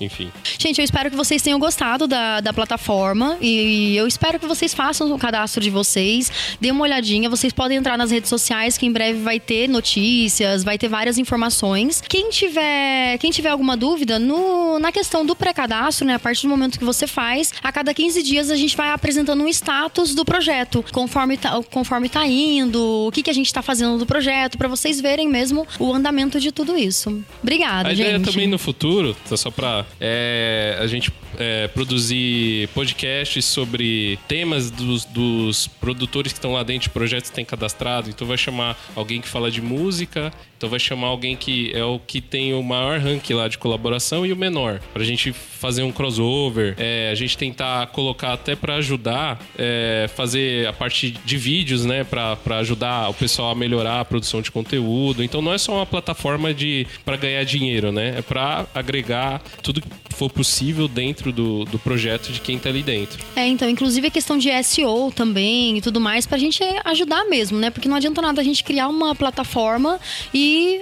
enfim. 0.00 0.32
Gente, 0.58 0.78
eu 0.78 0.84
espero 0.84 1.10
que 1.10 1.16
vocês 1.16 1.42
tenham 1.42 1.58
gostado 1.58 2.06
da, 2.06 2.40
da 2.40 2.52
plataforma 2.52 3.36
e 3.40 3.96
eu 3.96 4.06
espero 4.06 4.38
que 4.38 4.46
vocês 4.46 4.72
façam 4.72 5.12
o 5.12 5.18
cadastro 5.18 5.62
de 5.62 5.70
vocês, 5.70 6.30
dêem 6.60 6.72
uma 6.72 6.82
olhadinha. 6.82 7.28
Vocês 7.28 7.52
podem 7.52 7.76
entrar 7.76 7.98
nas 7.98 8.10
redes 8.10 8.28
sociais 8.28 8.78
que 8.78 8.86
em 8.86 8.92
breve 8.92 9.20
vai 9.20 9.38
ter 9.38 9.68
notícias, 9.68 10.64
vai 10.64 10.78
ter 10.78 10.88
várias 10.88 11.18
informações. 11.18 12.02
Quem 12.08 12.30
tiver, 12.30 13.18
quem 13.18 13.30
tiver 13.30 13.50
alguma 13.50 13.76
dúvida 13.76 14.18
no, 14.18 14.78
na 14.78 14.90
questão 14.90 15.24
do 15.24 15.36
pré-cadastro, 15.36 16.06
né, 16.06 16.14
a 16.14 16.18
partir 16.18 16.42
do 16.42 16.48
momento 16.48 16.78
que 16.78 16.84
você 16.84 17.06
faz, 17.06 17.52
a 17.62 17.70
cada 17.70 17.92
15 17.92 18.22
dias 18.22 18.50
a 18.50 18.56
gente 18.56 18.76
vai 18.76 18.90
apresentando 18.90 19.42
um 19.42 19.48
status 19.48 20.14
do 20.14 20.24
projeto, 20.24 20.84
conforme 20.92 21.36
tá, 21.36 21.60
conforme 21.70 22.08
tá 22.08 22.26
indo, 22.26 23.06
o 23.06 23.10
que, 23.12 23.22
que 23.22 23.30
a 23.30 23.34
gente 23.34 23.52
tá 23.52 23.62
fazendo 23.62 23.98
do 23.98 24.06
projeto, 24.06 24.56
para 24.56 24.68
vocês 24.68 25.00
verem 25.00 25.28
mesmo 25.28 25.66
o 25.78 25.92
andamento 25.92 26.40
de 26.40 26.50
tudo 26.50 26.76
isso. 26.76 27.22
Obrigada, 27.42 27.88
A 27.88 27.94
gente. 27.94 28.06
ideia 28.06 28.20
também 28.20 28.46
no 28.46 28.58
futuro, 28.58 29.16
tá 29.28 29.36
só 29.36 29.50
pra 29.50 29.84
é, 30.00 30.76
a 30.78 30.86
gente 30.86 31.12
é, 31.40 31.68
produzir 31.68 32.68
podcasts 32.68 33.44
sobre 33.46 34.18
temas 34.28 34.70
dos, 34.70 35.06
dos 35.06 35.66
produtores 35.66 36.32
que 36.32 36.38
estão 36.38 36.52
lá 36.52 36.62
dentro 36.62 36.82
de 36.82 36.90
projetos 36.90 37.30
que 37.30 37.36
tem 37.36 37.44
cadastrado. 37.44 38.10
Então 38.10 38.26
vai 38.26 38.36
chamar 38.36 38.78
alguém 38.94 39.20
que 39.20 39.26
fala 39.26 39.50
de 39.50 39.62
música, 39.62 40.30
então 40.60 40.68
vai 40.68 40.78
chamar 40.78 41.06
alguém 41.06 41.34
que 41.34 41.72
é 41.74 41.82
o 41.82 41.98
que 41.98 42.20
tem 42.20 42.52
o 42.52 42.62
maior 42.62 43.00
ranking 43.00 43.32
lá 43.32 43.48
de 43.48 43.56
colaboração 43.56 44.26
e 44.26 44.32
o 44.32 44.36
menor. 44.36 44.78
Pra 44.92 45.02
gente 45.02 45.32
fazer 45.32 45.82
um 45.82 45.90
crossover, 45.90 46.74
é, 46.76 47.08
a 47.10 47.14
gente 47.14 47.38
tentar 47.38 47.86
colocar 47.86 48.34
até 48.34 48.54
pra 48.54 48.74
ajudar, 48.74 49.40
é, 49.58 50.10
fazer 50.14 50.68
a 50.68 50.72
parte 50.74 51.12
de 51.24 51.36
vídeos, 51.38 51.86
né? 51.86 52.04
Pra, 52.04 52.36
pra 52.36 52.58
ajudar 52.58 53.08
o 53.08 53.14
pessoal 53.14 53.52
a 53.52 53.54
melhorar 53.54 54.00
a 54.00 54.04
produção 54.04 54.42
de 54.42 54.50
conteúdo. 54.50 55.24
Então 55.24 55.40
não 55.40 55.54
é 55.54 55.56
só 55.56 55.76
uma 55.76 55.86
plataforma 55.86 56.52
de 56.52 56.86
para 57.06 57.16
ganhar 57.16 57.42
dinheiro, 57.44 57.90
né? 57.90 58.18
É 58.18 58.22
pra 58.22 58.66
agregar 58.74 59.42
tudo 59.62 59.80
que 59.80 59.88
for 60.10 60.30
possível 60.30 60.86
dentro 60.86 61.29
do, 61.32 61.64
do 61.64 61.78
projeto 61.78 62.32
de 62.32 62.40
quem 62.40 62.58
tá 62.58 62.68
ali 62.68 62.82
dentro. 62.82 63.22
É, 63.36 63.46
então, 63.46 63.68
inclusive 63.68 64.06
a 64.06 64.10
questão 64.10 64.38
de 64.38 64.50
SEO 64.62 65.12
também 65.14 65.78
e 65.78 65.80
tudo 65.80 66.00
mais, 66.00 66.26
pra 66.26 66.38
gente 66.38 66.62
ajudar 66.84 67.24
mesmo, 67.24 67.58
né? 67.58 67.70
Porque 67.70 67.88
não 67.88 67.96
adianta 67.96 68.20
nada 68.20 68.40
a 68.40 68.44
gente 68.44 68.64
criar 68.64 68.88
uma 68.88 69.14
plataforma 69.14 69.98
e 70.32 70.80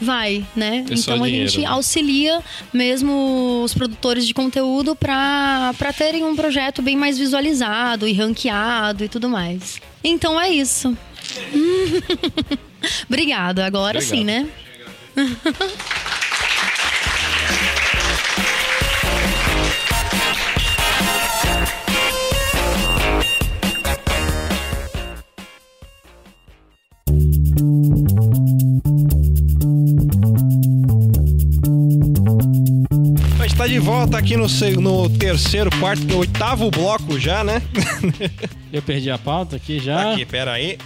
vai, 0.00 0.44
né? 0.54 0.84
É 0.88 0.94
então 0.94 1.22
a 1.22 1.28
gente 1.28 1.60
né? 1.60 1.66
auxilia 1.66 2.40
mesmo 2.72 3.62
os 3.64 3.74
produtores 3.74 4.26
de 4.26 4.32
conteúdo 4.32 4.94
pra 4.94 5.74
terem 5.96 6.24
um 6.24 6.36
projeto 6.36 6.82
bem 6.82 6.96
mais 6.96 7.18
visualizado 7.18 8.06
e 8.06 8.12
ranqueado 8.12 9.04
e 9.04 9.08
tudo 9.08 9.28
mais. 9.28 9.80
Então 10.02 10.40
é 10.40 10.50
isso. 10.50 10.96
Obrigada. 13.08 13.66
Agora 13.66 13.98
Obrigado. 13.98 14.18
sim, 14.18 14.24
né? 14.24 14.48
volta 33.88 34.18
aqui 34.18 34.36
no, 34.36 34.46
no 34.82 35.08
terceiro, 35.08 35.70
quarto, 35.78 36.18
oitavo 36.18 36.70
bloco 36.70 37.18
já, 37.18 37.42
né? 37.42 37.62
Eu 38.70 38.82
perdi 38.82 39.10
a 39.10 39.16
pauta 39.16 39.56
aqui 39.56 39.80
já. 39.80 40.12
Aqui, 40.12 40.26
pera 40.26 40.52
aí. 40.52 40.76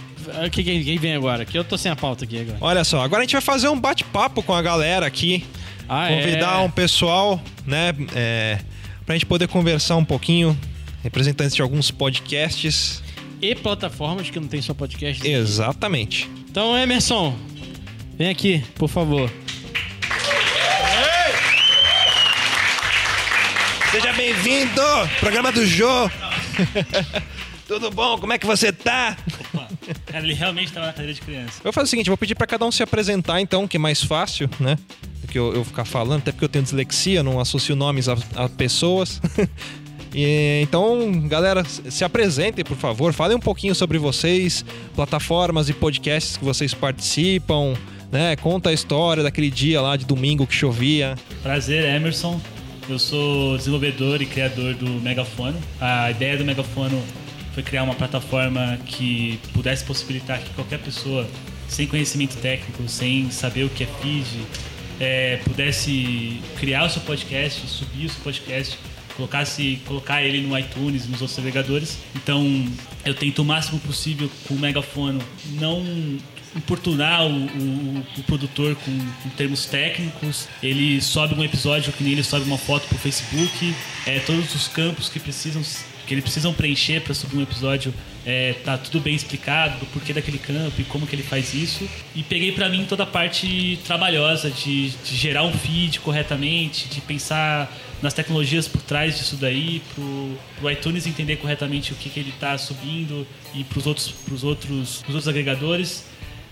Quem 0.53 0.97
vem 0.97 1.13
agora? 1.13 1.43
Que 1.43 1.57
eu 1.57 1.65
tô 1.65 1.77
sem 1.77 1.91
a 1.91 1.97
pauta 1.97 2.23
aqui 2.23 2.39
agora. 2.39 2.57
Olha 2.61 2.83
só, 2.85 3.01
agora 3.01 3.21
a 3.21 3.25
gente 3.25 3.33
vai 3.33 3.41
fazer 3.41 3.67
um 3.67 3.77
bate-papo 3.77 4.41
com 4.41 4.53
a 4.53 4.61
galera 4.61 5.05
aqui. 5.05 5.43
Ah, 5.89 6.07
Convidar 6.07 6.61
é. 6.61 6.63
um 6.63 6.71
pessoal, 6.71 7.41
né? 7.65 7.93
É, 8.15 8.59
pra 9.05 9.15
gente 9.15 9.25
poder 9.25 9.49
conversar 9.49 9.97
um 9.97 10.05
pouquinho. 10.05 10.57
Representantes 11.03 11.57
de 11.57 11.61
alguns 11.61 11.91
podcasts. 11.91 13.03
E 13.41 13.53
plataformas 13.53 14.29
que 14.29 14.39
não 14.39 14.47
tem 14.47 14.61
só 14.61 14.73
podcast. 14.73 15.27
Exatamente. 15.27 16.29
Então, 16.49 16.77
Emerson, 16.77 17.35
vem 18.17 18.29
aqui, 18.29 18.63
por 18.75 18.87
favor. 18.87 19.29
Bem-vindo! 24.33 24.81
Programa 25.19 25.51
do 25.51 25.65
Jô! 25.65 26.09
Tudo 27.67 27.91
bom? 27.91 28.17
Como 28.17 28.33
é 28.33 28.39
que 28.39 28.45
você 28.45 28.71
tá? 28.71 29.15
Cara, 30.07 30.23
ele 30.23 30.33
realmente 30.33 30.71
tava 30.71 30.87
na 30.87 30.93
cadeira 30.93 31.13
de 31.13 31.21
criança. 31.21 31.59
Eu 31.59 31.65
vou 31.65 31.73
fazer 31.73 31.85
o 31.85 31.89
seguinte, 31.89 32.07
vou 32.07 32.17
pedir 32.17 32.33
pra 32.33 32.47
cada 32.47 32.65
um 32.65 32.71
se 32.71 32.81
apresentar, 32.81 33.39
então, 33.41 33.67
que 33.67 33.77
é 33.77 33.79
mais 33.79 34.03
fácil, 34.03 34.49
né? 34.59 34.77
Do 35.21 35.27
que 35.27 35.37
eu, 35.37 35.53
eu 35.53 35.63
ficar 35.63 35.85
falando, 35.85 36.21
até 36.21 36.31
porque 36.31 36.45
eu 36.45 36.49
tenho 36.49 36.63
dislexia, 36.63 37.21
não 37.21 37.39
associo 37.39 37.75
nomes 37.75 38.09
a, 38.09 38.17
a 38.35 38.49
pessoas. 38.49 39.21
E, 40.15 40.61
então, 40.61 41.27
galera, 41.27 41.63
se 41.65 42.03
apresentem, 42.03 42.63
por 42.63 42.77
favor. 42.77 43.11
Falem 43.13 43.35
um 43.35 43.39
pouquinho 43.39 43.73
sobre 43.73 43.97
vocês, 43.97 44.63
plataformas 44.93 45.69
e 45.69 45.73
podcasts 45.73 46.37
que 46.37 46.45
vocês 46.45 46.71
participam, 46.71 47.73
né? 48.11 48.35
Conta 48.35 48.69
a 48.69 48.73
história 48.73 49.23
daquele 49.23 49.49
dia 49.49 49.81
lá 49.81 49.97
de 49.97 50.05
domingo 50.05 50.45
que 50.45 50.53
chovia. 50.53 51.15
Prazer, 51.41 51.83
Emerson. 51.95 52.39
Eu 52.89 52.99
sou 52.99 53.57
desenvolvedor 53.57 54.21
e 54.21 54.25
criador 54.25 54.73
do 54.73 54.89
Megafono. 55.01 55.57
A 55.79 56.11
ideia 56.11 56.37
do 56.37 56.43
Megafono 56.43 57.01
foi 57.53 57.63
criar 57.63 57.83
uma 57.83 57.95
plataforma 57.95 58.77
que 58.85 59.39
pudesse 59.53 59.85
possibilitar 59.85 60.39
que 60.39 60.49
qualquer 60.49 60.79
pessoa 60.79 61.25
sem 61.67 61.87
conhecimento 61.87 62.35
técnico, 62.37 62.87
sem 62.89 63.31
saber 63.31 63.63
o 63.63 63.69
que 63.69 63.83
é 63.83 63.87
feed, 63.87 64.27
é, 64.99 65.37
pudesse 65.37 66.41
criar 66.59 66.85
o 66.85 66.89
seu 66.89 67.01
podcast, 67.03 67.65
subir 67.67 68.05
o 68.05 68.09
seu 68.09 68.21
podcast, 68.21 68.77
colocasse, 69.15 69.79
colocar 69.85 70.21
ele 70.21 70.45
no 70.45 70.57
iTunes, 70.57 71.07
nos 71.07 71.21
outros 71.21 71.39
agregadores. 71.39 71.99
Então, 72.15 72.65
eu 73.05 73.15
tento 73.15 73.39
o 73.39 73.45
máximo 73.45 73.79
possível 73.79 74.29
com 74.47 74.55
o 74.55 74.59
Megafono 74.59 75.21
não 75.53 76.17
importunar 76.55 77.25
o, 77.25 77.29
o- 77.31 78.05
o 78.17 78.23
produtor 78.23 78.75
com, 78.75 78.99
com 79.23 79.29
termos 79.29 79.65
técnicos. 79.65 80.47
Ele 80.61 81.01
sobe 81.01 81.33
um 81.35 81.43
episódio 81.43 81.91
que 81.93 82.03
nem 82.03 82.13
ele 82.13 82.23
sobe 82.23 82.45
uma 82.45 82.57
foto 82.57 82.87
pro 82.87 82.97
Facebook. 82.97 83.73
É, 84.05 84.19
todos 84.19 84.53
os 84.55 84.67
campos 84.67 85.09
que 85.09 85.19
precisam 85.19 85.61
que 86.05 86.13
eles 86.13 86.23
precisam 86.25 86.53
preencher 86.53 86.99
para 86.99 87.13
subir 87.13 87.37
um 87.37 87.41
episódio 87.41 87.93
é, 88.25 88.51
tá 88.65 88.77
tudo 88.77 88.99
bem 88.99 89.15
explicado 89.15 89.79
do 89.79 89.85
porquê 89.85 90.11
daquele 90.11 90.37
campo 90.37 90.73
e 90.81 90.83
como 90.83 91.07
que 91.07 91.15
ele 91.15 91.23
faz 91.23 91.53
isso. 91.53 91.87
E 92.13 92.21
peguei 92.21 92.51
para 92.51 92.67
mim 92.67 92.83
toda 92.83 93.03
a 93.03 93.05
parte 93.05 93.79
trabalhosa 93.85 94.51
de, 94.51 94.89
de 94.89 95.15
gerar 95.15 95.43
um 95.43 95.53
feed 95.53 96.01
corretamente, 96.01 96.89
de 96.89 96.99
pensar 96.99 97.71
nas 98.01 98.13
tecnologias 98.13 98.67
por 98.67 98.81
trás 98.81 99.17
disso 99.17 99.37
daí, 99.37 99.81
pro, 99.95 100.37
pro 100.59 100.69
iTunes 100.69 101.07
entender 101.07 101.37
corretamente 101.37 101.93
o 101.93 101.95
que, 101.95 102.09
que 102.09 102.19
ele 102.19 102.31
está 102.31 102.57
subindo 102.57 103.25
e 103.55 103.63
pros 103.63 103.87
outros, 103.87 104.09
pros 104.25 104.43
outros, 104.43 104.97
pros 105.03 105.15
outros 105.15 105.27
agregadores. 105.29 106.03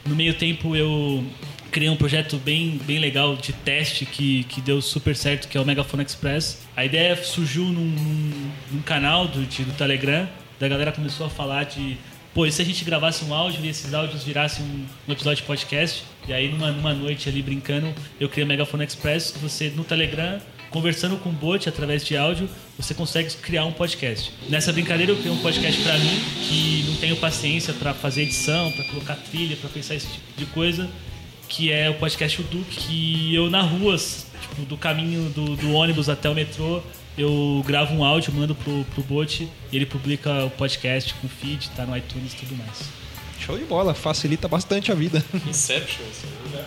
No 0.05 0.15
meio 0.15 0.33
tempo 0.33 0.75
eu 0.75 1.23
criei 1.71 1.89
um 1.89 1.95
projeto 1.95 2.37
bem, 2.37 2.79
bem 2.85 2.99
legal 2.99 3.35
de 3.35 3.53
teste 3.53 4.05
que, 4.05 4.43
que 4.45 4.59
deu 4.59 4.81
super 4.81 5.15
certo, 5.15 5.47
que 5.47 5.57
é 5.57 5.61
o 5.61 5.65
Megafone 5.65 6.03
Express. 6.03 6.59
A 6.75 6.83
ideia 6.83 7.15
surgiu 7.23 7.63
num, 7.63 7.95
num, 8.71 8.81
canal 8.81 9.27
do, 9.27 9.45
de- 9.45 9.63
do 9.63 9.71
Telegram, 9.73 10.27
da 10.59 10.67
galera 10.67 10.91
começou 10.91 11.25
a 11.27 11.29
falar 11.29 11.63
de 11.63 11.97
pô, 12.33 12.45
e 12.45 12.51
se 12.51 12.61
a 12.61 12.65
gente 12.65 12.83
gravasse 12.83 13.23
um 13.25 13.33
áudio 13.33 13.63
e 13.63 13.69
esses 13.69 13.93
áudios 13.93 14.23
virassem 14.23 14.63
um, 14.65 14.85
um 15.07 15.11
episódio 15.13 15.41
de 15.41 15.47
podcast? 15.47 16.03
E 16.27 16.33
aí, 16.33 16.49
numa, 16.51 16.71
numa 16.71 16.93
noite 16.93 17.27
ali 17.29 17.41
brincando, 17.41 17.93
eu 18.19 18.27
criei 18.29 18.45
o 18.45 18.47
Megafone 18.47 18.83
Express, 18.85 19.31
que 19.31 19.39
você 19.39 19.69
no 19.69 19.83
Telegram, 19.83 20.39
conversando 20.71 21.17
com 21.17 21.29
o 21.29 21.33
bot 21.33 21.67
através 21.67 22.03
de 22.03 22.17
áudio, 22.17 22.49
você 22.79 22.93
consegue 22.93 23.31
criar 23.35 23.65
um 23.65 23.73
podcast. 23.73 24.33
Nessa 24.49 24.71
brincadeira, 24.71 25.11
eu 25.11 25.17
criei 25.17 25.31
um 25.31 25.41
podcast 25.41 25.81
pra 25.81 25.97
mim, 25.97 26.19
que 26.47 26.85
não 26.87 26.95
tenho 26.95 27.15
paciência 27.17 27.73
pra 27.73 27.93
fazer 27.93 28.23
edição, 28.23 28.71
pra 28.71 28.85
colocar 28.85 29.15
trilha, 29.15 29.55
pra 29.57 29.69
pensar 29.69 29.95
esse 29.95 30.07
tipo 30.07 30.25
de 30.37 30.45
coisa, 30.47 30.89
que 31.47 31.71
é 31.71 31.89
o 31.89 31.95
podcast 31.95 32.39
O 32.41 32.43
Duque, 32.45 32.75
que 32.77 33.35
eu 33.35 33.49
na 33.49 33.61
rua, 33.61 33.97
tipo, 33.97 34.61
do 34.65 34.77
caminho 34.77 35.29
do, 35.29 35.57
do 35.57 35.73
ônibus 35.73 36.07
até 36.07 36.29
o 36.29 36.33
metrô, 36.33 36.81
eu 37.17 37.61
gravo 37.67 37.93
um 37.93 38.03
áudio, 38.03 38.33
mando 38.33 38.55
pro, 38.55 38.85
pro 38.85 39.03
bot 39.03 39.47
e 39.71 39.75
ele 39.75 39.85
publica 39.85 40.45
o 40.45 40.49
podcast 40.49 41.13
com 41.15 41.27
feed, 41.27 41.69
tá 41.71 41.85
no 41.85 41.95
iTunes 41.95 42.33
e 42.33 42.37
tudo 42.37 42.55
mais. 42.55 42.89
Show 43.39 43.57
de 43.57 43.65
bola, 43.65 43.93
facilita 43.93 44.47
bastante 44.47 44.91
a 44.91 44.95
vida. 44.95 45.23
Inception, 45.47 46.05
assim, 46.09 46.27
né? 46.55 46.63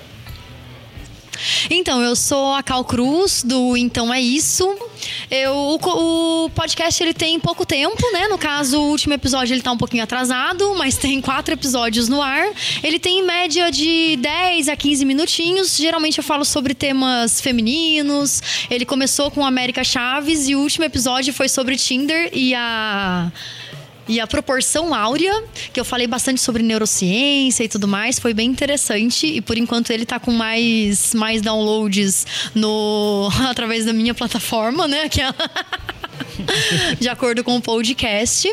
Então, 1.71 2.03
eu 2.03 2.15
sou 2.17 2.55
a 2.55 2.63
Cal 2.63 2.85
Cruz, 2.85 3.43
do 3.43 3.77
Então 3.77 4.13
É 4.13 4.21
Isso. 4.21 4.65
Eu, 5.31 5.53
o, 5.53 6.45
o 6.45 6.51
podcast 6.51 7.03
ele 7.03 7.15
tem 7.15 7.39
pouco 7.39 7.67
tempo, 7.67 8.03
né? 8.13 8.29
No 8.29 8.39
caso, 8.39 8.81
o 8.81 8.89
último 8.91 9.15
episódio 9.15 9.55
ele 9.55 9.63
tá 9.63 9.73
um 9.73 9.77
pouquinho 9.77 10.03
atrasado, 10.03 10.75
mas 10.77 10.97
tem 10.97 11.21
quatro 11.21 11.55
episódios 11.55 12.09
no 12.09 12.23
ar. 12.23 12.47
Ele 12.83 12.99
tem 12.99 13.21
em 13.21 13.23
média 13.23 13.71
de 13.71 14.17
10 14.17 14.69
a 14.69 14.77
15 14.77 15.05
minutinhos. 15.05 15.77
Geralmente 15.77 16.19
eu 16.19 16.25
falo 16.25 16.45
sobre 16.45 16.75
temas 16.75 17.41
femininos. 17.41 18.43
Ele 18.71 18.85
começou 18.85 19.31
com 19.31 19.45
América 19.45 19.85
Chaves 19.85 20.49
e 20.49 20.55
o 20.55 20.61
último 20.61 20.85
episódio 20.85 21.33
foi 21.33 21.49
sobre 21.49 21.77
Tinder 21.77 22.31
e 22.33 22.55
a. 22.55 23.31
E 24.09 24.21
a 24.21 24.27
proporção 24.27 24.95
áurea, 24.95 25.45
que 25.73 25.81
eu 25.81 25.85
falei 25.85 26.07
bastante 26.07 26.41
sobre 26.41 26.63
neurociência 26.63 27.65
e 27.65 27.69
tudo 27.69 27.89
mais, 27.89 28.19
foi 28.19 28.35
bem 28.35 28.51
interessante. 28.51 29.27
E 29.27 29.41
por 29.41 29.57
enquanto 29.57 29.91
ele 29.91 30.05
tá 30.05 30.19
com 30.19 30.31
mais, 30.31 31.15
mais 31.15 31.41
downloads 31.41 32.27
no 32.55 33.29
através 33.49 33.85
da 33.85 33.93
minha 33.93 34.15
plataforma, 34.15 34.87
né? 34.87 35.09
Que 35.09 35.21
é 35.21 35.29
de 37.01 37.09
acordo 37.09 37.43
com 37.43 37.57
o 37.57 37.61
podcast. 37.61 38.53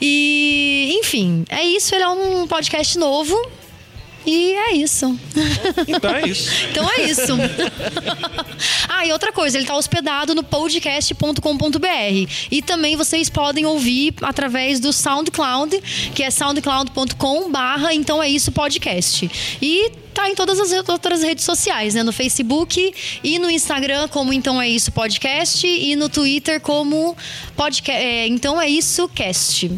E, 0.00 0.98
enfim, 1.00 1.44
é 1.48 1.64
isso. 1.64 1.94
Ele 1.94 2.04
é 2.04 2.08
um 2.08 2.46
podcast 2.46 2.98
novo. 2.98 3.36
E 4.26 4.52
é 4.52 4.72
isso. 4.74 5.18
Então 5.86 6.14
é 6.14 6.28
isso. 6.28 6.50
Então 6.70 6.90
é 6.90 7.02
isso. 7.02 7.32
ah, 8.88 9.06
e 9.06 9.12
outra 9.12 9.32
coisa, 9.32 9.56
ele 9.56 9.64
está 9.64 9.76
hospedado 9.76 10.34
no 10.34 10.42
podcast.com.br. 10.42 12.30
E 12.50 12.62
também 12.62 12.96
vocês 12.96 13.30
podem 13.30 13.64
ouvir 13.66 14.14
através 14.22 14.80
do 14.80 14.92
SoundCloud, 14.92 15.80
que 16.14 16.22
é 16.22 16.30
soundcloud.com 16.30 17.50
barra 17.50 17.94
então 17.94 18.22
é 18.22 18.28
isso 18.28 18.52
podcast. 18.52 19.30
E 19.62 19.90
tá 20.12 20.28
em 20.28 20.34
todas 20.34 20.58
as 20.58 20.72
outras 20.88 21.22
redes 21.22 21.44
sociais, 21.44 21.94
né? 21.94 22.02
No 22.02 22.12
Facebook 22.12 22.92
e 23.22 23.38
no 23.38 23.50
Instagram 23.50 24.08
como 24.08 24.32
Então 24.32 24.60
É 24.60 24.68
Isso 24.68 24.90
Podcast 24.90 25.66
e 25.66 25.94
no 25.94 26.08
Twitter 26.08 26.60
como 26.60 27.16
podcast, 27.56 28.02
é, 28.02 28.26
Então 28.26 28.60
É 28.60 28.68
Isso 28.68 29.08
Cast. 29.08 29.70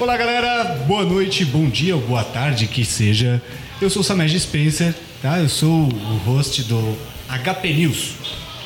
Olá 0.00 0.16
galera, 0.16 0.76
boa 0.86 1.04
noite, 1.04 1.44
bom 1.44 1.68
dia 1.68 1.96
ou 1.96 2.00
boa 2.00 2.22
tarde 2.22 2.68
que 2.68 2.84
seja. 2.84 3.42
Eu 3.82 3.90
sou 3.90 4.00
o 4.00 4.04
Samej 4.04 4.38
Spencer, 4.38 4.94
tá? 5.20 5.40
Eu 5.40 5.48
sou 5.48 5.88
o 5.88 6.16
host 6.24 6.62
do 6.62 6.96
HP 7.28 7.72
News. 7.72 8.12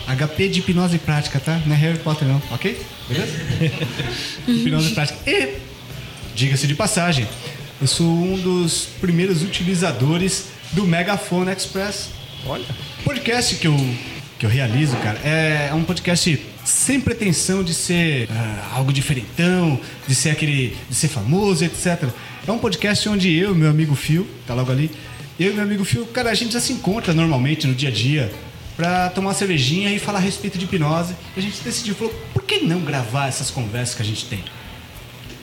HP 0.07 0.49
de 0.51 0.59
hipnose 0.59 0.99
prática, 0.99 1.41
tá? 1.41 1.59
Não 1.65 1.75
é 1.75 1.79
Harry 1.79 1.99
Potter 2.01 2.29
não, 2.29 2.43
ok? 2.51 2.79
Beleza? 3.09 3.33
hipnose 4.47 4.91
prática. 4.91 5.19
E, 5.27 5.55
diga-se 6.35 6.67
de 6.67 6.75
passagem, 6.75 7.27
eu 7.81 7.87
sou 7.87 8.07
um 8.07 8.39
dos 8.39 8.89
primeiros 9.01 9.43
utilizadores 9.43 10.49
do 10.73 10.87
Megafone 10.87 11.51
Express. 11.51 12.11
Olha. 12.45 12.67
podcast 13.05 13.57
que 13.57 13.67
eu, 13.69 13.97
que 14.39 14.45
eu 14.45 14.51
realizo, 14.51 14.99
cara, 14.99 15.19
é 15.21 15.73
um 15.73 15.83
podcast 15.83 16.52
sem 16.65 17.01
pretensão 17.01 17.63
de 17.63 17.75
ser 17.75 18.29
ah, 18.31 18.73
algo 18.75 18.93
diferentão, 18.93 19.79
de 20.07 20.15
ser 20.15 20.31
aquele, 20.31 20.77
de 20.89 20.95
ser 20.95 21.09
famoso, 21.09 21.65
etc. 21.65 22.09
É 22.47 22.53
um 22.53 22.59
podcast 22.59 23.09
onde 23.09 23.35
eu 23.35 23.55
meu 23.55 23.71
amigo 23.71 23.95
Phil, 23.95 24.27
tá 24.47 24.55
logo 24.55 24.71
ali, 24.71 24.91
eu 25.39 25.53
e 25.53 25.55
meu 25.55 25.65
amigo 25.65 25.85
Phil, 25.85 26.07
cara, 26.07 26.31
a 26.31 26.35
gente 26.35 26.53
já 26.53 26.61
se 26.61 26.73
encontra 26.73 27.13
normalmente 27.13 27.67
no 27.67 27.75
dia 27.75 27.89
a 27.89 27.93
dia 27.93 28.33
pra 28.77 29.11
tomar 29.11 29.29
uma 29.29 29.35
cervejinha 29.35 29.93
e 29.93 29.99
falar 29.99 30.19
a 30.19 30.23
respeito 30.23 30.59
de 30.59 30.65
hipnose. 30.65 31.15
E 31.37 31.41
a 31.41 31.43
gente 31.43 31.61
decidiu, 31.63 31.95
falou, 31.95 32.15
por 32.33 32.43
que 32.43 32.61
não 32.61 32.81
gravar 32.81 33.29
essas 33.29 33.51
conversas 33.51 33.95
que 33.95 34.03
a 34.03 34.05
gente 34.05 34.27
tem? 34.27 34.43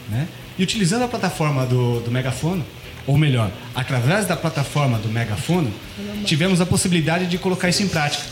né? 0.09 0.27
E 0.57 0.63
utilizando 0.63 1.03
a 1.03 1.07
plataforma 1.07 1.65
do, 1.65 2.01
do 2.01 2.11
Megafono, 2.11 2.65
ou 3.07 3.17
melhor, 3.17 3.51
através 3.73 4.25
da 4.25 4.35
plataforma 4.35 4.97
do 4.97 5.09
Megafono, 5.09 5.71
tivemos 6.25 6.59
a 6.59 6.65
possibilidade 6.65 7.27
de 7.27 7.37
colocar 7.37 7.69
isso 7.69 7.81
em 7.81 7.87
prática, 7.87 8.23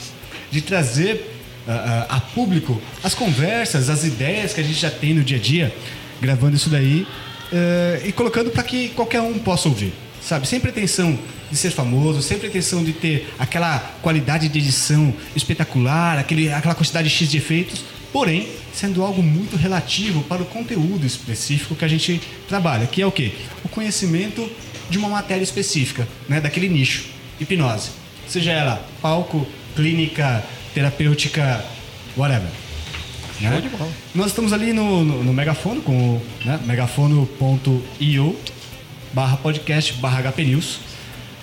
de 0.51 0.61
trazer 0.61 1.36
ah, 1.67 2.05
a 2.09 2.19
público 2.19 2.81
as 3.03 3.13
conversas, 3.13 3.89
as 3.89 4.03
ideias 4.03 4.53
que 4.53 4.61
a 4.61 4.63
gente 4.63 4.79
já 4.79 4.89
tem 4.89 5.13
no 5.13 5.23
dia 5.23 5.37
a 5.37 5.39
dia, 5.39 5.75
gravando 6.21 6.55
isso 6.55 6.69
daí 6.69 7.05
eh, 7.51 8.01
e 8.05 8.11
colocando 8.11 8.51
para 8.51 8.63
que 8.63 8.89
qualquer 8.89 9.21
um 9.21 9.37
possa 9.39 9.69
ouvir, 9.69 9.93
sabe? 10.21 10.47
Sem 10.47 10.59
pretensão 10.59 11.17
de 11.49 11.57
ser 11.57 11.71
famoso, 11.71 12.21
sem 12.21 12.37
pretensão 12.37 12.83
de 12.83 12.91
ter 12.91 13.33
aquela 13.39 13.79
qualidade 14.01 14.49
de 14.49 14.59
edição 14.59 15.13
espetacular, 15.35 16.17
aquele, 16.17 16.51
aquela 16.51 16.75
quantidade 16.75 17.09
X 17.09 17.29
de 17.29 17.37
efeitos, 17.37 17.83
porém 18.11 18.47
sendo 18.73 19.01
algo 19.01 19.23
muito 19.23 19.55
relativo 19.55 20.21
para 20.23 20.41
o 20.41 20.45
conteúdo 20.45 21.05
específico 21.05 21.75
que 21.75 21.85
a 21.85 21.87
gente 21.87 22.21
trabalha, 22.47 22.85
que 22.85 23.01
é 23.01 23.07
o 23.07 23.11
quê? 23.11 23.31
O 23.63 23.69
conhecimento 23.69 24.49
de 24.89 24.97
uma 24.97 25.09
matéria 25.09 25.43
específica, 25.43 26.07
né, 26.29 26.39
daquele 26.39 26.69
nicho, 26.69 27.05
hipnose. 27.39 27.89
Seja 28.27 28.51
ela 28.51 28.85
palco, 29.01 29.47
clínica, 29.75 30.43
terapêutica, 30.77 31.65
whatever. 32.15 32.47
Né? 33.41 33.63
Nós 34.13 34.27
estamos 34.27 34.53
ali 34.53 34.73
no, 34.73 35.03
no, 35.03 35.23
no 35.23 35.33
Megafone, 35.33 35.81
com 35.81 36.17
o 36.17 36.21
né, 36.45 36.59
megafono.io 36.65 38.35
barra 39.11 39.37
podcast 39.37 39.93
barra 39.93 40.31
HP 40.31 40.43
News. 40.43 40.79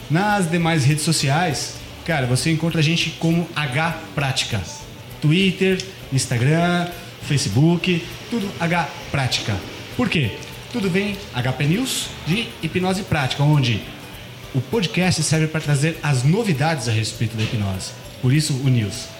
Nas 0.09 0.49
demais 0.49 0.85
redes 0.85 1.03
sociais, 1.03 1.74
cara, 2.05 2.26
você 2.26 2.53
encontra 2.53 2.78
a 2.78 2.82
gente 2.82 3.11
como 3.18 3.49
H 3.57 3.99
Prática. 4.14 4.61
Twitter, 5.20 5.82
Instagram, 6.12 6.87
Facebook, 7.22 8.07
tudo 8.30 8.49
H 8.61 8.89
Prática. 9.11 9.57
Por 9.97 10.09
quê? 10.09 10.30
Tudo 10.72 10.89
vem 10.89 11.16
HP 11.35 11.64
News 11.64 12.07
de 12.24 12.49
hipnose 12.62 13.03
prática, 13.03 13.43
onde 13.43 13.82
o 14.55 14.61
podcast 14.61 15.20
serve 15.24 15.49
para 15.49 15.61
trazer 15.61 15.99
as 16.05 16.22
novidades 16.22 16.89
a 16.89 16.93
respeito 16.93 17.37
da 17.37 17.43
hipnose. 17.43 17.91
Por 18.22 18.32
isso, 18.32 18.53
o 18.64 18.68
News. 18.68 19.14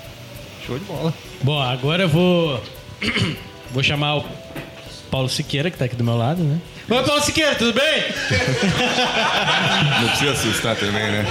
Show 0.67 0.79
de 0.79 0.85
bola. 0.85 1.13
Bom, 1.43 1.61
agora 1.61 2.05
eu 2.05 2.09
vou. 2.09 2.63
vou 3.71 3.83
chamar 3.83 4.17
o 4.17 4.25
Paulo 5.11 5.29
Siqueira, 5.29 5.71
que 5.71 5.77
tá 5.77 5.85
aqui 5.85 5.97
do 5.97 6.05
meu 6.05 6.17
lado, 6.17 6.43
né? 6.43 6.59
Oi, 6.89 7.03
Paulo 7.03 7.23
Siqueira, 7.23 7.55
tudo 7.55 7.73
bem? 7.73 7.85
Não 10.01 10.09
precisa 10.09 10.33
assustar 10.33 10.77
também, 10.77 11.03
né? 11.03 11.25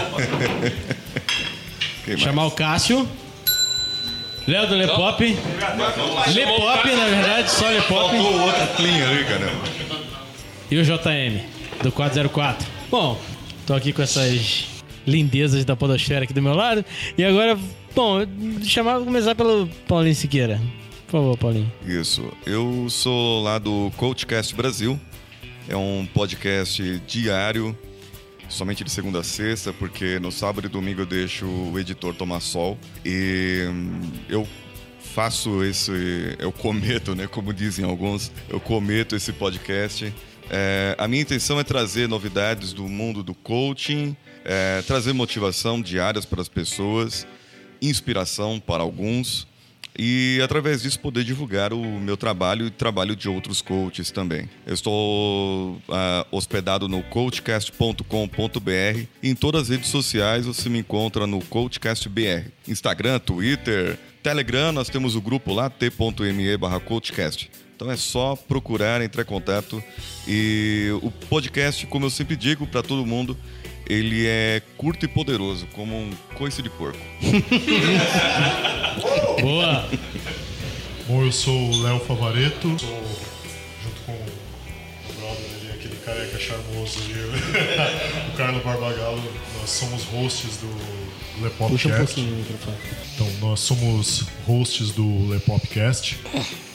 Quem 2.06 2.14
mais? 2.14 2.22
Chamar 2.22 2.46
o 2.46 2.52
Cássio. 2.52 3.08
Léo 4.48 4.68
do 4.68 4.76
Lepop. 4.76 5.24
Lepop, 5.24 6.96
na 6.96 7.06
verdade, 7.06 7.50
só 7.50 7.70
Lepop. 7.70 8.12
Faltou 8.12 8.34
o 8.34 8.42
outro 8.42 8.68
clean 8.76 9.08
ali, 9.08 9.24
cara. 9.26 9.52
E 10.70 10.78
o 10.78 10.84
JM, 10.84 11.42
do 11.82 11.92
404. 11.92 12.68
Bom, 12.90 13.20
tô 13.66 13.74
aqui 13.74 13.94
com 13.94 14.02
essas 14.02 14.66
lindezas 15.08 15.64
da 15.66 15.76
podosfera 15.76 16.26
aqui 16.26 16.34
do 16.34 16.42
meu 16.42 16.54
lado. 16.54 16.84
E 17.18 17.24
agora, 17.24 17.58
bom, 17.96 18.20
chamar, 18.64 19.00
começar 19.00 19.36
pelo 19.36 19.68
Paulinho 19.88 20.16
Siqueira. 20.16 20.60
Por 21.06 21.12
favor, 21.12 21.38
Paulinho. 21.38 21.72
Isso. 21.86 22.32
Eu 22.46 22.88
sou 22.90 23.44
lá 23.44 23.60
do 23.60 23.92
Coachcast 23.98 24.56
Brasil. 24.56 25.00
É 25.70 25.76
um 25.78 26.06
podcast 26.14 27.00
diário, 27.08 27.78
somente 28.50 28.84
de 28.84 28.92
segunda 28.92 29.20
a 29.20 29.24
sexta, 29.24 29.72
porque 29.72 30.20
no 30.20 30.32
sábado 30.32 30.66
e 30.66 30.70
domingo 30.70 31.02
eu 31.02 31.06
deixo 31.06 31.46
o 31.46 31.80
editor 31.80 32.14
tomar 32.16 32.40
sol. 32.40 32.78
E 33.06 33.66
hum, 33.70 34.02
eu 34.28 34.48
faço 35.14 35.64
esse. 35.64 36.36
Eu 36.40 36.52
cometo, 36.52 37.16
né? 37.16 37.28
Como 37.28 37.54
dizem 37.54 37.86
alguns, 37.86 38.32
eu 38.50 38.60
cometo 38.60 39.16
esse 39.16 39.32
podcast. 39.32 40.14
É, 40.50 40.96
a 40.98 41.08
minha 41.08 41.22
intenção 41.22 41.60
é 41.60 41.64
trazer 41.64 42.10
novidades 42.10 42.74
do 42.74 42.88
mundo 42.88 43.24
do 43.24 43.34
coaching, 43.34 44.16
é, 44.44 44.82
trazer 44.82 45.14
motivação 45.14 45.82
diárias 45.82 46.26
para 46.26 46.42
as 46.42 46.50
pessoas, 46.50 47.26
inspiração 47.90 48.60
para 48.60 48.84
alguns, 48.84 49.48
e 49.98 50.40
através 50.44 50.82
disso 50.82 51.00
poder 51.00 51.24
divulgar 51.24 51.72
o 51.72 52.00
meu 52.00 52.18
trabalho 52.18 52.66
e 52.66 52.68
o 52.68 52.72
trabalho 52.72 53.16
de 53.16 53.30
outros 53.30 53.62
coaches 53.62 54.10
também. 54.10 54.50
Eu 54.66 54.74
estou 54.74 55.80
ah, 55.90 56.26
hospedado 56.32 56.88
no 56.88 57.04
coachcast.com.br 57.04 59.08
em 59.22 59.36
todas 59.36 59.64
as 59.64 59.70
redes 59.70 59.90
sociais 59.90 60.46
você 60.46 60.68
me 60.68 60.80
encontra 60.80 61.28
no 61.28 61.40
coachcastbr. 61.46 62.48
Instagram, 62.68 63.20
Twitter, 63.20 64.00
Telegram, 64.24 64.72
nós 64.72 64.90
temos 64.90 65.16
o 65.16 65.22
grupo 65.22 65.54
lá, 65.54 65.70
t.me 65.70 66.58
barra 66.58 66.80
coachcast. 66.80 67.52
Então 67.76 67.92
é 67.92 67.98
só 67.98 68.36
procurar, 68.36 69.02
entrar 69.02 69.24
em 69.24 69.26
contato. 69.26 69.84
E 70.28 70.90
o 71.02 71.12
podcast, 71.12 71.86
como 71.88 72.06
eu 72.06 72.10
sempre 72.10 72.36
digo 72.36 72.66
para 72.66 72.82
todo 72.82 73.06
mundo, 73.06 73.38
ele 73.88 74.28
é 74.28 74.62
curto 74.78 75.06
e 75.06 75.08
poderoso, 75.08 75.66
como 75.74 75.96
um 75.96 76.12
coice 76.36 76.62
de 76.62 76.70
porco. 76.70 77.00
Boa! 79.42 79.90
Bom, 81.08 81.24
eu 81.24 81.32
sou 81.32 81.72
o 81.72 81.82
Léo 81.82 82.00
Favareto, 82.00 82.78
sou 82.80 83.04
junto 83.84 84.02
com 84.06 84.14
o 84.14 84.26
brother 85.20 85.46
ali, 85.60 85.72
aquele 85.74 85.96
careca 85.98 86.40
charmoso 86.40 87.00
ali, 87.00 87.14
o 88.34 88.38
Carlos 88.38 88.64
Barbagallo, 88.64 89.22
nós 89.60 89.70
somos 89.70 90.04
hosts 90.06 90.58
do 90.58 90.68
Le 91.44 91.50
Puxa 91.50 91.90
um 91.90 91.98
pouquinho 91.98 92.34
o 92.34 92.38
microfone. 92.38 92.78
Então, 93.16 93.28
nós 93.42 93.60
somos 93.60 94.24
hosts 94.48 94.92
do 94.92 95.34
Le 95.34 95.40
Popcast, 95.42 96.18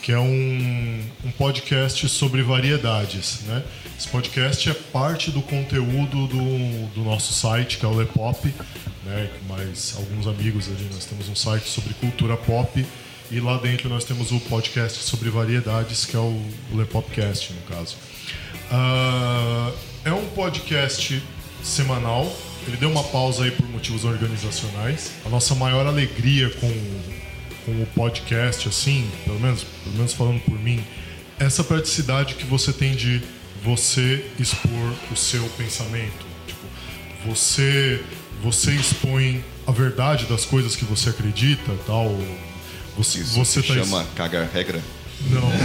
que 0.02 0.12
é 0.12 0.18
um, 0.18 1.02
um 1.24 1.30
podcast 1.32 2.06
sobre 2.09 2.42
variedades, 2.42 3.40
né? 3.46 3.62
Esse 3.99 4.07
podcast 4.11 4.70
é 4.70 4.74
parte 4.74 5.32
do 5.32 5.42
conteúdo 5.42 6.28
do, 6.28 6.86
do 6.94 7.03
nosso 7.03 7.32
site, 7.32 7.78
que 7.78 7.84
é 7.84 7.88
o 7.88 8.01
Le 8.01 8.07
Pop, 8.07 8.49
né? 9.05 9.28
Mais 9.49 9.96
alguns 9.96 10.28
amigos 10.28 10.68
ali, 10.68 10.88
nós 10.94 11.05
temos 11.05 11.28
um 11.28 11.34
site 11.34 11.68
sobre 11.68 11.92
cultura 11.94 12.36
pop 12.36 12.86
e 13.28 13.40
lá 13.40 13.57
dentro 13.57 13.88
nós 13.88 14.05
temos 14.05 14.30
o 14.30 14.38
podcast 14.38 15.03
sobre 15.03 15.30
variedades, 15.30 16.05
que 16.05 16.14
é 16.14 16.18
o 16.20 16.40
Le 16.74 16.84
Popcast, 16.84 17.53
no 17.53 17.62
caso. 17.62 17.96
Ah, 18.70 19.72
é 20.05 20.12
um 20.12 20.26
podcast 20.28 21.20
semanal. 21.64 22.32
Ele 22.68 22.76
deu 22.76 22.90
uma 22.92 23.03
pausa 23.03 23.42
aí 23.42 23.51
por 23.51 23.68
motivos 23.68 24.05
organizacionais. 24.05 25.11
A 25.26 25.28
nossa 25.28 25.57
maior 25.57 25.88
alegria 25.88 26.49
com, 26.51 26.72
com 27.66 27.82
o 27.82 27.86
podcast, 27.96 28.68
assim, 28.68 29.11
pelo 29.24 29.40
menos, 29.40 29.64
pelo 29.64 29.96
menos 29.96 30.12
falando 30.12 30.40
por 30.42 30.57
mim, 30.57 30.84
é 31.40 31.46
essa 31.46 31.64
praticidade 31.64 32.36
que 32.36 32.44
você 32.44 32.72
tem 32.72 32.94
de 32.94 33.22
você 33.64 34.24
expor 34.38 34.92
o 35.11 35.16
seu 35.16 35.42
pensamento. 35.50 36.26
Tipo, 36.46 36.66
você, 37.26 38.00
você 38.42 38.72
expõe 38.72 39.44
a 39.66 39.72
verdade 39.72 40.26
das 40.26 40.44
coisas 40.44 40.76
que 40.76 40.84
você 40.84 41.11
acredita, 41.11 41.72
tal. 41.86 42.16
Você, 42.96 43.20
Isso 43.20 43.34
você 43.34 43.62
tá 43.62 43.74
chama 43.74 44.06
cagar 44.14 44.48
regra. 44.52 44.80
não. 45.30 45.40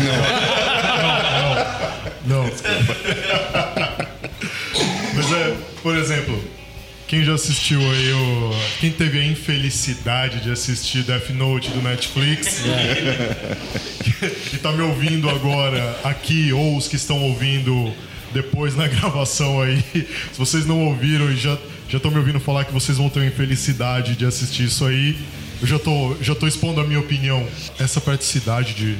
Não. 2.26 2.38
Não. 2.38 2.44
não. 2.46 2.52
Mas 5.16 5.32
é, 5.32 5.58
por 5.82 5.96
exemplo, 5.96 6.44
quem 7.14 7.24
já 7.24 7.36
assistiu 7.36 7.80
aí 7.80 8.12
o. 8.12 8.52
Quem 8.80 8.92
teve 8.92 9.20
a 9.20 9.24
infelicidade 9.24 10.42
de 10.42 10.50
assistir 10.50 11.04
Death 11.04 11.30
Note 11.30 11.70
do 11.70 11.80
Netflix 11.80 12.64
e 14.52 14.58
tá 14.58 14.72
me 14.72 14.82
ouvindo 14.82 15.30
agora 15.30 15.96
aqui, 16.04 16.52
ou 16.52 16.76
os 16.76 16.88
que 16.88 16.96
estão 16.96 17.22
ouvindo 17.22 17.94
depois 18.34 18.76
na 18.76 18.88
gravação 18.90 19.62
aí, 19.62 19.80
se 19.94 20.40
vocês 20.40 20.66
não 20.66 20.88
ouviram 20.88 21.32
e 21.32 21.38
já 21.38 21.56
já 21.88 21.98
estão 21.98 22.10
me 22.10 22.18
ouvindo 22.18 22.40
falar 22.40 22.66
que 22.66 22.74
vocês 22.74 22.98
vão 22.98 23.08
ter 23.10 23.20
a 23.20 23.26
infelicidade 23.28 24.16
de 24.16 24.26
assistir 24.26 24.64
isso 24.64 24.84
aí, 24.84 25.16
eu 25.62 25.68
já 25.68 25.78
tô, 25.78 26.16
já 26.20 26.34
tô 26.34 26.48
expondo 26.48 26.82
a 26.82 26.84
minha 26.84 27.00
opinião. 27.00 27.46
Essa 27.78 28.02
praticidade 28.02 28.74
de, 28.74 28.98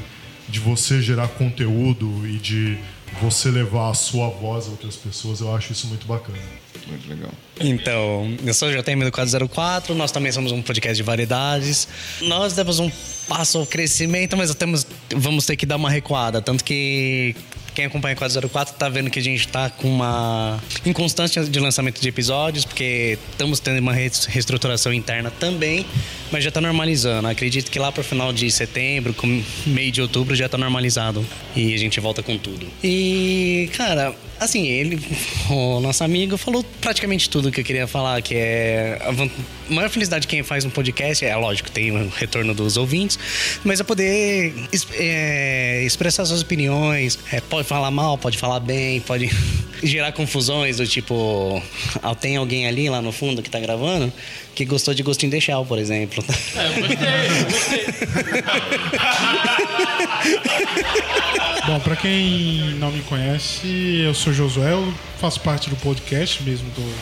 de 0.48 0.60
você 0.60 1.02
gerar 1.02 1.30
conteúdo 1.30 2.28
e 2.28 2.38
de 2.38 2.78
você 3.20 3.50
levar 3.50 3.90
a 3.90 3.96
sua 3.96 4.30
voz 4.30 4.68
a 4.68 4.70
outras 4.70 4.96
pessoas, 4.96 5.42
eu 5.42 5.56
acho 5.56 5.72
isso 5.72 5.88
muito 5.88 6.06
bacana. 6.06 6.63
Muito 6.88 7.10
legal. 7.10 7.32
Então, 7.60 8.36
eu 8.46 8.54
sou 8.54 8.68
o 8.68 8.72
JTM 8.72 9.06
do 9.06 9.12
404, 9.12 9.96
nós 9.96 10.12
também 10.12 10.32
somos 10.32 10.52
um 10.52 10.62
podcast 10.62 10.96
de 10.96 11.04
variedades. 11.04 11.88
Nós 12.22 12.54
demos 12.54 12.80
um 12.80 12.92
passo 13.28 13.58
ao 13.58 13.66
crescimento, 13.66 14.36
mas 14.36 14.54
temos, 14.56 14.86
vamos 15.16 15.46
ter 15.46 15.56
que 15.56 15.66
dar 15.66 15.78
uma 15.78 15.90
recuada. 15.90 16.42
Tanto 16.42 16.64
que 16.64 17.36
quem 17.74 17.86
acompanha 17.86 18.14
o 18.14 18.18
404 18.18 18.76
tá 18.76 18.90
vendo 18.90 19.10
que 19.10 19.20
a 19.20 19.24
gente 19.24 19.48
tá 19.48 19.70
com 19.70 19.88
uma 19.88 20.62
inconstância 20.86 21.44
de 21.44 21.60
lançamento 21.60 22.00
de 22.00 22.08
episódios, 22.08 22.66
porque 22.66 23.18
estamos 23.32 23.60
tendo 23.60 23.80
uma 23.80 23.94
reestruturação 23.94 24.94
interna 24.94 25.32
também, 25.32 25.86
mas 26.32 26.44
já 26.44 26.52
tá 26.52 26.62
normalizando. 26.62 27.28
Acredito 27.28 27.70
que 27.72 27.80
lá 27.80 27.92
pro 27.92 28.04
final 28.04 28.32
de 28.32 28.50
setembro, 28.52 29.14
com 29.14 29.44
meio 29.66 29.92
de 29.92 30.02
outubro, 30.02 30.36
já 30.36 30.48
tá 30.48 30.58
normalizado. 30.58 31.26
E 31.56 31.74
a 31.74 31.78
gente 31.78 32.00
volta 32.00 32.22
com 32.22 32.38
tudo. 32.38 32.68
E, 32.84 33.70
cara, 33.76 34.16
assim, 34.40 34.68
ele, 34.68 35.00
o 35.50 35.80
nosso 35.80 36.04
amigo, 36.04 36.38
falou 36.38 36.64
praticamente 36.82 37.30
tudo 37.30 37.52
que 37.52 37.62
eu 37.62 37.66
queria 37.66 37.88
falar, 37.88 38.22
que 38.22 38.36
é 38.36 39.00
a 39.02 39.74
maior 39.74 39.90
felicidade 39.90 40.24
de 40.24 40.28
quem 40.28 40.44
faz 40.44 40.66
um 40.66 40.70
podcast, 40.70 41.24
é 41.24 41.36
lógico, 41.36 41.72
tem 41.72 41.92
o 41.92 42.10
retorno 42.10 42.54
dos 42.54 42.78
ouvintes, 42.78 43.18
mas 43.64 43.80
é 43.80 43.84
poder 43.84 44.54
é, 44.94 45.84
expressar 45.86 46.26
suas 46.26 46.42
opiniões, 46.42 47.18
é, 47.32 47.40
pode 47.64 47.68
falar 47.68 47.92
mal, 47.92 48.18
pode 48.18 48.38
falar 48.38 48.60
bem, 48.60 49.00
pode 49.00 49.30
gerar 49.82 50.12
confusões 50.12 50.78
do 50.78 50.86
tipo, 50.88 51.64
ah, 52.02 52.14
tem 52.14 52.36
alguém 52.36 52.68
ali 52.68 52.90
lá 52.90 53.02
no 53.02 53.12
fundo 53.12 53.42
que 53.42 53.50
tá 53.50 53.60
gravando 53.60 54.12
que 54.54 54.66
gostou 54.66 54.94
de 54.94 55.02
Gostinho 55.02 55.32
de 55.32 55.42
Shell, 55.42 55.66
por 55.66 55.80
exemplo. 55.80 56.24
É, 56.56 56.68
eu 56.68 56.74
gostei, 56.82 57.08
eu 57.40 57.46
gostei. 57.46 58.44
Bom, 61.66 61.80
pra 61.80 61.96
quem 61.96 62.76
não 62.78 62.92
me 62.92 63.02
conhece, 63.04 64.02
eu 64.06 64.14
sou 64.14 64.32
Josué, 64.34 64.74
eu 64.74 64.94
faço 65.20 65.40
parte 65.40 65.70
do 65.70 65.76
podcast 65.78 66.44
mesmo, 66.44 66.70
do 66.72 66.94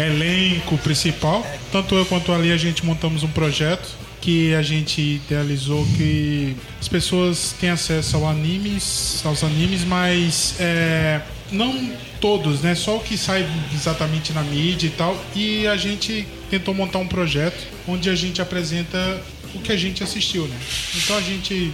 elenco 0.00 0.78
principal. 0.78 1.44
Tanto 1.72 1.96
eu 1.96 2.06
quanto 2.06 2.32
ali 2.32 2.52
a 2.52 2.56
gente 2.56 2.84
montamos 2.84 3.24
um 3.24 3.28
projeto 3.28 3.88
que 4.22 4.54
a 4.54 4.62
gente 4.62 5.20
idealizou 5.26 5.84
que 5.96 6.56
as 6.80 6.86
pessoas 6.86 7.54
têm 7.60 7.70
acesso 7.70 8.16
ao 8.16 8.26
animes, 8.26 9.20
aos 9.26 9.42
animes, 9.42 9.84
mas 9.84 10.54
é, 10.60 11.20
não 11.50 11.90
todos, 12.20 12.62
né? 12.62 12.74
Só 12.76 12.96
o 12.96 13.00
que 13.00 13.18
sai 13.18 13.44
exatamente 13.74 14.32
na 14.32 14.42
mídia 14.42 14.86
e 14.86 14.90
tal. 14.90 15.20
E 15.34 15.66
a 15.66 15.76
gente 15.76 16.26
tentou 16.48 16.72
montar 16.72 17.00
um 17.00 17.08
projeto 17.08 17.66
onde 17.86 18.08
a 18.08 18.14
gente 18.14 18.40
apresenta 18.40 19.20
o 19.54 19.58
que 19.58 19.72
a 19.72 19.76
gente 19.76 20.04
assistiu, 20.04 20.46
né? 20.46 20.56
Então 20.96 21.16
a 21.16 21.20
gente 21.20 21.72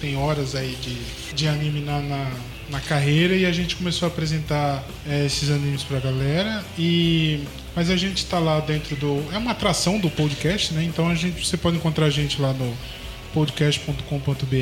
tem 0.00 0.16
horas 0.18 0.54
aí 0.54 0.76
de, 0.82 1.34
de 1.34 1.48
anime 1.48 1.80
na, 1.80 1.98
na, 2.00 2.30
na 2.68 2.80
carreira 2.80 3.34
e 3.34 3.46
a 3.46 3.52
gente 3.52 3.74
começou 3.74 4.06
a 4.06 4.10
apresentar 4.10 4.84
eh, 5.08 5.24
esses 5.24 5.50
animes 5.50 5.82
pra 5.82 5.98
galera 5.98 6.62
e 6.78 7.40
mas 7.76 7.90
a 7.90 7.96
gente 7.96 8.24
tá 8.24 8.38
lá 8.38 8.58
dentro 8.58 8.96
do 8.96 9.22
é 9.32 9.36
uma 9.36 9.50
atração 9.50 9.98
do 9.98 10.08
podcast 10.10 10.72
né? 10.72 10.82
Então 10.82 11.08
a 11.08 11.14
gente 11.14 11.46
você 11.46 11.58
pode 11.58 11.76
encontrar 11.76 12.06
a 12.06 12.10
gente 12.10 12.40
lá 12.40 12.54
no 12.54 12.76
podcast.com.br 13.34 14.56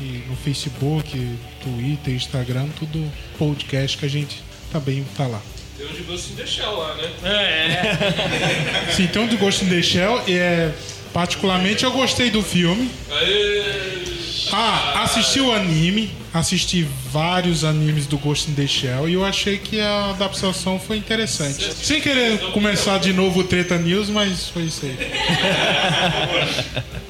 e 0.00 0.24
no 0.28 0.36
Facebook 0.36 1.38
Twitter 1.62 2.14
Instagram 2.14 2.66
tudo 2.76 3.10
podcast 3.38 3.96
que 3.96 4.04
a 4.04 4.08
gente 4.08 4.42
também 4.72 5.06
tá 5.16 5.28
lá. 5.28 5.40
Tem 5.78 5.86
um 5.86 5.92
de 5.92 6.02
Ghost 6.02 6.32
in 6.32 6.36
the 6.36 6.46
Shell 6.46 6.76
lá, 6.76 6.94
né? 6.96 7.10
É, 7.22 8.92
sim 8.92 9.06
tem 9.06 9.22
um 9.22 9.36
Ghost 9.36 9.64
in 9.64 9.68
the 9.68 9.80
Shell 9.80 10.22
e 10.26 10.34
é 10.34 10.74
particularmente 11.12 11.84
eu 11.84 11.92
gostei 11.92 12.30
do 12.30 12.42
filme 12.42 12.90
Ah, 14.52 15.02
assisti 15.02 15.40
o 15.40 15.52
anime, 15.52 16.10
assisti 16.32 16.86
vários 17.10 17.64
animes 17.64 18.06
do 18.06 18.16
Ghost 18.18 18.50
in 18.50 18.54
the 18.54 18.66
Shell 18.66 19.08
e 19.08 19.14
eu 19.14 19.24
achei 19.24 19.58
que 19.58 19.80
a 19.80 20.10
adaptação 20.10 20.78
foi 20.78 20.96
interessante. 20.96 21.74
Sem 21.74 22.00
querer 22.00 22.38
começar 22.52 22.98
de 22.98 23.12
novo 23.12 23.40
o 23.40 23.44
Treta 23.44 23.76
News, 23.76 24.08
mas 24.08 24.48
foi 24.48 24.62
isso 24.62 24.86
aí. 24.86 24.96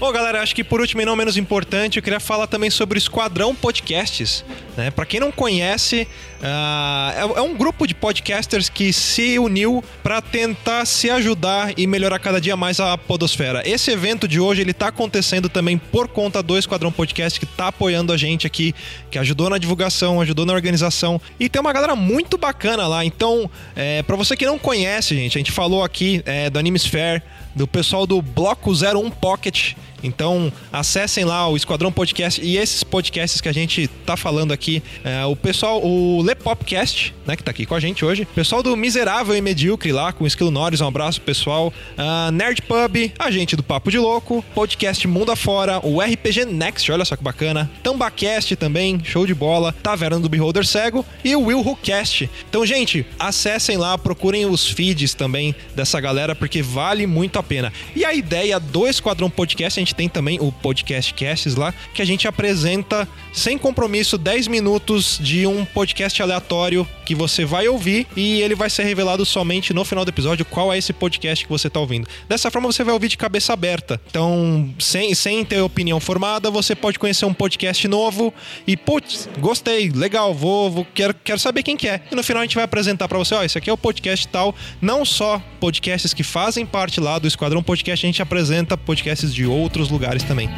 Bom, 0.00 0.10
galera, 0.12 0.40
acho 0.40 0.54
que 0.54 0.64
por 0.64 0.80
último 0.80 1.02
e 1.02 1.04
não 1.04 1.14
menos 1.14 1.36
importante, 1.36 1.98
eu 1.98 2.02
queria 2.02 2.18
falar 2.18 2.46
também 2.46 2.70
sobre 2.70 2.96
o 2.96 2.98
Esquadrão 2.98 3.54
Podcasts. 3.54 4.42
Né? 4.80 4.90
Para 4.90 5.04
quem 5.04 5.20
não 5.20 5.30
conhece, 5.30 6.08
ah, 6.42 7.12
é, 7.14 7.20
é 7.20 7.42
um 7.42 7.54
grupo 7.54 7.86
de 7.86 7.94
podcasters 7.94 8.70
que 8.70 8.94
se 8.94 9.38
uniu 9.38 9.84
para 10.02 10.22
tentar 10.22 10.86
se 10.86 11.10
ajudar 11.10 11.74
e 11.76 11.86
melhorar 11.86 12.18
cada 12.18 12.40
dia 12.40 12.56
mais 12.56 12.80
a 12.80 12.96
podosfera. 12.96 13.62
Esse 13.68 13.90
evento 13.90 14.26
de 14.26 14.40
hoje 14.40 14.62
ele 14.62 14.72
tá 14.72 14.88
acontecendo 14.88 15.50
também 15.50 15.76
por 15.76 16.08
conta 16.08 16.42
do 16.42 16.56
Esquadrão 16.56 16.90
Podcast 16.90 17.38
que 17.38 17.44
tá 17.44 17.68
apoiando 17.68 18.10
a 18.10 18.16
gente 18.16 18.46
aqui, 18.46 18.74
que 19.10 19.18
ajudou 19.18 19.50
na 19.50 19.58
divulgação, 19.58 20.18
ajudou 20.22 20.46
na 20.46 20.54
organização 20.54 21.20
e 21.38 21.46
tem 21.46 21.60
uma 21.60 21.74
galera 21.74 21.94
muito 21.94 22.38
bacana 22.38 22.86
lá. 22.86 23.04
Então, 23.04 23.50
é, 23.76 24.02
para 24.02 24.16
você 24.16 24.34
que 24.34 24.46
não 24.46 24.58
conhece, 24.58 25.14
gente, 25.14 25.36
a 25.36 25.40
gente 25.40 25.52
falou 25.52 25.84
aqui 25.84 26.22
é, 26.24 26.48
do 26.48 26.58
Animesphere, 26.58 27.22
do 27.54 27.68
pessoal 27.68 28.06
do 28.06 28.22
Bloco 28.22 28.70
01 28.70 29.10
Pocket 29.10 29.74
Então, 30.02 30.52
acessem 30.72 31.24
lá 31.24 31.48
o 31.48 31.56
Esquadrão 31.56 31.92
Podcast 31.92 32.40
e 32.42 32.56
esses 32.56 32.82
podcasts 32.82 33.40
que 33.40 33.48
a 33.48 33.52
gente 33.52 33.88
tá 34.06 34.16
falando 34.16 34.52
aqui. 34.52 34.82
É, 35.04 35.24
o 35.24 35.36
pessoal, 35.36 35.84
o 35.84 36.22
Lepopcast, 36.22 37.14
né, 37.26 37.36
que 37.36 37.42
tá 37.42 37.50
aqui 37.50 37.66
com 37.66 37.74
a 37.74 37.80
gente 37.80 38.04
hoje. 38.04 38.22
O 38.22 38.34
pessoal 38.34 38.62
do 38.62 38.76
Miserável 38.76 39.34
e 39.36 39.40
Medíocre 39.40 39.92
lá, 39.92 40.12
com 40.12 40.24
o 40.24 40.26
Esquilo 40.26 40.50
Norris, 40.50 40.80
um 40.80 40.86
abraço, 40.86 41.20
pessoal. 41.20 41.72
Ah, 41.96 42.30
Nerd 42.32 42.62
Pub, 42.62 43.12
a 43.18 43.30
gente 43.30 43.56
do 43.56 43.62
Papo 43.62 43.90
de 43.90 43.98
Louco. 43.98 44.44
Podcast 44.54 45.06
Mundo 45.06 45.32
Afora, 45.32 45.84
o 45.84 46.00
RPG 46.00 46.44
Next, 46.46 46.90
olha 46.90 47.04
só 47.04 47.16
que 47.16 47.22
bacana. 47.22 47.70
Tambacast 47.82 48.56
também, 48.56 49.00
show 49.04 49.26
de 49.26 49.34
bola. 49.34 49.74
Taverna 49.82 50.18
do 50.18 50.28
Beholder 50.28 50.66
Cego 50.66 51.04
e 51.24 51.34
o 51.36 51.46
Will 51.46 51.60
Who 51.60 51.76
Cast. 51.76 52.28
Então, 52.48 52.64
gente, 52.64 53.06
acessem 53.18 53.76
lá, 53.76 53.96
procurem 53.96 54.46
os 54.46 54.66
feeds 54.66 55.14
também 55.14 55.54
dessa 55.74 56.00
galera, 56.00 56.34
porque 56.34 56.62
vale 56.62 57.06
muito 57.06 57.38
a 57.38 57.42
pena. 57.42 57.72
E 57.94 58.04
a 58.04 58.14
ideia 58.14 58.58
do 58.58 58.86
Esquadrão 58.86 59.30
Podcast, 59.30 59.78
a 59.78 59.82
gente 59.82 59.89
tem 59.94 60.08
também 60.08 60.38
o 60.40 60.50
Podcast 60.52 61.12
Casts 61.14 61.54
lá, 61.54 61.74
que 61.94 62.02
a 62.02 62.04
gente 62.04 62.26
apresenta 62.26 63.08
sem 63.32 63.56
compromisso 63.56 64.18
10 64.18 64.48
minutos 64.48 65.18
de 65.20 65.46
um 65.46 65.64
podcast 65.64 66.22
aleatório 66.22 66.86
que 67.04 67.14
você 67.14 67.44
vai 67.44 67.68
ouvir 67.68 68.06
e 68.16 68.40
ele 68.40 68.54
vai 68.54 68.70
ser 68.70 68.84
revelado 68.84 69.24
somente 69.24 69.72
no 69.72 69.84
final 69.84 70.04
do 70.04 70.08
episódio 70.08 70.44
qual 70.44 70.72
é 70.72 70.78
esse 70.78 70.92
podcast 70.92 71.44
que 71.44 71.50
você 71.50 71.68
está 71.68 71.80
ouvindo. 71.80 72.08
Dessa 72.28 72.50
forma 72.50 72.70
você 72.70 72.84
vai 72.84 72.94
ouvir 72.94 73.08
de 73.08 73.16
cabeça 73.16 73.52
aberta. 73.52 74.00
Então, 74.08 74.72
sem, 74.78 75.14
sem 75.14 75.44
ter 75.44 75.60
opinião 75.60 75.98
formada, 76.00 76.50
você 76.50 76.74
pode 76.74 76.98
conhecer 76.98 77.24
um 77.24 77.34
podcast 77.34 77.86
novo 77.88 78.32
e, 78.66 78.76
putz, 78.76 79.28
gostei, 79.38 79.90
legal, 79.90 80.34
vou, 80.34 80.70
vou 80.70 80.86
quero, 80.94 81.14
quero 81.14 81.38
saber 81.38 81.62
quem 81.62 81.76
que 81.76 81.88
é. 81.88 82.00
E 82.10 82.14
no 82.14 82.22
final 82.22 82.42
a 82.42 82.44
gente 82.44 82.54
vai 82.54 82.64
apresentar 82.64 83.08
para 83.08 83.18
você, 83.18 83.34
ó, 83.34 83.42
esse 83.42 83.58
aqui 83.58 83.70
é 83.70 83.72
o 83.72 83.78
podcast 83.78 84.28
tal, 84.28 84.54
não 84.80 85.04
só 85.04 85.42
podcasts 85.58 86.14
que 86.14 86.22
fazem 86.22 86.64
parte 86.64 87.00
lá 87.00 87.18
do 87.18 87.26
Esquadrão 87.26 87.62
Podcast, 87.62 88.04
a 88.04 88.08
gente 88.08 88.22
apresenta 88.22 88.76
podcasts 88.76 89.34
de 89.34 89.46
outros 89.46 89.79
lugares 89.88 90.22
também. 90.22 90.50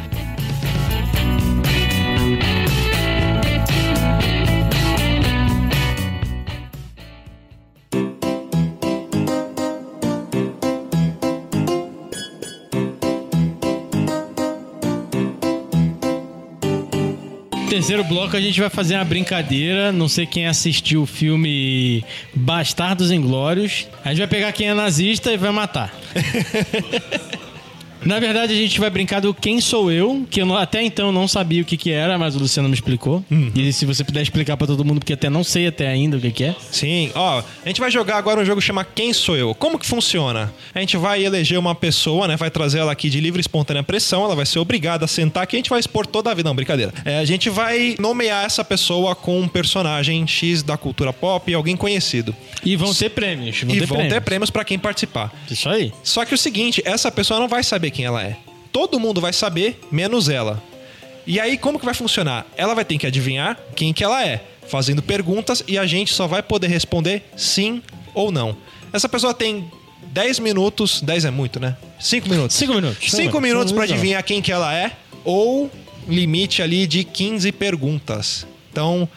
Terceiro 17.69 18.03
bloco 18.03 18.37
a 18.37 18.39
gente 18.39 18.59
vai 18.59 18.69
fazer 18.69 18.95
uma 18.95 19.03
brincadeira. 19.03 19.91
Não 19.91 20.07
sei 20.07 20.25
quem 20.25 20.47
assistiu 20.47 21.01
o 21.01 21.05
filme 21.05 22.03
Bastardos 22.33 23.11
Inglórios. 23.11 23.87
A 24.05 24.09
gente 24.09 24.19
vai 24.19 24.27
pegar 24.27 24.51
quem 24.51 24.69
é 24.69 24.73
nazista 24.73 25.33
e 25.33 25.37
vai 25.37 25.51
matar. 25.51 25.93
Na 28.05 28.19
verdade, 28.19 28.53
a 28.53 28.55
gente 28.55 28.79
vai 28.79 28.89
brincar 28.89 29.19
do 29.21 29.33
Quem 29.33 29.59
Sou 29.61 29.91
Eu, 29.91 30.25
que 30.29 30.41
eu 30.41 30.45
não- 30.45 30.57
até 30.57 30.81
então 30.83 31.11
não 31.11 31.27
sabia 31.27 31.61
o 31.61 31.65
que, 31.65 31.77
que 31.77 31.91
era, 31.91 32.17
mas 32.17 32.35
o 32.35 32.39
Luciano 32.39 32.67
me 32.69 32.75
explicou. 32.75 33.23
E 33.55 33.71
se 33.73 33.85
você 33.85 34.03
puder 34.03 34.21
explicar 34.21 34.57
pra 34.57 34.67
todo 34.67 34.83
mundo, 34.83 34.99
porque 34.99 35.13
até 35.13 35.29
não 35.29 35.43
sei 35.43 35.67
até 35.67 35.87
ainda 35.87 36.17
o 36.17 36.19
que, 36.21 36.31
que 36.31 36.43
é. 36.43 36.55
Sim, 36.71 37.11
ó, 37.15 37.39
a 37.63 37.67
gente 37.67 37.79
vai 37.79 37.89
jogar 37.91 38.17
agora 38.17 38.39
um 38.41 38.45
jogo 38.45 38.59
que 38.61 38.67
chama 38.67 38.83
Quem 38.85 39.13
Sou 39.13 39.35
Eu? 39.37 39.53
Como 39.55 39.77
que 39.79 39.85
funciona? 39.85 40.53
A 40.73 40.79
gente 40.79 40.97
vai 40.97 41.23
eleger 41.23 41.57
uma 41.59 41.75
pessoa, 41.75 42.27
né? 42.27 42.35
Vai 42.35 42.49
trazer 42.51 42.79
ela 42.79 42.91
aqui 42.91 43.09
de 43.09 43.19
livre 43.19 43.39
e 43.39 43.41
espontânea 43.41 43.83
pressão, 43.83 44.23
ela 44.23 44.35
vai 44.35 44.45
ser 44.45 44.59
obrigada 44.59 45.05
a 45.05 45.07
sentar 45.07 45.43
aqui, 45.43 45.55
a 45.55 45.59
gente 45.59 45.69
vai 45.69 45.79
expor 45.79 46.05
toda 46.05 46.31
a 46.31 46.33
vida. 46.33 46.49
Não, 46.49 46.55
brincadeira. 46.55 46.93
É, 47.05 47.19
a 47.19 47.25
gente 47.25 47.49
vai 47.49 47.95
nomear 47.99 48.45
essa 48.45 48.63
pessoa 48.63 49.15
com 49.15 49.39
um 49.39 49.47
personagem 49.47 50.25
X 50.27 50.61
da 50.63 50.77
cultura 50.77 51.13
pop, 51.13 51.53
alguém 51.53 51.75
conhecido. 51.75 52.35
E 52.65 52.75
vão 52.75 52.93
ter 52.93 53.09
prêmios. 53.09 53.61
Vão 53.61 53.75
e 53.75 53.79
ter 53.79 53.85
vão 53.85 53.97
prêmios. 53.97 54.13
ter 54.13 54.21
prêmios 54.21 54.49
pra 54.49 54.63
quem 54.65 54.77
participar. 54.79 55.31
Isso 55.49 55.69
aí. 55.69 55.91
Só 56.03 56.25
que 56.25 56.33
o 56.33 56.37
seguinte, 56.37 56.81
essa 56.85 57.11
pessoa 57.11 57.39
não 57.39 57.47
vai 57.47 57.63
saber 57.63 57.91
quem 57.93 58.05
ela 58.05 58.21
é. 58.21 58.37
Todo 58.71 58.99
mundo 58.99 59.21
vai 59.21 59.31
saber, 59.31 59.79
menos 59.91 60.27
ela. 60.27 60.61
E 61.25 61.39
aí, 61.39 61.57
como 61.57 61.79
que 61.79 61.85
vai 61.85 61.93
funcionar? 61.93 62.45
Ela 62.57 62.73
vai 62.73 62.83
ter 62.83 62.97
que 62.97 63.07
adivinhar 63.07 63.57
quem 63.75 63.93
que 63.93 64.03
ela 64.03 64.25
é, 64.25 64.43
fazendo 64.67 65.01
perguntas 65.01 65.63
e 65.67 65.77
a 65.77 65.85
gente 65.85 66.13
só 66.13 66.27
vai 66.27 66.43
poder 66.43 66.67
responder 66.67 67.23
sim 67.37 67.81
ou 68.13 68.31
não. 68.31 68.57
Essa 68.91 69.07
pessoa 69.07 69.33
tem 69.33 69.71
10 70.07 70.39
minutos, 70.39 71.01
10 71.01 71.25
é 71.25 71.31
muito, 71.31 71.59
né? 71.59 71.77
5 71.99 72.27
minutos. 72.29 72.55
5 72.57 72.73
minutos. 72.73 73.11
5 73.11 73.41
minutos 73.41 73.69
Cinco 73.69 73.81
adivinhar 73.81 74.23
quem 74.23 74.41
que 74.41 74.51
ela 74.51 74.73
é 74.75 74.91
ou 75.23 75.71
limite 76.07 76.61
ali 76.61 76.85
de 76.85 77.03
15 77.03 77.51
perguntas. 77.53 78.45
Então, 78.71 79.07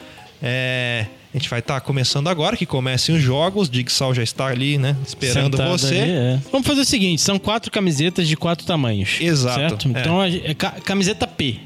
é, 0.43 1.07
a 1.37 1.39
gente 1.39 1.51
vai 1.51 1.59
estar 1.59 1.79
começando 1.83 2.29
agora, 2.29 2.57
que 2.57 2.65
comecem 2.65 3.15
os 3.15 3.21
jogos. 3.23 3.69
Digsal 3.69 4.15
já 4.15 4.23
está 4.23 4.47
ali, 4.47 4.79
né? 4.79 4.97
Esperando 5.07 5.57
Sentado 5.57 5.71
você. 5.79 5.99
ali, 6.01 6.11
é. 6.11 6.39
Vamos 6.51 6.67
fazer 6.67 6.81
o 6.81 6.85
seguinte: 6.85 7.21
são 7.21 7.39
quatro 7.39 7.71
camisetas 7.71 8.27
de 8.27 8.37
quatro 8.37 8.67
tamanhos. 8.67 9.19
Exato, 9.21 9.61
Certo? 9.61 9.89
é. 9.89 10.01
Então, 10.01 10.21
a 10.21 10.29
é 10.29 10.55
ca- 10.55 10.77
camiseta 10.83 11.27
P. 11.27 11.57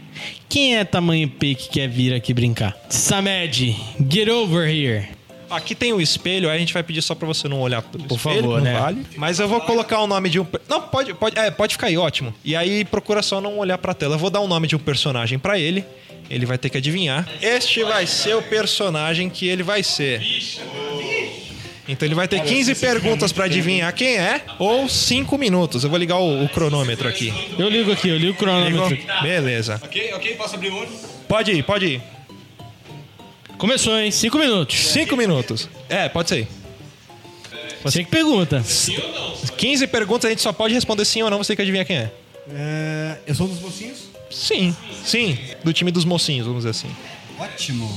Quem 0.49 0.77
é 0.77 0.85
tamanho 0.85 1.29
P 1.29 1.55
que 1.55 1.69
quer 1.69 1.89
vir 1.89 2.13
aqui 2.13 2.35
brincar? 2.35 2.77
Samed, 2.89 3.77
get 4.11 4.29
over 4.29 4.69
here. 4.69 5.09
Aqui 5.49 5.75
tem 5.75 5.93
o 5.93 6.01
espelho, 6.01 6.49
aí 6.49 6.57
a 6.57 6.59
gente 6.61 6.73
vai 6.73 6.83
pedir 6.83 7.03
só 7.03 7.15
pra 7.15 7.27
você 7.27 7.49
não 7.49 7.61
olhar 7.61 7.83
pelo 7.83 8.05
Por 8.05 8.17
espelho, 8.17 8.43
favor, 8.43 8.61
né? 8.63 8.79
vale. 8.79 9.07
Mas 9.17 9.41
eu 9.41 9.49
vou 9.49 9.61
colocar 9.61 10.01
o 10.01 10.07
nome 10.07 10.29
de 10.29 10.39
um... 10.39 10.47
Não, 10.69 10.81
pode, 10.83 11.13
pode, 11.15 11.37
é, 11.37 11.51
pode 11.51 11.75
ficar 11.75 11.89
aí, 11.89 11.97
ótimo. 11.97 12.33
E 12.45 12.55
aí 12.55 12.85
procura 12.85 13.21
só 13.21 13.41
não 13.41 13.59
olhar 13.59 13.77
pra 13.79 13.93
tela. 13.93 14.15
Eu 14.15 14.19
vou 14.19 14.31
dar 14.31 14.39
o 14.41 14.47
nome 14.47 14.69
de 14.69 14.77
um 14.77 14.79
personagem 14.79 15.41
pra 15.41 15.59
ele. 15.59 15.85
Ele 16.29 16.47
vai 16.47 16.59
ter 16.59 16.71
que 16.71 16.79
adivinhar. 16.79 17.29
Este 17.41 17.83
vai 17.85 18.07
ser 18.07 18.37
o 18.37 18.43
personagem 18.43 19.29
que 19.29 19.49
ele 19.49 19.63
vai 19.63 19.83
ser. 19.83 20.23
Então 21.89 22.07
ele 22.07 22.15
vai 22.15 22.29
ter 22.29 22.41
15 22.41 22.75
perguntas 22.77 23.33
pra 23.33 23.47
adivinhar 23.47 23.93
quem 23.93 24.17
é, 24.17 24.43
ou 24.59 24.89
5 24.89 25.37
minutos. 25.37 25.83
Eu 25.83 25.91
vou 25.91 25.99
ligar 25.99 26.19
o, 26.19 26.45
o 26.45 26.49
cronômetro 26.49 27.09
aqui. 27.09 27.33
Eu 27.59 27.69
ligo 27.69 27.91
aqui, 27.91 28.09
eu 28.09 28.17
ligo 28.17 28.33
o 28.33 28.37
cronômetro. 28.37 28.97
Beleza. 29.23 29.81
Ok, 29.83 30.13
ok, 30.15 30.37
posso 30.37 30.55
abrir 30.55 30.71
o 30.71 30.77
olho? 30.77 30.91
Pode 31.27 31.51
ir, 31.51 31.63
pode 31.65 31.87
ir. 31.87 32.03
Começou, 33.59 33.99
hein? 33.99 34.11
Cinco 34.11 34.39
minutos. 34.39 34.79
5 34.91 35.17
minutos. 35.17 35.69
É, 35.89 36.09
pode 36.09 36.29
ser. 36.29 36.47
Você 37.83 38.05
que 38.05 38.11
pergunta. 38.11 38.63
15 39.57 39.87
perguntas, 39.89 40.27
a 40.27 40.31
gente 40.31 40.43
só 40.43 40.53
pode 40.53 40.73
responder 40.73 41.05
sim 41.05 41.23
ou 41.23 41.31
não, 41.31 41.39
você 41.39 41.49
tem 41.49 41.57
que 41.57 41.63
adivinhar 41.63 41.87
quem 41.87 41.97
é. 41.97 42.11
É, 42.53 43.19
eu 43.27 43.35
sou 43.35 43.47
um 43.47 43.51
dos 43.51 43.61
mocinhos? 43.61 44.10
Sim, 44.31 44.75
sim. 45.05 45.37
Do 45.65 45.73
time 45.73 45.91
dos 45.91 46.05
mocinhos, 46.05 46.47
vamos 46.47 46.61
dizer 46.65 46.71
assim. 46.71 46.89
Ótimo. 47.39 47.91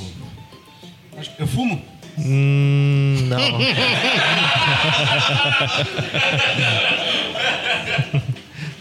Eu 1.38 1.47
fumo? 1.47 1.81
Hum, 2.17 3.17
não. 3.27 3.59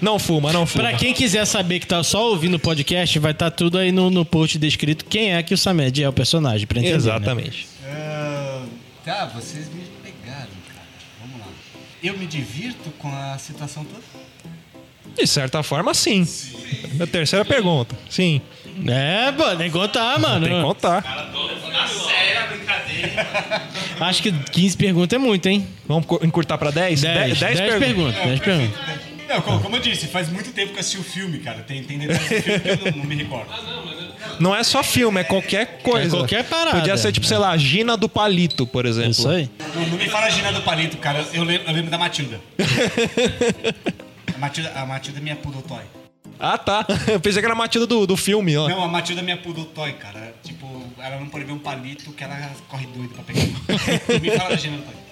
não 0.01 0.19
fuma, 0.19 0.53
não 0.53 0.67
fuma. 0.67 0.85
Pra 0.85 0.95
quem 0.99 1.13
quiser 1.15 1.45
saber 1.47 1.81
que 1.81 1.87
tá 1.87 2.03
só 2.03 2.31
ouvindo 2.31 2.55
o 2.55 2.59
podcast, 2.59 3.19
vai 3.19 3.33
estar 3.33 3.51
tudo 3.51 3.79
aí 3.79 3.93
no, 3.93 4.11
no 4.11 4.25
post 4.25 4.59
descrito 4.59 5.05
quem 5.05 5.35
é 5.35 5.43
que 5.43 5.55
o 5.55 5.59
Samed 5.59 6.03
é 6.03 6.09
o 6.09 6.13
personagem, 6.13 6.67
pra 6.67 6.79
entender. 6.79 6.93
né? 6.93 6.97
Exatamente. 6.99 7.69
Ah, 7.87 8.65
tá, 9.05 9.27
vocês 9.35 9.67
me 9.73 9.83
pegaram, 10.03 10.49
cara. 10.69 10.87
Vamos 11.21 11.41
lá. 11.41 11.47
Eu 12.03 12.19
me 12.19 12.27
divirto 12.27 12.91
com 12.99 13.09
a 13.09 13.39
situação 13.39 13.85
toda? 13.85 14.03
De 15.17 15.27
certa 15.27 15.63
forma, 15.63 15.95
sim. 15.95 16.27
A 17.01 17.07
terceira 17.07 17.45
pergunta. 17.45 17.95
Sim. 18.09 18.41
É, 18.89 19.31
pô, 19.33 19.45
tem 19.57 19.71
que 19.71 19.79
contar, 19.79 20.19
mano. 20.19 20.47
Tem 20.47 20.57
que 20.57 20.63
contar. 20.63 21.31
Acho 24.01 24.23
que 24.23 24.33
15 24.33 24.77
perguntas 24.77 25.17
é 25.17 25.19
muito, 25.19 25.47
hein? 25.49 25.67
Vamos 25.87 26.07
encurtar 26.23 26.59
pra 26.59 26.71
10? 26.71 27.03
10, 27.03 27.39
10 27.39 27.61
perguntas. 27.79 28.23
10 28.23 28.41
perguntas. 28.41 28.81
Não, 29.29 29.41
como, 29.41 29.61
como 29.61 29.77
eu 29.77 29.81
disse, 29.81 30.07
faz 30.09 30.29
muito 30.29 30.53
tempo 30.53 30.73
que 30.73 30.77
eu 30.77 30.81
assisti 30.81 30.99
o 30.99 31.05
filme, 31.05 31.39
cara. 31.39 31.61
Tem, 31.61 31.83
tem 31.83 31.99
detalhes 31.99 32.29
do 32.29 32.43
filme 32.43 32.61
que 32.61 32.69
eu 32.69 32.93
não, 32.93 32.99
não 32.99 33.05
me 33.05 33.17
recordo. 33.17 33.51
Não 34.39 34.55
é 34.55 34.63
só 34.63 34.83
filme, 34.83 35.21
é 35.21 35.25
qualquer 35.25 35.79
coisa. 35.83 36.17
É 36.17 36.19
qualquer 36.19 36.45
parada. 36.45 36.79
Podia 36.79 36.97
ser, 36.97 37.13
tipo, 37.13 37.27
sei 37.27 37.39
lá, 37.39 37.57
Gina 37.57 37.97
do 37.97 38.09
Palito, 38.09 38.67
por 38.67 38.85
exemplo. 38.87 39.11
Isso 39.13 39.29
aí. 39.29 39.49
Não, 39.75 39.87
não 39.87 39.97
me 39.97 40.09
fala 40.09 40.29
Gina 40.31 40.53
do 40.53 40.61
Palito, 40.63 40.97
cara. 40.99 41.25
Eu 41.33 41.45
lembro, 41.45 41.69
eu 41.69 41.75
lembro 41.75 41.91
da 41.91 41.99
Matilda. 41.99 42.41
a 44.43 44.47
Matilda. 44.47 44.73
A 44.75 44.87
Matilda 44.87 45.19
é 45.19 45.23
minha 45.23 45.37
poodle-toy. 45.37 45.83
Ah, 46.39 46.59
tá. 46.59 46.85
Eu 47.07 47.21
pensei 47.21 47.41
que 47.41 47.47
era 47.47 47.55
a 47.55 47.57
Matilda 47.57 47.87
do, 47.87 48.07
do 48.07 48.17
filme, 48.17 48.57
ó. 48.57 48.69
Não, 48.69 48.83
a 48.83 48.89
Matilda 48.89 49.21
é 49.21 49.25
minha 49.25 49.37
poodle-toy, 49.37 49.93
cara. 49.93 50.35
Tipo, 50.43 50.67
ela 50.99 51.21
não 51.21 51.29
pode 51.29 51.45
ver 51.45 51.53
um 51.53 51.59
palito 51.59 52.13
que 52.13 52.25
ela 52.25 52.51
corre 52.69 52.87
doida 52.87 53.15
pra 53.15 53.23
pegar. 53.23 53.43
me 54.21 54.31
fala 54.37 54.51
da 54.51 54.57
Gina 54.57 54.79
Palito. 54.79 55.03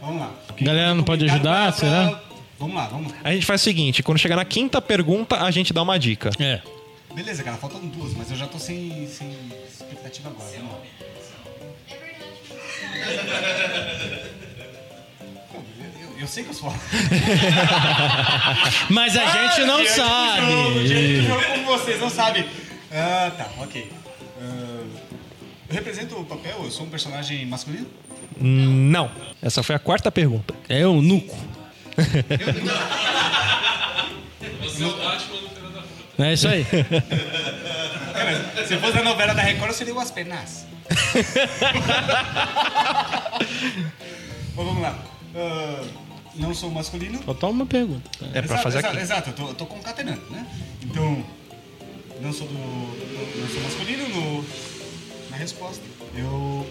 Vamos 0.00 0.20
lá. 0.20 0.32
Galera 0.60 0.94
não 0.94 1.02
pode 1.02 1.24
ajudar, 1.24 1.72
será? 1.72 2.20
Vamos 2.58 2.76
lá, 2.76 2.86
vamos 2.86 3.12
lá. 3.12 3.18
A 3.24 3.32
gente 3.32 3.44
faz 3.44 3.60
o 3.60 3.64
seguinte: 3.64 4.02
quando 4.02 4.18
chegar 4.18 4.36
na 4.36 4.44
quinta 4.44 4.80
pergunta, 4.80 5.42
a 5.42 5.50
gente 5.50 5.72
dá 5.72 5.82
uma 5.82 5.98
dica. 5.98 6.30
É. 6.38 6.60
Beleza, 7.14 7.42
cara, 7.42 7.56
faltam 7.56 7.80
duas, 7.80 8.14
mas 8.14 8.30
eu 8.30 8.36
já 8.36 8.46
tô 8.46 8.58
sem, 8.58 9.08
sem 9.08 9.28
expectativa 9.68 10.28
agora. 10.28 10.48
Lá. 10.62 10.80
Pô, 14.38 14.38
Eu, 16.18 16.26
sei 16.26 16.42
que 16.42 16.50
eu 16.50 16.54
sou. 16.54 16.74
Mas 18.90 19.16
a 19.16 19.24
gente 19.26 19.64
não 19.66 19.76
Diante 19.82 19.92
do 19.92 19.96
sabe. 19.96 20.50
jogo, 20.50 20.82
diante 20.84 21.20
do 21.20 21.26
jogo 21.28 21.44
como 21.46 21.64
vocês 21.66 22.00
não 22.00 22.10
sabem. 22.10 22.44
Ah, 22.92 23.30
tá, 23.36 23.46
ok. 23.58 23.90
Ah, 24.40 24.82
eu 25.68 25.74
represento 25.74 26.16
o 26.18 26.24
papel, 26.24 26.60
eu 26.64 26.70
sou 26.70 26.86
um 26.86 26.90
personagem 26.90 27.44
masculino? 27.46 27.86
Hum, 28.40 28.90
Não. 28.90 29.10
Essa 29.42 29.62
foi 29.62 29.74
a 29.76 29.78
quarta 29.78 30.10
pergunta. 30.10 30.54
É 30.68 30.84
o 30.86 31.00
nuco. 31.00 31.36
Você 34.62 34.82
é 34.82 34.86
o 34.86 34.96
Batman 34.96 35.36
do 35.36 35.72
da 35.74 35.82
Puta. 35.82 36.24
É 36.24 36.32
isso 36.32 36.48
aí. 36.48 36.66
Cara, 38.12 38.66
se 38.66 38.76
fosse 38.78 38.98
a 38.98 39.02
novela 39.04 39.34
da 39.34 39.42
Record, 39.42 39.70
eu 39.70 39.74
seria 39.76 39.94
o 39.94 40.00
As 40.00 40.10
Penas. 40.10 40.66
Bom, 44.54 44.64
vamos 44.64 44.82
lá. 44.82 44.98
Ah, 45.36 45.82
não 46.38 46.54
sou 46.54 46.70
masculino. 46.70 47.18
Faltou 47.22 47.50
uma 47.50 47.66
pergunta. 47.66 48.10
É 48.22 48.40
pra 48.40 48.44
exato, 48.44 48.62
fazer 48.62 48.78
exato, 48.78 48.94
aqui. 48.94 49.02
Exato, 49.04 49.30
eu 49.30 49.34
tô, 49.34 49.48
eu 49.48 49.54
tô 49.54 49.66
concatenando, 49.66 50.22
né? 50.30 50.46
Então, 50.82 51.24
não 52.20 52.32
sou 52.32 52.46
do. 52.46 52.54
do- 52.54 53.40
não 53.40 53.48
sou 53.48 53.62
masculino 53.62 54.08
no, 54.08 54.44
na 55.30 55.36
resposta. 55.36 55.82
Eu 56.16 56.66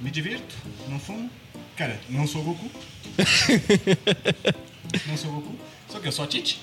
me 0.00 0.10
divirto, 0.10 0.54
não 0.88 0.98
fumo. 0.98 1.30
Cara, 1.76 1.98
não 2.10 2.26
sou 2.26 2.42
Goku. 2.42 2.70
não 5.08 5.16
sou 5.16 5.30
Goku. 5.32 5.54
Só 5.88 5.98
que 6.00 6.08
eu 6.08 6.12
sou 6.12 6.24
a 6.24 6.28
Tite. 6.28 6.60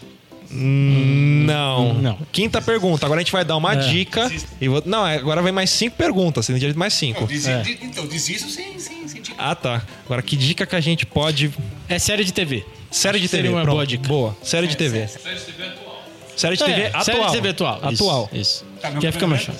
Não. 0.52 1.94
Não. 1.94 2.18
Quinta 2.32 2.62
pergunta. 2.62 3.06
Agora 3.06 3.20
a 3.22 3.24
gente 3.24 3.32
vai 3.32 3.46
dar 3.46 3.56
uma 3.58 3.74
É. 3.74 3.78
dica. 3.90 4.32
E 4.60 4.68
vou... 4.68 4.82
Não, 4.86 5.06
é, 5.06 5.16
agora 5.18 5.42
vem 5.42 5.52
mais 5.52 5.70
cinco 5.70 5.96
perguntas. 5.96 6.46
Você 6.46 6.54
tem 6.54 6.60
direito 6.60 6.78
mais 6.80 6.94
cinco. 6.94 7.24
É. 7.26 7.62
di- 7.62 7.78
então, 7.82 8.08
disse 8.08 8.34
isso 8.34 8.50
sem, 8.50 8.78
sem, 8.80 9.08
sem 9.08 9.22
dica. 9.22 9.36
Ah, 9.38 9.54
tá. 9.56 9.82
Agora, 10.06 10.22
que 10.22 10.36
dica 10.36 10.66
que 10.66 10.76
a 10.76 10.82
gente 10.82 11.06
pode. 11.06 11.52
É 11.88 12.00
série 12.00 12.24
de 12.24 12.34
TV. 12.34 12.66
Série 12.92 13.20
de 13.20 13.28
Seria 13.28 13.44
TV. 13.44 13.54
uma 13.56 13.62
pronto. 13.64 13.76
boa 13.76 13.86
dica. 13.88 14.08
Boa. 14.08 14.36
Série 14.42 14.68
de 14.68 14.76
TV. 14.76 15.08
Série 15.08 15.36
de 15.36 15.42
TV 15.46 15.64
atual. 15.66 16.04
Série 16.36 16.58
de 16.58 16.64
TV 16.64 16.82
É, 16.82 16.88
atual. 16.88 17.04
Série 17.04 17.26
de 17.26 17.32
TV 17.32 17.50
atual. 17.50 17.76
Isso, 17.92 18.04
Atual. 18.04 18.30
Isso. 18.34 18.66
Tá, 18.82 18.92
Quer 18.94 19.12
ficar 19.12 19.28
mais 19.28 19.48
é. 19.48 19.52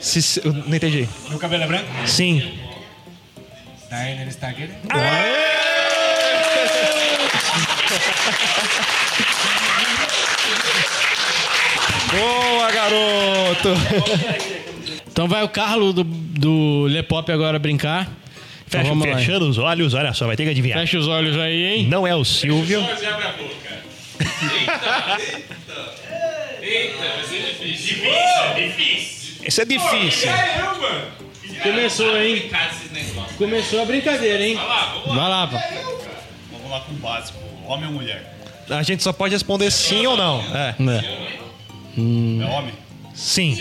Se- 0.00 0.22
se- 0.22 0.40
eu 0.44 0.52
não 0.52 0.74
entendi. 0.74 1.08
Meu 1.28 1.38
cabelo 1.38 1.64
é 1.64 1.66
branco? 1.66 1.86
Sim. 2.06 2.58
Daenerys 3.90 4.34
Stargate. 4.34 4.72
Boa, 12.18 12.70
garoto! 12.72 13.68
Então 15.10 15.28
vai 15.28 15.42
o 15.42 15.48
Carlos 15.48 15.94
do, 15.94 16.04
do 16.04 16.86
Lepop 16.88 17.30
agora 17.30 17.58
brincar. 17.58 18.08
Então 18.66 18.80
Fecha, 18.80 18.88
vamos 18.88 19.06
lá. 19.08 19.16
fechando 19.16 19.48
os 19.48 19.58
olhos, 19.58 19.94
olha 19.94 20.12
só, 20.12 20.26
vai 20.26 20.36
ter 20.36 20.44
que 20.44 20.50
adivinhar. 20.50 20.78
Fecha 20.80 20.98
os 20.98 21.06
olhos 21.06 21.38
aí, 21.38 21.64
hein? 21.64 21.86
Não 21.86 22.06
é 22.06 22.14
o 22.14 22.24
Silvio. 22.24 22.82
Mas 22.82 23.04
abre 23.04 23.24
a 23.26 23.32
boca. 23.32 23.54
Eita, 24.20 24.72
eita. 25.20 25.94
Eita, 26.62 26.98
vai 26.98 27.24
ser 27.24 27.42
difícil. 27.42 27.96
Difícil, 27.96 28.54
difícil. 28.56 29.44
Esse 29.44 29.62
é 29.62 29.64
difícil. 29.64 30.28
Caramba! 30.28 31.08
Começou, 31.62 32.20
hein? 32.20 32.50
Começou 33.38 33.82
a 33.82 33.84
brincadeira, 33.84 34.46
hein? 34.46 34.54
Vai 34.56 34.66
lá, 34.66 34.92
vamos 34.94 35.16
lá. 35.16 35.46
Vai 35.46 35.62
lá. 35.62 35.68
Vamos 36.52 36.70
lá 36.70 36.80
com 36.80 36.92
o 36.92 36.96
básico. 36.96 37.38
Homem 37.66 37.86
ou 37.86 37.92
mulher? 37.92 38.34
A 38.68 38.82
gente 38.82 39.02
só 39.02 39.12
pode 39.12 39.34
responder 39.34 39.70
sim 39.70 40.06
ou 40.06 40.16
não. 40.16 40.42
É. 40.54 40.74
É 40.80 41.43
homem? 41.98 42.74
Sim. 43.14 43.54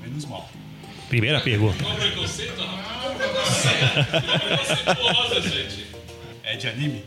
Menos 0.00 0.24
mal. 0.26 0.48
Primeira 1.08 1.40
pergunta. 1.40 1.82
Qual 1.82 1.94
o 1.94 1.98
preconceito, 1.98 2.60
rapaz? 2.60 2.98
Qual 2.98 3.12
o 3.14 4.40
preconceituosa, 4.40 5.42
gente. 5.42 5.86
É 6.44 6.56
de 6.56 6.68
anime? 6.68 7.04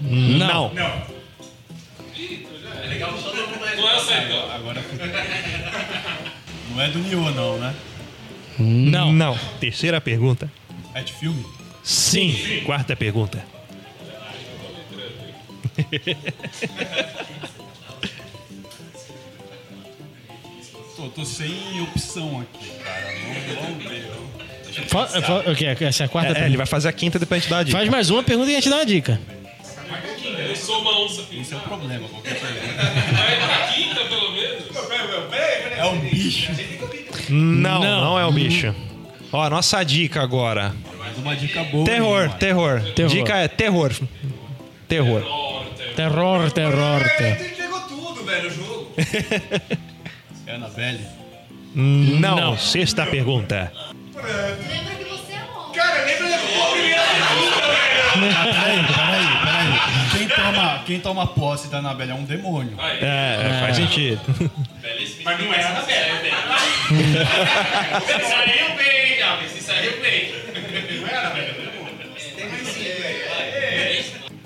Não. 0.00 0.72
Não. 0.74 1.02
Não 3.76 3.88
é 3.88 3.96
o 3.96 4.00
Saitão. 4.00 4.52
Agora. 4.52 4.82
Não 6.70 6.80
é 6.80 6.88
do 6.88 6.98
Nioh, 7.00 7.30
não, 7.30 7.58
né? 7.58 7.74
Não. 8.58 9.12
Não. 9.12 9.38
Terceira 9.58 10.00
pergunta. 10.00 10.50
É 10.94 11.02
de 11.02 11.12
filme? 11.12 11.44
Sim. 11.82 12.62
Quarta 12.64 12.94
pergunta. 12.96 13.44
Tô, 21.04 21.08
tô 21.10 21.24
sem 21.24 21.80
opção 21.82 22.40
aqui, 22.40 22.70
cara. 22.82 23.14
Vamos, 23.60 23.84
ver. 23.84 24.10
Fa- 24.88 25.06
fa- 25.06 25.50
o 25.50 25.54
quê? 25.54 25.66
Essa 25.84 26.04
é 26.04 26.06
a 26.06 26.08
quarta 26.08 26.38
É, 26.38 26.46
ele 26.46 26.56
vai 26.56 26.66
fazer 26.66 26.88
a 26.88 26.92
quinta 26.92 27.18
depois 27.18 27.38
a 27.38 27.40
gente 27.42 27.50
dá 27.50 27.58
a 27.58 27.62
dica. 27.62 27.76
Faz 27.78 27.88
mais 27.90 28.10
uma 28.10 28.22
pergunta 28.22 28.50
e 28.50 28.52
a 28.52 28.60
gente 28.60 28.70
dá 28.70 28.76
uma 28.76 28.86
dica. 28.86 29.20
Eu 30.48 30.56
sou 30.56 30.80
uma 30.80 31.00
onça 31.04 31.20
Esse 31.20 31.30
pintada. 31.30 31.56
é 31.56 31.58
o 31.58 31.60
problema, 31.68 32.08
qualquer 32.08 32.40
pergunta. 32.40 32.82
Vai 33.12 33.36
pra 33.36 33.66
quinta, 33.72 34.04
pelo 34.06 34.32
menos. 34.32 34.64
É 35.76 35.84
um 35.86 35.98
bicho. 36.00 36.52
Não, 37.28 37.80
Não. 37.80 38.00
não, 38.00 38.18
é 38.18 38.24
o 38.26 38.32
bicho. 38.32 38.74
Ó, 39.32 39.50
nossa 39.50 39.82
dica 39.84 40.22
agora. 40.22 40.74
Mais 40.98 41.16
uma 41.18 41.36
dica 41.36 41.62
boa. 41.64 41.84
Terror, 41.84 42.24
hein, 42.24 42.34
terror. 42.38 42.80
Terror. 42.94 43.10
Dica 43.10 43.36
é 43.36 43.48
terror. 43.48 43.92
Terror. 44.88 45.22
Terror, 45.96 46.50
terror, 46.50 46.50
terror. 47.16 47.46
Entregou 47.46 47.80
tudo, 47.82 48.24
velho, 48.24 48.48
o 48.48 48.54
jogo. 48.54 48.92
é 50.54 50.56
Annabelle? 50.56 51.00
Não. 51.74 52.36
Não. 52.36 52.58
Sexta 52.58 53.04
pergunta. 53.06 53.72
Lembra 54.14 54.94
que 54.96 55.04
você 55.04 55.32
é 55.32 55.42
homem. 55.56 55.72
Cara, 55.74 56.04
lembra 56.04 56.28
da 56.28 56.38
primeira 56.38 57.02
pergunta, 57.02 57.66
velho? 57.66 57.94
Peraí, 58.14 58.84
peraí, 58.86 59.26
peraí. 59.44 59.74
Quem 60.16 60.28
toma, 60.28 60.82
quem 60.86 61.00
toma 61.00 61.26
posse 61.26 61.68
da 61.68 61.78
Annabelle 61.78 62.12
é 62.12 62.14
um 62.14 62.22
demônio. 62.24 62.76
É, 62.80 63.58
faz 63.60 63.76
sentido. 63.76 64.20
Mas 65.24 65.38
não 65.40 65.52
é 65.52 65.62
a 65.62 65.68
Annabelle, 65.70 66.28
é 66.28 66.32
Você 68.00 68.20
saiu 68.24 68.76
bem, 68.76 69.18
Gabi. 69.18 69.48
Você 69.48 69.60
saiu 69.60 70.00
bem. 70.00 70.32
Não 71.00 71.08
é 71.08 71.14
a 71.14 71.20
Annabelle, 71.20 71.48
é 71.48 71.50
o 71.50 71.54
demônio. 71.54 71.94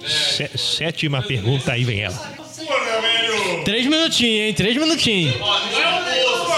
Sé- 0.09 0.51
sétima 0.57 1.21
pergunta, 1.23 1.73
aí 1.73 1.85
vem 1.85 2.01
ela. 2.01 2.17
Três 3.65 3.87
minutinhos, 3.87 4.47
hein? 4.47 4.55
Três 4.55 4.77
minutinhos. 4.77 5.37
Ó, 5.41 5.59
não 5.61 5.81
é 5.81 5.87
o 5.89 5.93
moço. 5.93 6.53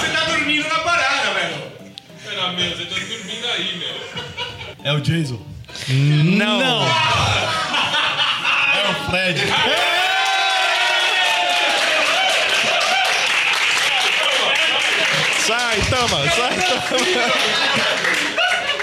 Você 0.00 0.08
tá 0.08 0.24
dormindo 0.24 0.68
na 0.68 0.78
parada, 0.80 1.30
velho. 1.32 1.56
Pera, 2.24 2.52
meu, 2.52 2.70
você 2.76 2.84
tá 2.84 2.94
dormindo 2.94 3.46
aí, 3.48 3.76
meu. 3.78 3.94
É 4.84 4.92
o 4.92 5.00
Jason. 5.00 5.40
Não. 5.88 6.82
É 8.74 8.90
o 8.90 8.94
Fred. 9.10 9.40
Sai, 15.46 15.80
toma, 15.90 16.18
sai, 16.30 16.54
toma. 16.88 17.32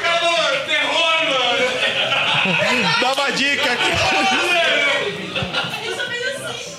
Calor, 0.02 0.54
terror, 0.68 1.18
mano. 1.30 1.68
Dá 3.02 3.14
uma 3.14 3.32
dica 3.32 3.72
aqui. 3.74 3.92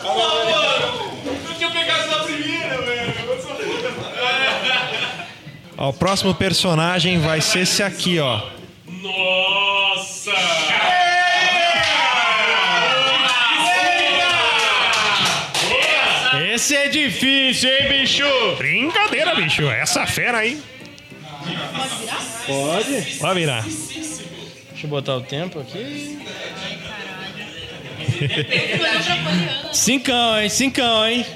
Não 0.04 1.54
tinha 1.56 1.70
pegado 1.70 2.10
na 2.10 2.24
primeira, 2.24 2.82
velho. 2.82 3.14
Eu 3.26 3.42
Ó, 5.78 5.88
o 5.90 5.92
próximo 5.92 6.34
personagem 6.34 7.18
vai 7.20 7.40
ser 7.40 7.60
esse 7.60 7.82
aqui, 7.82 8.18
ó. 8.18 8.40
Nossa! 8.86 10.32
Esse 16.52 16.76
é 16.76 16.88
difícil, 16.88 17.70
hein, 17.70 17.88
bicho? 17.88 18.24
Brincadeira, 18.58 19.34
bicho. 19.34 19.62
Essa 19.68 20.06
fera 20.06 20.38
aí. 20.38 20.62
Pode. 22.46 23.16
Pode 23.18 23.40
virar. 23.40 23.62
Deixa 23.62 24.86
eu 24.86 24.90
botar 24.90 25.16
o 25.16 25.22
tempo 25.22 25.58
aqui. 25.58 26.18
Cincão, 29.72 30.40
hein? 30.40 30.48
Cincão, 30.48 31.06
hein? 31.06 31.26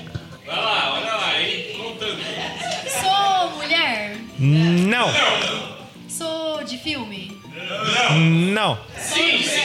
Vai 0.47 0.57
lá, 0.57 0.95
olha 0.95 1.15
lá, 1.15 1.43
hein? 1.43 1.67
Contando. 1.77 2.19
Sou 2.89 3.51
mulher. 3.57 4.17
Não. 4.39 5.11
Sou 6.09 6.65
de 6.65 6.79
filme. 6.79 7.37
Não. 8.53 8.79
Sim, 8.99 9.43
sim. 9.43 9.61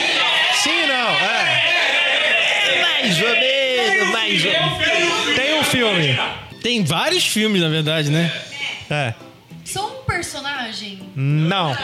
Sim, 0.62 0.86
não. 0.86 1.10
É. 1.10 1.72
Mais 3.02 3.22
ou 3.22 3.28
menos, 3.30 4.10
mais 4.12 4.44
ou 4.44 4.50
menos. 4.52 5.36
Tem 5.36 5.58
um 5.58 5.64
filme. 5.64 6.18
Tem 6.62 6.84
vários 6.84 7.26
filmes, 7.26 7.60
na 7.60 7.68
verdade, 7.68 8.10
né? 8.10 8.32
É. 8.90 9.14
Sou 9.64 9.86
um 9.86 10.01
personagem. 10.22 11.00
Não. 11.16 11.74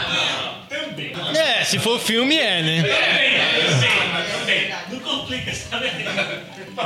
É, 1.35 1.63
se 1.65 1.77
for 1.77 1.99
filme, 1.99 2.37
é, 2.37 2.63
né? 2.63 2.83
Não 4.89 4.99
complica, 5.01 5.53
sabe? 5.53 5.89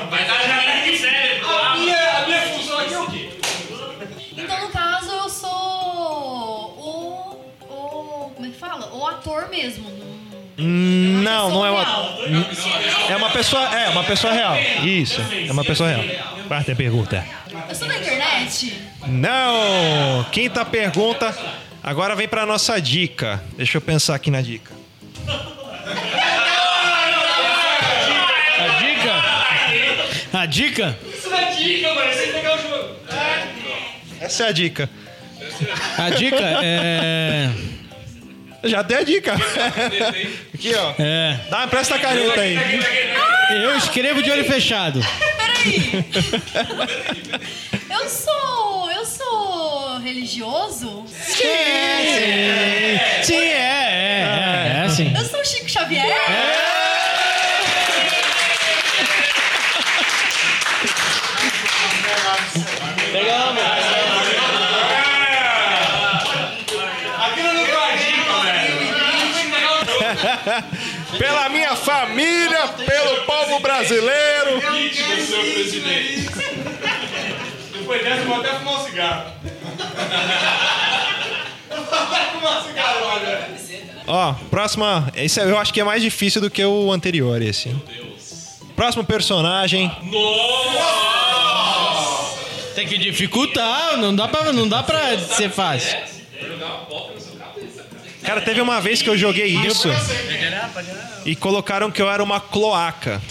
Vai 0.09 0.25
dar 0.25 0.47
já 0.47 0.83
de 0.83 0.97
cérebro. 0.97 1.47
A 1.47 1.77
minha, 1.77 2.17
a 2.17 2.25
minha 2.25 2.41
função 2.41 2.79
aqui 2.79 2.93
é 2.93 2.99
o 2.99 3.07
quê? 3.07 3.29
Então, 4.35 4.61
no 4.61 4.69
caso, 4.69 5.11
eu 5.11 5.29
sou 5.29 5.49
o. 6.71 7.39
o 7.69 8.31
como 8.31 8.47
é 8.47 8.49
que 8.49 8.57
fala? 8.57 8.91
O 8.95 9.07
ator 9.07 9.47
mesmo. 9.49 10.22
Não, 10.57 11.49
não 11.49 11.65
é 11.65 11.71
uma. 11.71 11.85
É 13.09 13.15
uma 13.15 13.29
pessoa. 13.29 13.63
É, 13.75 13.89
uma 13.89 14.03
pessoa 14.03 14.33
real. 14.33 14.55
Isso. 14.83 15.21
É 15.47 15.51
uma 15.51 15.63
pessoa 15.63 15.89
real. 15.89 16.03
Quarta 16.47 16.75
pergunta. 16.75 17.25
Eu 17.69 17.75
sou 17.75 17.87
da 17.87 17.97
internet. 17.97 18.79
Não! 19.07 20.25
Quinta 20.31 20.63
pergunta. 20.63 21.35
Agora 21.83 22.15
vem 22.15 22.27
pra 22.27 22.45
nossa 22.45 22.79
dica. 22.79 23.43
Deixa 23.57 23.77
eu 23.77 23.81
pensar 23.81 24.15
aqui 24.15 24.29
na 24.29 24.41
dica. 24.41 24.71
A 28.59 28.67
dica? 28.79 29.23
A 30.33 30.45
dica? 30.45 30.97
Isso 31.13 31.33
é 31.33 31.51
dica, 31.55 31.93
mano. 31.93 32.11
Isso 32.11 32.21
é 34.19 34.25
Essa 34.25 34.43
é 34.43 34.47
a 34.47 34.51
dica. 34.51 34.89
A 35.97 36.09
dica 36.09 36.37
é. 36.63 37.49
Já 38.63 38.81
dei 38.81 38.97
a 38.97 39.03
dica. 39.03 39.33
Aqui, 40.53 40.73
ó. 40.75 40.93
É. 40.99 41.39
Dá, 41.49 41.67
presta 41.67 41.95
a 41.95 41.99
caneta 41.99 42.41
aí. 42.41 42.57
Eu 43.51 43.77
escrevo 43.77 44.23
de 44.23 44.31
olho 44.31 44.45
fechado. 44.45 44.99
Peraí. 45.37 46.05
Eu 47.89 48.09
sou. 48.09 48.91
Eu 48.91 49.05
sou 49.05 49.97
religioso? 49.99 51.05
Sim, 51.07 51.43
sim, 53.23 53.35
é, 53.35 53.59
é, 53.59 54.81
é, 54.81 54.85
é 54.85 54.89
sim. 54.89 55.13
Eu 55.15 55.25
sou 55.25 55.41
o 55.41 55.45
Chico 55.45 55.69
Xavier? 55.69 56.07
Pela 71.17 71.49
minha 71.49 71.75
família, 71.75 72.67
pelo 72.69 73.21
povo 73.25 73.59
brasileiro. 73.59 74.61
Depois 77.73 78.03
dessa, 78.03 78.21
eu 78.21 78.25
vou 78.25 78.39
até 78.39 78.59
fumar 78.59 78.81
um 78.81 78.85
cigarro. 78.85 79.31
fumar 82.31 82.61
um 82.61 82.67
cigarro, 82.67 83.05
olha. 83.05 83.49
Ó, 84.07 84.33
próxima. 84.49 85.11
Esse 85.15 85.39
eu 85.39 85.57
acho 85.57 85.73
que 85.73 85.81
é 85.81 85.83
mais 85.83 86.01
difícil 86.01 86.41
do 86.41 86.49
que 86.49 86.63
o 86.63 86.91
anterior, 86.91 87.41
esse. 87.41 87.75
Próximo 88.75 89.03
personagem. 89.03 89.91
Tem 92.75 92.87
que 92.87 92.97
dificultar, 92.97 93.97
não 93.97 94.15
dá 94.15 94.27
pra, 94.27 94.51
não 94.51 94.67
dá 94.67 94.81
pra 94.81 95.17
ser 95.19 95.49
fácil. 95.49 96.12
Cara, 98.23 98.41
teve 98.41 98.61
uma 98.61 98.79
vez 98.81 99.01
que 99.01 99.09
eu 99.09 99.17
joguei 99.17 99.47
isso 99.67 99.89
e 101.25 101.35
colocaram 101.35 101.91
que 101.91 102.01
eu 102.01 102.09
era 102.09 102.23
uma 102.23 102.39
cloaca. 102.39 103.21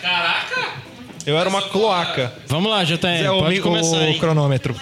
Caraca! 0.00 0.72
Eu 1.26 1.38
era 1.38 1.48
uma 1.48 1.62
cloaca. 1.62 2.32
Vamos 2.46 2.70
lá, 2.70 2.84
JR, 2.84 3.06
É 3.06 3.30
o, 3.30 3.38
pode 3.40 3.60
começar, 3.60 3.96
o 3.96 4.02
hein? 4.02 4.18
cronômetro. 4.18 4.74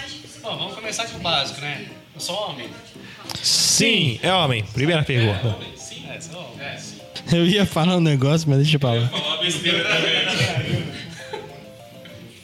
Ó, 0.43 0.55
vamos 0.55 0.75
começar 0.75 1.05
com 1.05 1.17
o 1.17 1.21
básico, 1.21 1.61
né? 1.61 1.85
Eu 2.13 2.19
sou 2.21 2.35
homem. 2.49 2.67
Sim, 3.41 4.19
é 4.21 4.31
homem. 4.33 4.63
Primeira 4.73 5.03
pergunta. 5.03 5.55
É, 6.11 6.19
sou 6.19 6.39
homem. 6.39 6.77
Eu 7.31 7.45
ia 7.45 7.65
falar 7.65 7.95
um 7.95 8.01
negócio, 8.01 8.49
mas 8.49 8.59
deixa 8.59 8.75
eu 8.75 8.79
falar. 8.81 9.07
Falar 9.07 9.37
besteira 9.37 9.83
também. 9.85 10.83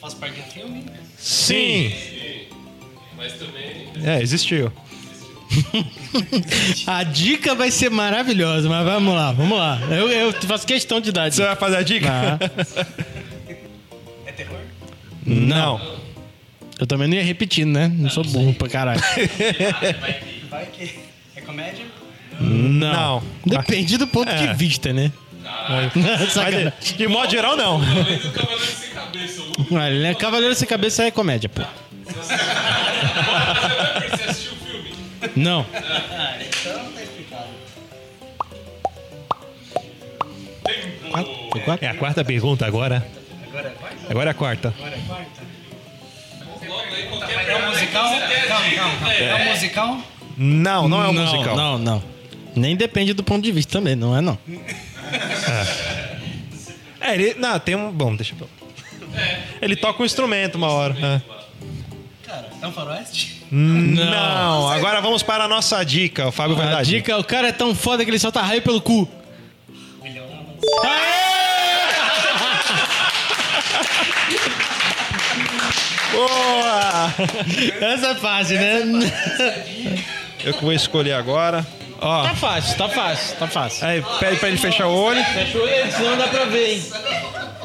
Faço 0.00 0.16
parte 0.16 0.34
de 0.36 0.40
um 0.40 0.44
filme? 0.44 0.86
Sim. 1.18 1.94
Mas 3.16 3.34
também. 3.34 3.88
É, 4.02 4.22
existiu. 4.22 4.72
A 6.86 7.02
dica 7.02 7.54
vai 7.54 7.70
ser 7.70 7.90
maravilhosa, 7.90 8.68
mas 8.68 8.84
vamos 8.84 9.14
lá, 9.14 9.32
vamos 9.32 9.58
lá. 9.58 9.78
Eu, 9.90 10.08
eu 10.08 10.32
faço 10.32 10.66
questão 10.66 11.00
de 11.00 11.10
dar. 11.12 11.30
Você 11.30 11.44
vai 11.44 11.56
fazer 11.56 11.76
a 11.76 11.82
dica? 11.82 12.08
Ah. 12.10 12.38
É 14.26 14.32
terror? 14.32 14.58
Não. 15.26 15.80
Eu 16.78 16.86
também 16.86 17.08
não 17.08 17.16
ia 17.16 17.22
repetir, 17.24 17.66
né? 17.66 17.90
Não 17.94 18.08
sou 18.08 18.24
burro 18.24 18.54
pra 18.54 18.68
caralho. 18.68 19.00
Vai 20.48 20.66
que. 20.66 20.94
É 21.36 21.40
comédia? 21.40 21.84
Não. 22.40 23.22
Depende 23.46 23.96
do 23.98 24.06
ponto 24.06 24.30
É. 24.30 24.46
de 24.46 24.54
vista, 24.54 24.92
né? 24.92 25.12
Mas, 25.68 26.96
de 26.96 27.08
modo 27.08 27.30
geral, 27.30 27.56
não. 27.56 27.80
Cavaleiro 27.80 28.64
Sem 28.66 28.90
Cabeça. 28.90 29.42
É 30.08 30.14
Cavaleiro 30.14 30.54
Sem 30.54 30.68
Cabeça 30.68 31.04
é 31.04 31.10
comédia, 31.10 31.48
pô. 31.48 31.62
Não. 35.36 35.66
Ah, 35.72 36.36
então 36.40 36.92
tá 36.92 37.02
explicado. 37.02 37.48
Foi 41.52 41.60
quatro? 41.62 41.86
É 41.86 41.88
a 41.88 41.94
quarta 41.94 42.24
pergunta 42.24 42.66
agora. 42.66 43.06
Agora 43.48 43.68
é 43.68 43.72
quarta? 43.72 44.06
Agora 44.10 44.28
é 44.28 44.30
a 44.30 44.34
quarta. 44.34 44.74
Agora 44.78 44.94
é 44.96 45.00
quarta? 45.06 45.50
É 47.50 47.56
um 47.56 47.68
musical? 47.70 48.04
Calma, 48.10 48.20
calma, 48.46 48.76
calma. 48.98 49.12
É 49.14 49.34
um 49.34 49.50
musical? 49.50 49.98
Não, 50.36 50.88
não 50.88 51.02
é 51.02 51.08
um 51.08 51.12
musical. 51.12 51.56
Não, 51.56 51.78
não. 51.78 52.02
Nem 52.54 52.76
depende 52.76 53.12
do 53.12 53.22
ponto 53.22 53.42
de 53.42 53.52
vista 53.52 53.72
também, 53.72 53.94
não 53.96 54.16
é 54.16 54.20
não. 54.20 54.38
É, 57.00 57.14
ele. 57.14 57.34
Não, 57.34 57.58
tem 57.58 57.74
um. 57.74 57.90
Bom, 57.90 58.14
deixa 58.14 58.34
eu. 58.38 58.48
Ele 59.60 59.74
toca 59.74 60.02
um 60.02 60.06
instrumento 60.06 60.54
uma 60.56 60.68
hora. 60.68 60.94
é. 60.94 61.20
Cara, 62.26 62.48
é 62.62 62.66
um 62.66 62.72
faroeste? 62.72 63.39
Não. 63.50 64.68
agora 64.68 65.00
vamos 65.00 65.22
para 65.22 65.44
a 65.44 65.48
nossa 65.48 65.82
dica. 65.84 66.28
O 66.28 66.32
Fábio 66.32 66.56
vai 66.56 66.68
dar 66.68 66.78
A 66.78 66.82
dica. 66.82 67.18
o 67.18 67.24
cara 67.24 67.48
é 67.48 67.52
tão 67.52 67.74
foda 67.74 68.04
que 68.04 68.10
ele 68.10 68.18
solta 68.18 68.40
raio 68.40 68.62
pelo 68.62 68.80
cu. 68.80 69.08
Boa! 76.12 77.12
Essa 77.80 78.08
é 78.08 78.14
fácil, 78.14 78.56
né? 78.58 78.82
Eu 80.44 80.54
que 80.54 80.62
vou 80.64 80.72
escolher 80.72 81.12
agora. 81.12 81.64
Ó, 82.00 82.22
Tá 82.22 82.34
fácil, 82.34 82.76
tá 82.78 82.88
fácil, 82.88 83.36
tá 83.36 83.46
fácil. 83.46 83.86
aí 83.86 84.02
pede 84.18 84.36
pra 84.38 84.48
ele 84.48 84.56
fechar 84.56 84.86
o 84.86 84.94
olho. 84.96 85.22
Fechou 85.24 85.68
ele, 85.68 85.92
senão 85.92 86.16
dá 86.16 86.28
pra 86.28 86.46
ver, 86.46 86.74
hein? 86.74 86.82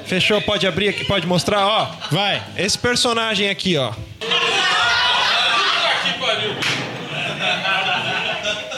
Fechou, 0.05 0.41
pode 0.41 0.67
abrir 0.67 0.89
aqui, 0.89 1.05
pode 1.05 1.25
mostrar, 1.25 1.65
ó. 1.65 1.87
Vai. 2.11 2.43
Esse 2.57 2.77
personagem 2.77 3.49
aqui, 3.49 3.77
ó. 3.77 3.91
que 3.91 3.97
pariu. 6.19 6.53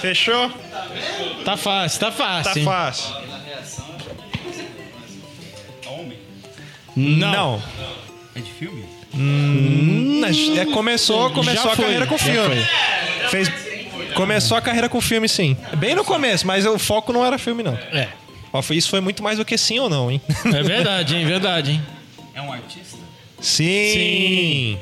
Fechou? 0.01 0.51
Tá 1.43 1.57
fácil, 1.57 1.99
tá 1.99 2.11
fácil. 2.11 2.53
Tá 2.53 2.59
hein? 2.59 2.65
fácil. 2.65 3.15
Homem? 5.87 6.17
Não. 6.95 7.61
É 8.35 8.39
de 8.39 8.51
filme? 8.51 8.85
Hum, 9.15 10.21
é, 10.59 10.65
começou, 10.65 11.31
começou 11.31 11.63
Já 11.63 11.71
a 11.71 11.75
foi, 11.75 11.85
carreira 11.85 12.05
com 12.05 12.17
filme. 12.17 12.55
Fez, 13.29 13.49
começou 14.13 14.57
a 14.57 14.61
carreira 14.61 14.89
com 14.89 15.01
filme, 15.01 15.27
sim. 15.27 15.57
Bem 15.77 15.95
no 15.95 16.03
começo, 16.03 16.45
mas 16.45 16.65
o 16.65 16.77
foco 16.77 17.11
não 17.13 17.25
era 17.25 17.37
filme, 17.37 17.63
não. 17.63 17.73
É. 17.73 18.09
Ó, 18.53 18.61
foi- 18.61 18.75
isso 18.77 18.89
foi 18.89 18.99
muito 19.01 19.23
mais 19.23 19.37
do 19.37 19.45
que 19.45 19.57
sim 19.57 19.79
ou 19.79 19.89
não, 19.89 20.11
hein? 20.11 20.21
É 20.45 20.61
verdade, 20.63 21.15
hein? 21.15 21.25
Verdade, 21.25 21.71
hein? 21.71 21.81
É 22.35 22.41
um 22.41 22.51
artista? 22.51 22.97
Sim. 23.41 23.91
Sim. 23.93 24.79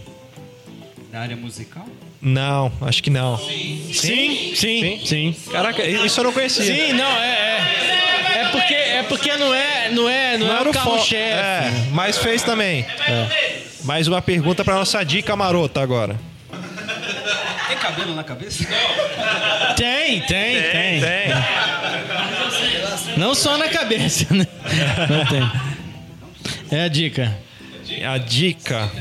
Da 1.12 1.22
área 1.22 1.36
musical? 1.36 1.86
Não, 2.28 2.72
acho 2.82 3.04
que 3.04 3.12
não. 3.12 3.38
Sim, 3.38 4.54
sim, 4.56 5.00
sim. 5.06 5.36
Caraca, 5.52 5.84
isso 5.86 6.20
eu 6.20 6.24
não 6.24 6.34
conhecia. 6.34 6.66
Sim, 6.66 6.94
não, 6.94 7.12
é, 7.22 7.28
é. 7.30 8.40
É 8.42 8.46
porque, 8.52 8.74
é 8.74 9.04
porque 9.04 9.38
não 9.38 9.54
é, 9.54 9.90
não 9.92 10.10
é, 10.10 10.36
não, 10.38 10.48
é 10.52 10.60
era 10.60 10.70
o 10.70 10.74
fo- 10.74 10.80
carro-chefe. 10.80 11.16
É, 11.18 11.72
mas 11.92 12.18
fez 12.18 12.42
também. 12.42 12.84
Mais 13.84 14.08
uma 14.08 14.22
pergunta 14.24 14.66
pra 14.66 14.74
nossa 14.74 15.04
dica 15.06 15.36
marota 15.36 15.82
agora. 15.82 16.20
Tem 17.68 17.78
cabelo 17.78 18.16
na 18.16 18.24
cabeça? 18.24 18.66
Tem, 19.78 20.22
tem, 20.22 20.62
tem, 20.64 21.02
Tem. 21.02 21.30
Não 23.18 23.36
só 23.36 23.56
na 23.58 23.70
cabeça, 23.70 24.26
né? 24.34 24.48
Não 25.10 25.26
tem. 25.28 25.52
É 26.72 26.82
a 26.86 26.88
dica. 26.88 27.38
A 28.12 28.18
dica. 28.18 28.92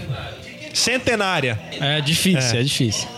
Centenária. 0.74 1.58
É 1.80 2.00
difícil, 2.00 2.56
É. 2.58 2.60
é, 2.60 2.62
difícil. 2.62 3.08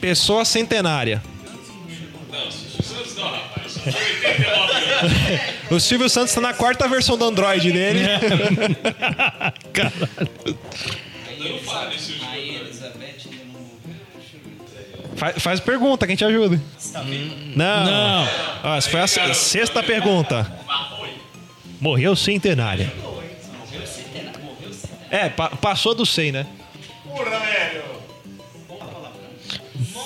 Pessoa 0.00 0.44
centenária. 0.44 1.22
O 5.70 5.80
Silvio 5.80 6.08
Santos 6.08 6.34
tá 6.34 6.40
na 6.40 6.52
quarta 6.52 6.86
versão 6.88 7.16
do 7.16 7.24
Android 7.24 7.72
dele. 7.72 8.00
Morreu. 9.72 11.60
Faz, 15.16 15.42
faz 15.42 15.60
pergunta, 15.60 16.06
quem 16.06 16.16
te 16.16 16.24
ajuda. 16.24 16.60
Não. 17.54 17.84
Não. 17.84 18.28
Ó, 18.64 18.76
essa 18.76 18.88
foi 18.90 19.00
a 19.00 19.06
se- 19.06 19.34
sexta 19.34 19.82
pergunta. 19.82 20.50
Morreu 21.80 22.14
centenária. 22.16 22.92
É, 25.10 25.28
pa- 25.28 25.50
passou 25.50 25.94
do 25.94 26.06
100, 26.06 26.32
né? 26.32 26.46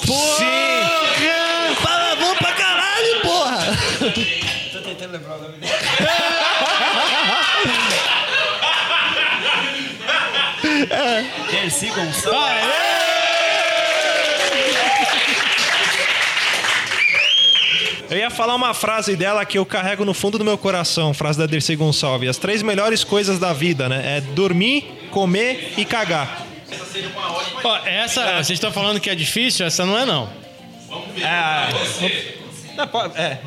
Sim! 0.04 1.74
Palavrão 1.82 2.34
pra 2.36 2.52
caralho, 2.52 3.20
porra! 3.22 3.58
Tô 4.72 4.80
tentando 4.80 5.12
lembrar 5.12 5.36
o 5.36 5.42
nome 5.42 5.58
dele. 5.58 5.72
Dercy 11.50 11.88
Gonçalves. 11.90 12.93
Eu 18.14 18.18
ia 18.20 18.30
falar 18.30 18.54
uma 18.54 18.72
frase 18.72 19.16
dela 19.16 19.44
que 19.44 19.58
eu 19.58 19.66
carrego 19.66 20.04
no 20.04 20.14
fundo 20.14 20.38
do 20.38 20.44
meu 20.44 20.56
coração, 20.56 21.12
frase 21.12 21.36
da 21.36 21.46
Dercy 21.46 21.74
Gonçalves. 21.74 22.28
As 22.30 22.36
três 22.38 22.62
melhores 22.62 23.02
coisas 23.02 23.40
da 23.40 23.52
vida, 23.52 23.88
né? 23.88 24.18
É 24.18 24.20
dormir, 24.20 25.08
comer 25.10 25.74
e 25.76 25.84
cagar. 25.84 26.46
Ó, 27.64 27.76
essa, 27.84 28.34
vocês 28.36 28.50
estão 28.50 28.70
falando 28.70 29.00
que 29.00 29.10
é 29.10 29.16
difícil? 29.16 29.66
Essa 29.66 29.84
não 29.84 29.98
é, 29.98 30.06
não. 30.06 30.30
Não, 32.76 32.86
pode- 32.86 33.18
é. 33.18 33.40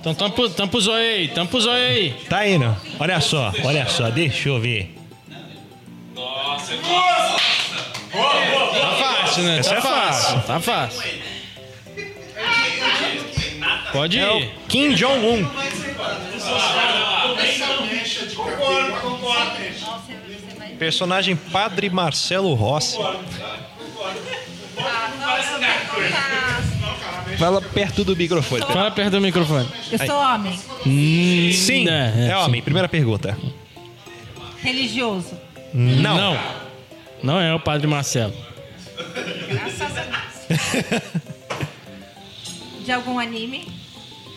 Então 0.00 0.14
tampa, 0.14 0.48
tampa 0.50 0.78
o 0.78 0.80
zóio 0.80 1.10
aí, 1.12 1.26
tampa 1.26 1.56
o 1.56 1.60
zóio 1.60 1.88
aí. 1.88 2.10
Tá 2.28 2.46
indo. 2.46 2.76
Olha 3.00 3.20
só, 3.20 3.52
olha 3.64 3.88
só, 3.88 4.10
deixa 4.10 4.48
eu 4.48 4.60
ver. 4.60 4.96
Tá 8.12 8.96
fácil, 8.98 9.42
né? 9.42 9.58
Essa 9.58 9.70
tá 9.70 9.76
é 9.76 9.80
fácil. 9.80 10.40
Tá 10.42 10.60
fácil. 10.60 11.31
Pode 13.92 14.18
É 14.18 14.38
ir. 14.38 14.46
o 14.48 14.66
Kim 14.68 14.94
Jong-un. 14.94 15.46
Personagem 20.78 21.36
Padre 21.36 21.88
Marcelo 21.90 22.54
Rossi. 22.54 22.96
Fala 27.38 27.60
perto 27.60 28.04
do 28.04 28.16
microfone. 28.16 28.62
Fala 28.66 28.90
perto 28.90 29.10
do 29.12 29.20
microfone. 29.20 29.68
Eu 29.90 29.98
sou 30.06 30.16
homem, 30.18 30.58
Sim, 31.52 31.88
É, 31.88 32.12
é, 32.16 32.28
é, 32.30 32.36
homem. 32.36 32.62
Primeira 32.62 32.88
pergunta. 32.88 33.36
religioso. 34.62 35.36
Não. 35.74 36.16
Não. 36.16 36.38
Não 37.22 37.40
é 37.40 37.54
o 37.54 37.60
Padre 37.60 37.86
Marcelo. 37.86 38.34
Graças 39.48 39.96
a 39.96 40.02
Deus. 40.02 41.02
De 42.84 42.90
algum 42.92 43.18
anime? 43.18 43.66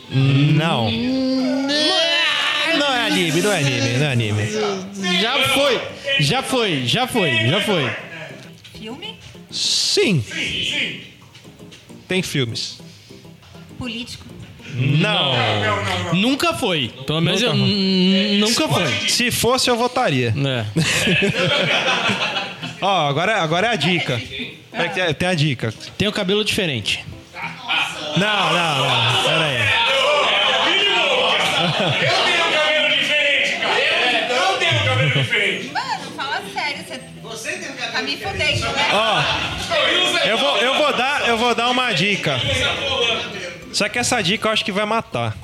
Não. 0.10 0.90
Não 0.92 2.94
é 2.94 3.08
anime, 3.08 3.42
não 3.42 3.52
é 3.54 3.58
anime, 3.60 3.90
não 3.98 4.06
é 4.06 4.12
anime. 4.12 4.44
Já 5.22 5.40
foi. 5.50 5.82
Já 6.20 6.44
foi, 6.44 6.86
já 6.86 7.08
foi, 7.08 7.48
já 7.50 7.62
foi. 7.62 7.90
Filme? 8.80 9.16
Sim. 9.52 10.24
Tem 12.08 12.22
filmes. 12.22 12.80
Político? 13.78 14.26
Não. 14.76 15.34
Nunca 16.14 16.54
foi. 16.54 16.92
Pelo 17.08 17.22
menos 17.22 17.42
eu 17.42 17.54
n- 17.54 18.38
nunca 18.40 18.68
foi. 18.68 18.88
Se 19.10 19.32
fosse, 19.32 19.70
eu 19.70 19.78
votaria. 19.78 20.34
É. 20.38 20.66
Ó, 22.82 23.08
agora, 23.10 23.42
agora 23.42 23.68
é 23.68 23.72
a 23.72 23.76
dica. 23.76 24.22
É 24.74 24.88
que 24.90 24.96
Tem 24.96 25.14
tem 25.14 25.28
a 25.30 25.34
dica. 25.34 25.74
Tem 25.98 26.08
o 26.08 26.12
cabelo 26.12 26.44
diferente. 26.44 27.04
Não, 28.18 28.54
não, 28.54 28.78
não. 28.80 29.24
Pera 29.24 29.46
aí. 29.46 29.65
Me 38.16 38.24
fudendo, 38.24 38.72
né? 38.72 38.90
Ó, 38.94 40.28
eu 40.28 40.38
vou, 40.38 40.58
eu 40.58 40.74
vou 40.76 40.94
dar, 40.94 41.28
eu 41.28 41.38
vou 41.38 41.56
dar 41.56 41.70
uma 41.70 41.92
dica. 41.92 42.40
Só 43.74 43.90
que 43.90 44.00
essa 44.00 44.22
dica 44.22 44.48
eu 44.48 44.52
acho 44.52 44.64
que 44.64 44.72
vai 44.72 44.86
matar. 44.86 45.36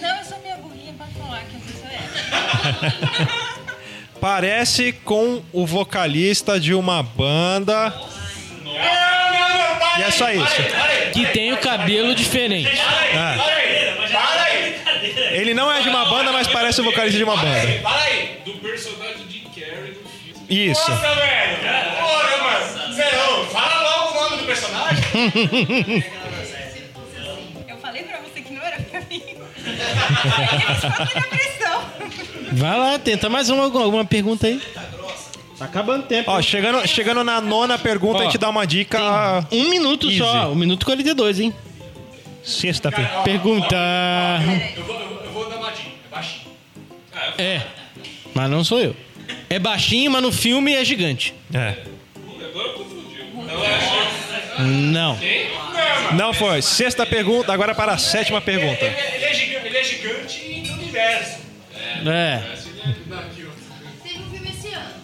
Não, 0.00 0.18
eu 0.18 0.24
sou 0.24 0.38
minha 0.38 0.56
burrinha 0.56 0.94
pra 0.94 1.06
falar 1.06 1.42
que 1.44 1.56
a 1.56 1.60
pessoa 1.60 1.90
é. 1.92 3.48
Parece 4.20 4.92
com 4.92 5.42
o 5.52 5.66
vocalista 5.66 6.58
de 6.58 6.74
uma 6.74 7.02
banda. 7.02 7.94
E 9.98 10.02
é 10.02 10.10
só 10.10 10.30
isso. 10.32 10.56
Que 11.12 11.26
tem 11.26 11.52
o 11.52 11.58
cabelo 11.58 12.14
diferente. 12.14 12.70
É. 13.12 13.58
Ele 15.36 15.54
não 15.54 15.70
é 15.70 15.80
de 15.82 15.88
uma 15.88 16.04
banda, 16.06 16.32
mas 16.32 16.48
parece 16.48 16.80
o 16.80 16.84
vocalista 16.84 17.16
de 17.16 17.24
uma 17.24 17.36
banda. 17.36 17.80
Para 17.82 18.02
aí, 18.02 18.40
do 18.44 18.54
personagem 18.54 19.26
de 19.26 19.38
Carrie 19.40 19.92
do. 19.92 20.07
Isso. 20.48 20.90
Nossa, 20.90 21.14
velho! 21.14 21.56
Porra, 21.98 22.36
mano! 22.42 22.94
Zerão, 22.94 23.44
fala 23.46 23.80
logo 23.82 24.10
o 24.10 24.20
nome 24.22 24.36
do 24.38 24.44
personagem. 24.46 25.04
Eu 27.68 27.76
falei 27.78 28.02
pra 28.04 28.18
você 28.20 28.40
que 28.40 28.52
não 28.52 28.62
era 28.62 28.80
pra 28.80 29.00
mim. 29.00 29.22
Aí 30.38 30.62
eles 30.62 30.80
ficam 30.80 31.14
na 31.14 31.22
pressão. 31.28 31.82
Vai 32.52 32.78
lá, 32.78 32.98
tenta 32.98 33.28
mais 33.28 33.50
uma, 33.50 33.64
alguma 33.64 34.04
pergunta 34.04 34.46
aí. 34.46 34.60
Tá 35.58 35.64
acabando 35.64 36.04
o 36.04 36.06
tempo. 36.06 36.30
Ó, 36.30 36.40
chegando, 36.40 36.86
chegando 36.86 37.24
na 37.24 37.40
nona 37.40 37.76
pergunta, 37.76 38.18
Ó, 38.18 38.20
a 38.22 38.24
gente 38.24 38.38
dá 38.38 38.48
uma 38.48 38.64
dica. 38.66 39.44
Um 39.50 39.68
minuto 39.68 40.06
Easy. 40.06 40.18
só, 40.18 40.50
um 40.50 40.54
minuto 40.54 40.82
e 40.82 40.84
42, 40.86 41.40
hein? 41.40 41.54
Sexta-feira. 42.44 43.10
Pergunta. 43.24 43.76
Eu 44.76 44.84
vou, 44.84 44.94
eu, 44.96 45.20
eu 45.24 45.30
vou 45.32 45.50
dar 45.50 45.56
uma 45.56 45.70
dica, 45.72 45.88
é 45.88 46.14
baixinho. 46.14 46.46
É, 47.36 47.60
mas 48.32 48.48
não 48.48 48.62
sou 48.64 48.78
eu. 48.80 48.94
É 49.50 49.58
baixinho, 49.58 50.10
mas 50.10 50.22
no 50.22 50.30
filme 50.30 50.74
é 50.74 50.84
gigante. 50.84 51.34
É. 51.54 51.74
Agora 52.44 52.68
confundiu. 52.74 53.24
Não. 54.58 55.18
Não 56.14 56.34
foi. 56.34 56.60
Sexta 56.62 57.06
pergunta, 57.06 57.52
agora 57.52 57.74
para 57.74 57.92
a 57.92 57.98
sétima 57.98 58.40
pergunta. 58.40 58.84
Ele, 58.84 59.24
é 59.24 59.34
gigante, 59.34 59.66
ele 59.66 59.78
é 59.78 59.84
gigante 59.84 60.62
no 60.66 60.74
universo. 60.74 61.38
É. 62.06 62.42
Teve 64.02 64.18
um 64.18 64.30
filme 64.30 64.50
esse 64.50 64.68
ano. 64.68 64.94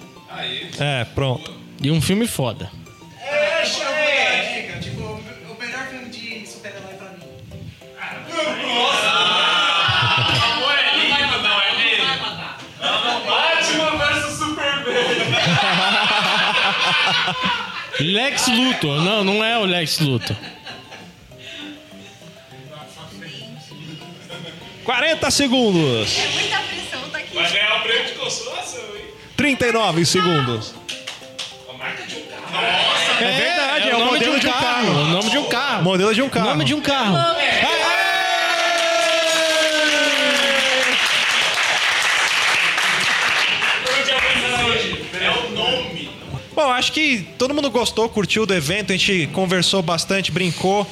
É, 0.79 1.05
pronto. 1.15 1.55
E 1.83 1.91
um 1.91 2.01
filme 2.01 2.27
foda. 2.27 2.71
É, 3.21 3.63
é. 3.63 4.63
Dica, 4.63 4.79
tipo, 4.81 5.03
o 5.03 5.57
melhor 5.59 5.87
filme 5.89 6.09
de 6.11 6.47
super-herói 6.47 6.95
pra 6.95 7.11
mim. 7.11 7.19
Não 8.29 9.34
Lex 18.01 18.49
Luthor. 18.49 19.01
Não, 19.03 19.25
não 19.25 19.45
é 19.45 19.59
o 19.59 19.65
Lex 19.65 19.99
Luthor. 20.01 20.37
40 24.85 25.31
segundos. 25.31 26.19
É 26.19 26.29
muita 26.29 26.59
pressão, 26.59 27.09
tá 27.11 27.19
aqui. 27.19 27.35
Vai 27.35 27.51
ganhar 27.51 27.77
o 27.77 27.83
prêmio 27.83 28.05
de 28.07 28.13
consolação, 28.13 28.81
hein? 28.97 29.05
39 29.37 30.05
segundos. 30.05 30.75
A 31.69 31.73
marca 31.73 32.03
de 32.03 32.17
um 32.17 32.23
carro. 32.27 32.53
Nossa, 32.53 33.25
É 33.25 33.33
verdade, 33.33 33.89
é 33.89 33.97
o 33.97 33.99
nome 33.99 34.11
modelo 34.13 34.41
de 34.41 34.47
um 34.47 34.53
carro. 34.53 34.91
O 34.91 35.05
nome 35.07 35.31
de 35.31 35.39
um 35.39 35.49
carro. 35.49 35.83
Modelo 35.83 36.15
de 36.15 36.23
um 36.23 36.29
carro. 36.29 36.47
Nome 36.49 36.65
de 36.65 36.75
um 36.75 36.81
carro. 36.81 37.17
é 45.25 45.31
o 45.31 45.51
nome. 45.51 46.11
Bom, 46.55 46.71
acho 46.71 46.93
que 46.93 47.27
todo 47.39 47.53
mundo 47.55 47.71
gostou, 47.71 48.09
curtiu 48.09 48.47
do 48.47 48.55
evento, 48.55 48.93
a 48.93 48.97
gente 48.97 49.29
conversou 49.33 49.83
bastante, 49.83 50.31
brincou, 50.31 50.87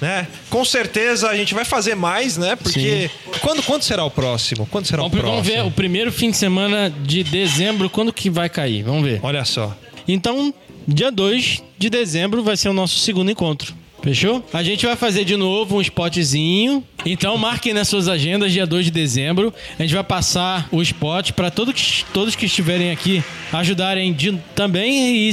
né? 0.00 0.28
Com 0.48 0.64
certeza 0.64 1.28
a 1.28 1.36
gente 1.36 1.54
vai 1.54 1.64
fazer 1.64 1.94
mais, 1.96 2.36
né? 2.36 2.54
Porque 2.54 3.10
quando, 3.40 3.62
quando 3.62 3.82
será 3.82 4.04
o 4.04 4.10
próximo? 4.10 4.66
Quando 4.70 4.86
será 4.86 5.02
Vamos, 5.02 5.12
o 5.16 5.20
próximo? 5.20 5.42
vamos 5.42 5.48
ver 5.48 5.64
o 5.64 5.70
primeiro 5.70 6.12
fim 6.12 6.30
de 6.30 6.36
semana 6.36 6.88
de 6.90 7.24
dezembro, 7.24 7.90
quando 7.90 8.12
que 8.12 8.30
vai 8.30 8.48
cair? 8.48 8.84
Vamos 8.84 9.02
ver. 9.02 9.18
Olha 9.22 9.44
só. 9.44 9.76
Então, 10.06 10.54
dia 10.86 11.10
2 11.10 11.62
de 11.76 11.90
dezembro 11.90 12.42
vai 12.42 12.56
ser 12.56 12.68
o 12.68 12.72
nosso 12.72 12.98
segundo 12.98 13.30
encontro. 13.30 13.74
Fechou? 14.08 14.42
A 14.54 14.62
gente 14.62 14.86
vai 14.86 14.96
fazer 14.96 15.24
de 15.24 15.36
novo 15.36 15.76
um 15.76 15.80
spotzinho. 15.82 16.82
Então 17.06 17.36
marquem 17.38 17.72
nas 17.72 17.86
suas 17.88 18.08
agendas, 18.08 18.50
dia 18.52 18.66
2 18.66 18.86
de 18.86 18.90
dezembro. 18.90 19.54
A 19.78 19.82
gente 19.82 19.94
vai 19.94 20.02
passar 20.02 20.66
o 20.72 20.82
spot 20.82 21.30
para 21.32 21.50
todos, 21.50 21.74
que- 21.74 22.04
todos 22.12 22.34
que 22.34 22.46
estiverem 22.46 22.90
aqui 22.90 23.22
ajudarem 23.52 24.12
de- 24.12 24.36
também 24.54 25.14
e, 25.28 25.30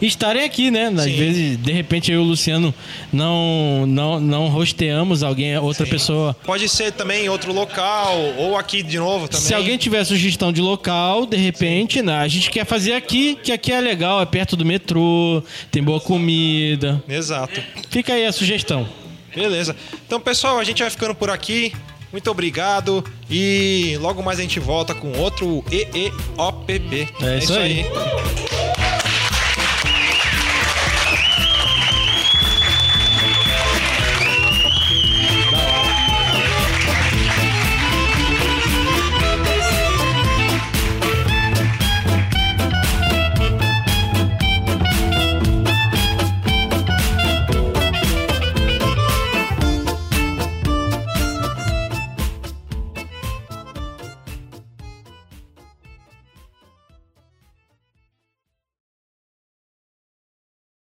e 0.00 0.06
estarem 0.06 0.42
aqui, 0.42 0.70
né? 0.70 0.86
Às 0.88 1.04
vezes, 1.04 1.56
de 1.56 1.70
repente, 1.72 2.10
eu 2.10 2.20
e 2.20 2.22
o 2.22 2.26
Luciano 2.26 2.74
não, 3.12 3.84
não, 3.86 4.18
não 4.20 4.48
rosteamos 4.48 5.22
alguém, 5.22 5.56
outra 5.58 5.86
pessoa. 5.86 6.34
Pode 6.44 6.68
ser 6.68 6.92
também 6.92 7.26
em 7.26 7.28
outro 7.28 7.52
local, 7.52 8.16
ou 8.36 8.56
aqui 8.58 8.82
de 8.82 8.98
novo 8.98 9.28
também. 9.28 9.46
Se 9.46 9.54
alguém 9.54 9.76
tiver 9.78 10.02
sugestão 10.04 10.52
de 10.52 10.60
local, 10.60 11.26
de 11.26 11.36
repente, 11.36 12.02
né, 12.02 12.16
a 12.16 12.28
gente 12.28 12.50
quer 12.50 12.66
fazer 12.66 12.94
aqui, 12.94 13.36
que 13.42 13.52
aqui 13.52 13.70
é 13.70 13.80
legal, 13.80 14.20
é 14.20 14.26
perto 14.26 14.56
do 14.56 14.64
metrô, 14.64 15.42
tem 15.70 15.82
boa 15.82 16.00
comida. 16.00 17.02
Exato. 17.08 17.62
Fica 17.88 18.13
aí 18.14 18.26
a 18.26 18.32
sugestão. 18.32 18.88
Beleza. 19.34 19.74
Então, 20.06 20.20
pessoal, 20.20 20.58
a 20.58 20.64
gente 20.64 20.82
vai 20.82 20.90
ficando 20.90 21.14
por 21.14 21.30
aqui. 21.30 21.74
Muito 22.12 22.30
obrigado. 22.30 23.04
E 23.28 23.98
logo 24.00 24.22
mais 24.22 24.38
a 24.38 24.42
gente 24.42 24.60
volta 24.60 24.94
com 24.94 25.18
outro 25.18 25.64
EEOPP. 25.70 27.08
É 27.20 27.38
isso 27.38 27.52
aí. 27.54 27.80
aí. 27.80 28.53